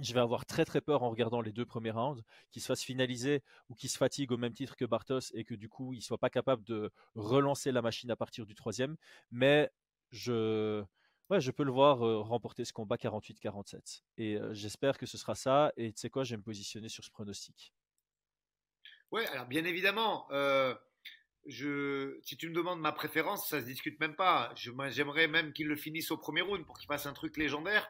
je 0.00 0.12
vais 0.12 0.20
avoir 0.20 0.44
très 0.46 0.64
très 0.64 0.80
peur 0.80 1.02
en 1.02 1.10
regardant 1.10 1.40
les 1.40 1.52
deux 1.52 1.64
premiers 1.64 1.90
rounds, 1.90 2.22
qu'il 2.50 2.62
se 2.62 2.66
fasse 2.66 2.82
finaliser 2.82 3.42
ou 3.68 3.74
qu'il 3.74 3.90
se 3.90 3.96
fatigue 3.96 4.32
au 4.32 4.36
même 4.36 4.52
titre 4.52 4.76
que 4.76 4.84
Bartos 4.84 5.32
et 5.34 5.44
que 5.44 5.54
du 5.54 5.68
coup 5.68 5.92
il 5.94 6.02
soit 6.02 6.18
pas 6.18 6.30
capable 6.30 6.64
de 6.64 6.90
relancer 7.14 7.70
la 7.72 7.82
machine 7.82 8.10
à 8.10 8.16
partir 8.16 8.46
du 8.46 8.54
troisième. 8.54 8.96
Mais 9.30 9.70
je, 10.10 10.82
ouais, 11.30 11.40
je 11.40 11.50
peux 11.50 11.64
le 11.64 11.72
voir 11.72 12.04
euh, 12.04 12.20
remporter 12.20 12.64
ce 12.64 12.72
combat 12.72 12.96
48-47. 12.96 14.02
Et 14.16 14.36
euh, 14.36 14.52
j'espère 14.52 14.98
que 14.98 15.06
ce 15.06 15.18
sera 15.18 15.34
ça. 15.34 15.72
Et 15.76 15.92
tu 15.92 16.00
sais 16.00 16.10
quoi, 16.10 16.24
je 16.24 16.30
vais 16.30 16.38
me 16.38 16.42
positionner 16.42 16.88
sur 16.88 17.04
ce 17.04 17.10
pronostic. 17.10 17.72
Ouais, 19.10 19.26
alors 19.28 19.46
bien 19.46 19.64
évidemment, 19.64 20.26
euh, 20.32 20.74
si 21.46 22.36
tu 22.36 22.48
me 22.48 22.54
demandes 22.54 22.80
ma 22.80 22.92
préférence, 22.92 23.48
ça 23.48 23.60
se 23.60 23.66
discute 23.66 24.00
même 24.00 24.16
pas. 24.16 24.52
J'aimerais 24.56 25.28
même 25.28 25.52
qu'il 25.52 25.68
le 25.68 25.76
finisse 25.76 26.10
au 26.10 26.18
premier 26.18 26.40
round 26.40 26.64
pour 26.66 26.78
qu'il 26.78 26.88
fasse 26.88 27.06
un 27.06 27.12
truc 27.12 27.36
légendaire. 27.36 27.88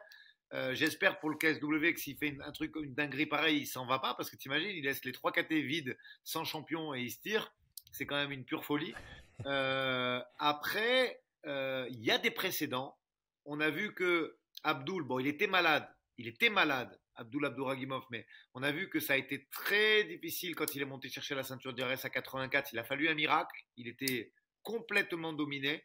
Euh, 0.53 0.73
j'espère 0.73 1.19
pour 1.19 1.29
le 1.29 1.37
KSW 1.37 1.93
que 1.93 1.99
s'il 1.99 2.17
fait 2.17 2.37
un 2.43 2.51
truc, 2.51 2.73
une 2.75 2.93
dinguerie 2.93 3.25
pareille, 3.25 3.61
il 3.61 3.65
s'en 3.65 3.85
va 3.85 3.99
pas 3.99 4.13
parce 4.13 4.29
que 4.29 4.35
tu 4.35 4.47
imagines, 4.47 4.69
il 4.69 4.83
laisse 4.83 5.03
les 5.03 5.11
trois 5.11 5.31
KT 5.31 5.53
vides 5.53 5.97
sans 6.23 6.43
champion 6.43 6.93
et 6.93 7.01
il 7.01 7.11
se 7.11 7.19
tire. 7.19 7.53
C'est 7.91 8.05
quand 8.05 8.15
même 8.15 8.31
une 8.31 8.45
pure 8.45 8.65
folie. 8.65 8.93
Euh, 9.45 10.21
après, 10.39 11.21
il 11.43 11.99
y 11.99 12.09
a 12.09 12.17
des 12.17 12.31
précédents. 12.31 12.97
On 13.43 13.59
a 13.59 13.69
vu 13.69 13.93
que 13.93 14.37
Abdul, 14.63 15.03
bon, 15.03 15.19
il 15.19 15.27
était 15.27 15.45
malade. 15.45 15.85
Il 16.17 16.29
était 16.29 16.49
malade. 16.49 16.97
Abdul 17.15 17.45
Abdouragimov, 17.45 18.05
mais 18.09 18.25
on 18.53 18.63
a 18.63 18.71
vu 18.71 18.89
que 18.89 18.99
ça 18.99 19.13
a 19.13 19.17
été 19.17 19.47
très 19.51 20.03
difficile 20.03 20.55
quand 20.55 20.75
il 20.75 20.81
est 20.81 20.85
monté 20.85 21.09
chercher 21.09 21.35
la 21.35 21.43
ceinture 21.43 21.73
d'IRS 21.73 22.05
à 22.05 22.09
84. 22.09 22.73
Il 22.73 22.79
a 22.79 22.83
fallu 22.83 23.07
un 23.09 23.13
miracle. 23.13 23.65
Il 23.77 23.87
était 23.87 24.31
complètement 24.63 25.33
dominé. 25.33 25.83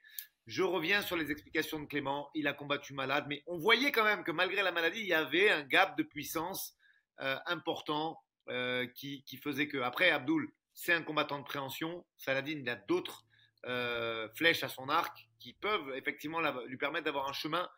Je 0.51 0.65
reviens 0.65 1.01
sur 1.01 1.17
les 1.17 1.31
explications 1.31 1.79
de 1.79 1.87
Clément. 1.87 2.29
Il 2.35 2.49
a 2.49 2.53
combattu 2.53 2.93
malade, 2.93 3.27
mais 3.29 3.45
on 3.47 3.57
voyait 3.57 3.93
quand 3.93 4.03
même 4.03 4.25
que 4.25 4.33
malgré 4.33 4.63
la 4.63 4.73
maladie, 4.73 4.99
il 4.99 5.07
y 5.07 5.15
avait 5.15 5.49
un 5.49 5.63
gap 5.63 5.97
de 5.97 6.03
puissance 6.03 6.75
euh, 7.21 7.39
important 7.47 8.21
euh, 8.49 8.85
qui, 8.97 9.23
faisait 9.41 9.69
que. 9.69 9.79
Après, 9.79 10.11
Abdul, 10.11 10.51
c'est 10.75 10.93
un 10.93 11.05
combattant 11.05 11.39
de 11.39 11.45
préhension. 11.45 12.05
Saladin, 12.17 12.59
il 12.63 12.69
a 12.69 12.75
d'autres 12.75 13.23
euh, 13.67 14.29
flèches 14.35 14.65
à 14.65 14.69
son 14.69 14.89
arc 14.89 15.17
qui 15.39 15.53
peuvent 15.53 15.95
effectivement 15.95 16.41
lui 16.67 16.79
permettre 16.79 17.05
d'avoir 17.05 17.29
un 17.29 17.33
chemin, 17.33 17.71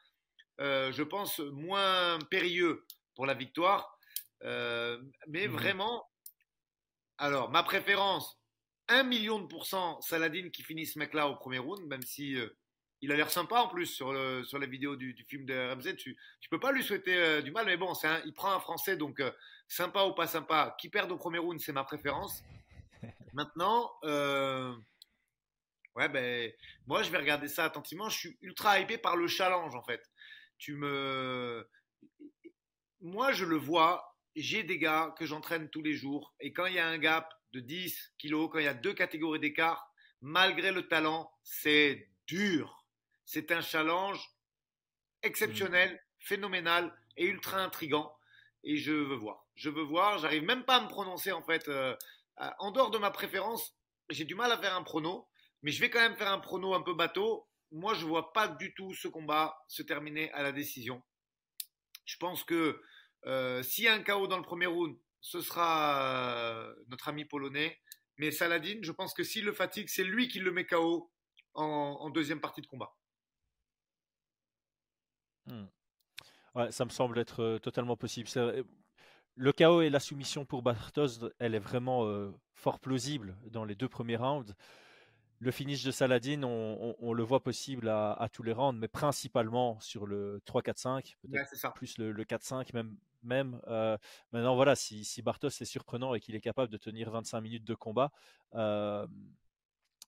je 0.59 1.03
pense, 1.03 1.41
moins 1.41 2.19
périlleux 2.31 2.87
pour 3.15 3.27
la 3.27 3.35
victoire. 3.35 3.99
Mais 4.41 5.47
mmh 5.47 5.51
vraiment, 5.51 6.09
alors 7.19 7.51
ma 7.51 7.63
préférence, 7.63 8.43
un 8.89 9.03
million 9.05 9.41
de 9.41 9.47
pourcents 9.47 10.01
Saladin 10.01 10.51
qui 10.51 10.63
finit 10.63 10.87
ce 10.87 10.99
mec-là 10.99 11.29
au 11.29 11.37
premier 11.37 11.59
round, 11.59 11.87
même 11.87 12.03
si 12.03 12.37
euh, 12.37 12.49
il 13.03 13.13
a 13.13 13.17
l'air 13.17 13.31
sympa 13.31 13.57
en 13.57 13.69
plus 13.69 13.87
sur, 13.87 14.13
le, 14.13 14.45
sur 14.45 14.59
la 14.59 14.67
vidéo 14.67 14.97
du, 14.97 15.15
film 15.29 15.45
de 15.45 15.73
RMZ. 15.73 15.97
Tu, 15.97 16.17
tu 16.41 16.49
peux 16.49 16.61
pas 16.61 16.73
lui 16.73 16.83
souhaiter 16.83 17.15
euh, 17.15 17.43
du 17.43 17.51
mal, 17.51 17.67
mais 17.67 17.77
bon, 17.77 17.93
un, 18.05 18.23
il 18.25 18.33
prend 18.33 18.53
un 18.53 18.61
Français, 18.61 18.97
donc 18.97 19.23
sympa 19.69 20.05
ou 20.05 20.15
pas 20.15 20.27
sympa, 20.27 20.77
qui 20.81 20.89
perd 20.89 21.11
au 21.13 21.17
premier 21.17 21.39
round, 21.39 21.61
c'est 21.61 21.73
ma 21.73 21.85
préférence. 21.85 22.43
Maintenant, 23.35 23.91
ouais, 25.95 26.09
ben, 26.09 26.51
moi 26.87 27.03
je 27.03 27.11
vais 27.11 27.19
regarder 27.19 27.49
ça 27.49 27.65
attentivement. 27.65 28.09
Je 28.09 28.19
suis 28.19 28.39
ultra 28.41 28.81
hypé 28.81 28.97
par 28.99 29.17
le 29.17 29.27
challenge 29.27 29.75
en 29.75 29.83
fait. 29.83 30.03
Tu 30.59 30.75
me, 30.75 31.67
moi, 33.03 33.33
je 33.33 33.45
le 33.45 33.57
vois, 33.57 34.17
j'ai 34.37 34.63
des 34.63 34.79
gars 34.79 35.13
que 35.19 35.27
j'entraîne 35.27 35.69
tous 35.69 35.83
les 35.83 35.95
jours. 35.95 36.35
Et 36.39 36.53
quand 36.53 36.67
il 36.67 36.75
y 36.75 36.79
a 36.79 36.87
un 36.87 36.99
gap 36.99 37.29
de 37.53 37.59
10 37.59 38.15
kilos, 38.17 38.49
quand 38.51 38.61
il 38.61 38.65
y 38.65 38.69
a 38.69 38.75
deux 38.75 38.95
catégories 38.95 39.41
d'écart, 39.41 39.93
malgré 40.21 40.71
le 40.71 40.87
talent, 40.87 41.31
c'est 41.43 42.09
dur. 42.29 42.82
C'est 43.25 43.51
un 43.53 43.61
challenge 43.61 44.21
exceptionnel, 45.23 46.03
phénoménal 46.19 46.97
et 47.17 47.27
ultra 47.27 47.59
intrigant. 47.59 48.17
Et 48.65 48.77
je 48.77 48.93
veux 48.93 49.17
voir. 49.17 49.47
Je 49.55 49.71
veux 49.71 49.83
voir. 49.83 50.19
J'arrive 50.19 50.45
même 50.45 50.65
pas 50.65 50.77
à 50.77 50.81
me 50.83 50.89
prononcer 50.89 51.33
en 51.33 51.43
fait. 51.43 51.69
Euh, 51.69 51.97
en 52.59 52.71
dehors 52.71 52.91
de 52.91 52.99
ma 52.99 53.11
préférence, 53.11 53.77
j'ai 54.09 54.25
du 54.25 54.35
mal 54.35 54.51
à 54.53 54.59
faire 54.59 54.75
un 54.75 54.83
prono. 54.83 55.29
Mais 55.63 55.71
je 55.71 55.81
vais 55.81 55.91
quand 55.91 56.01
même 56.01 56.17
faire 56.17 56.31
un 56.31 56.41
prono 56.41 56.75
un 56.75 56.83
peu 56.83 56.95
bateau. 56.95 57.49
Moi, 57.71 57.95
je 57.95 58.05
vois 58.05 58.33
pas 58.33 58.49
du 58.49 58.75
tout 58.75 58.93
ce 58.95 59.09
combat 59.09 59.57
se 59.69 59.83
terminer 59.83 60.31
à 60.33 60.43
la 60.43 60.53
décision. 60.53 61.03
Je 62.05 62.17
pense 62.17 62.45
que 62.45 62.83
euh, 63.27 63.63
s'il 63.63 63.85
y 63.85 63.89
a 63.89 63.95
un 63.95 64.03
chaos 64.03 64.27
dans 64.27 64.37
le 64.37 64.43
premier 64.43 64.67
round, 64.67 64.97
ce 65.21 65.41
sera 65.41 66.03
euh, 66.03 66.75
notre 66.89 67.09
ami 67.09 67.25
polonais. 67.25 67.81
Mais 68.19 68.31
Saladin, 68.31 68.81
je 68.83 68.93
pense 68.93 69.15
que 69.15 69.23
s'il 69.23 69.45
le 69.45 69.53
fatigue, 69.53 69.89
c'est 69.89 70.05
lui 70.05 70.29
qui 70.29 70.41
le 70.41 70.53
met 70.53 70.67
KO 70.67 71.11
en, 71.55 72.11
deuxième 72.11 72.41
partie 72.41 72.61
de 72.61 72.67
combat. 72.67 72.95
Hmm. 75.47 76.71
ça 76.71 76.85
me 76.85 76.91
semble 76.91 77.19
être 77.19 77.43
euh, 77.43 77.59
totalement 77.59 77.97
possible. 77.97 78.29
Le 79.35 79.53
chaos 79.53 79.81
et 79.81 79.91
la 79.91 80.01
soumission 80.01 80.45
pour 80.45 80.63
Bartos, 80.63 81.31
elle 81.39 81.55
est 81.55 81.59
vraiment 81.59 82.07
fort 82.55 82.79
plausible 82.79 83.37
dans 83.51 83.65
les 83.65 83.75
deux 83.75 83.89
premiers 83.89 84.17
rounds 84.17 84.55
le 85.43 85.51
finish 85.51 85.83
de 85.83 85.91
Saladin, 85.91 86.45
on, 86.45 87.13
le 87.13 87.23
voit 87.25 87.43
possible 87.43 87.89
à, 87.89 88.29
tous 88.33 88.45
les 88.45 88.53
rounds, 88.53 88.79
mais 88.79 88.87
principalement 88.87 89.79
sur 89.81 90.07
le 90.07 90.41
3-4-5, 90.47 91.17
peut-être 91.21 91.75
plus 91.75 91.99
le, 91.99 92.25
4-5 92.25 92.73
même. 92.75 92.97
même 93.25 93.61
euh, 93.67 93.99
maintenant, 94.31 94.55
voilà, 94.55 94.77
si, 94.77 95.05
Bartos 95.21 95.49
est 95.49 95.65
surprenant 95.65 96.15
et 96.15 96.21
qu'il 96.21 96.37
est 96.37 96.41
capable 96.41 96.71
de 96.71 96.77
tenir 96.77 97.11
25 97.11 97.41
minutes 97.41 97.65
de 97.65 97.75
combat, 97.75 98.13
euh, 98.55 99.05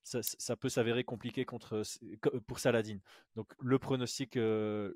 ça, 0.05 0.55
peut 0.55 0.69
s'avérer 0.69 1.03
compliqué 1.03 1.45
contre, 1.45 1.83
pour 2.47 2.61
Saladin. 2.61 2.99
Donc 3.35 3.53
le 3.61 3.81
pronostic, 3.81 4.37
euh, 4.37 4.95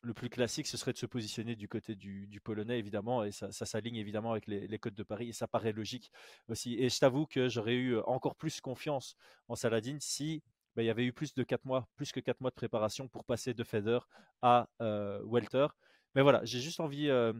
le 0.00 0.14
plus 0.14 0.30
classique, 0.30 0.66
ce 0.66 0.76
serait 0.76 0.92
de 0.92 0.98
se 0.98 1.06
positionner 1.06 1.56
du 1.56 1.68
côté 1.68 1.94
du, 1.94 2.40
Polonais, 2.42 2.78
évidemment, 2.78 3.24
et 3.24 3.32
ça, 3.32 3.50
s'aligne 3.50 3.96
évidemment 3.96 4.32
avec 4.32 4.46
les, 4.46 4.78
codes 4.78 4.94
de 4.94 5.02
Paris, 5.02 5.30
et 5.30 5.32
ça 5.32 5.48
paraît 5.48 5.72
logique 5.72 6.10
aussi. 6.48 6.74
Et 6.78 6.88
je 6.88 6.98
t'avoue 6.98 7.26
que 7.26 7.48
j'aurais 7.48 7.74
eu 7.74 7.98
encore 8.00 8.36
plus 8.36 8.60
confiance 8.60 9.16
en 9.48 9.56
Saladin 9.56 9.98
si 10.00 10.42
bah, 10.76 10.82
il 10.82 10.86
y 10.86 10.90
avait 10.90 11.04
eu 11.04 11.12
plus 11.12 11.34
de 11.34 11.42
4 11.42 11.64
mois, 11.64 11.88
plus 11.96 12.12
que 12.12 12.20
4 12.20 12.40
mois 12.40 12.50
de 12.50 12.54
préparation 12.54 13.08
pour 13.08 13.24
passer 13.24 13.54
de 13.54 13.64
Feder 13.64 13.98
à 14.42 14.68
euh, 14.80 15.20
Welter. 15.24 15.66
Mais 16.14 16.22
voilà, 16.22 16.44
j'ai 16.44 16.60
juste 16.60 16.80
envie, 16.80 17.10
euh, 17.10 17.32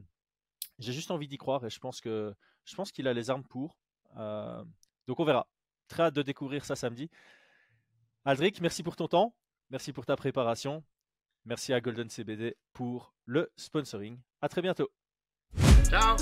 j'ai 0.79 0.93
juste 0.93 1.11
envie 1.11 1.29
d'y 1.29 1.39
croire, 1.39 1.65
et 1.65 1.71
je 1.71 1.79
pense 1.79 2.01
que 2.01 2.35
je 2.65 2.75
pense 2.75 2.91
qu'il 2.93 3.07
a 3.09 3.15
les 3.15 3.31
armes 3.31 3.45
pour. 3.45 3.77
Euh, 4.17 4.65
donc 5.07 5.21
on 5.21 5.25
verra. 5.25 5.49
Très 5.87 6.03
hâte 6.05 6.15
de 6.15 6.23
découvrir 6.23 6.65
ça 6.65 6.77
samedi. 6.77 7.09
Aldric, 8.25 8.61
merci 8.61 8.83
pour 8.83 8.97
ton 8.97 9.09
temps, 9.09 9.35
merci 9.71 9.93
pour 9.93 10.05
ta 10.05 10.17
préparation. 10.17 10.85
Merci 11.49 11.73
à 11.73 11.81
Golden 11.81 12.11
CBD 12.11 12.57
pour 12.75 13.15
le 13.25 13.51
sponsoring. 13.57 14.19
À 14.43 14.51
très 14.51 14.61
bientôt. 14.61 14.91
Ciao. 15.89 16.15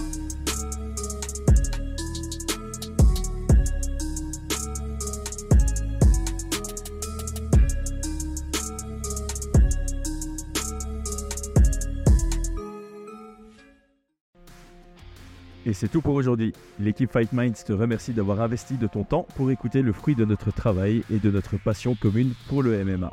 Et 15.65 15.73
c'est 15.73 15.89
tout 15.89 16.01
pour 16.01 16.15
aujourd'hui. 16.15 16.53
L'équipe 16.79 17.11
Fight 17.11 17.33
Minds 17.33 17.65
te 17.67 17.73
remercie 17.73 18.13
d'avoir 18.13 18.41
investi 18.41 18.75
de 18.77 18.87
ton 18.87 19.03
temps 19.03 19.27
pour 19.35 19.51
écouter 19.51 19.83
le 19.83 19.93
fruit 19.93 20.15
de 20.15 20.25
notre 20.25 20.53
travail 20.53 21.03
et 21.11 21.19
de 21.19 21.33
notre 21.33 21.57
passion 21.57 21.97
commune 21.97 22.35
pour 22.49 22.63
le 22.63 22.85
MMA. 22.85 23.13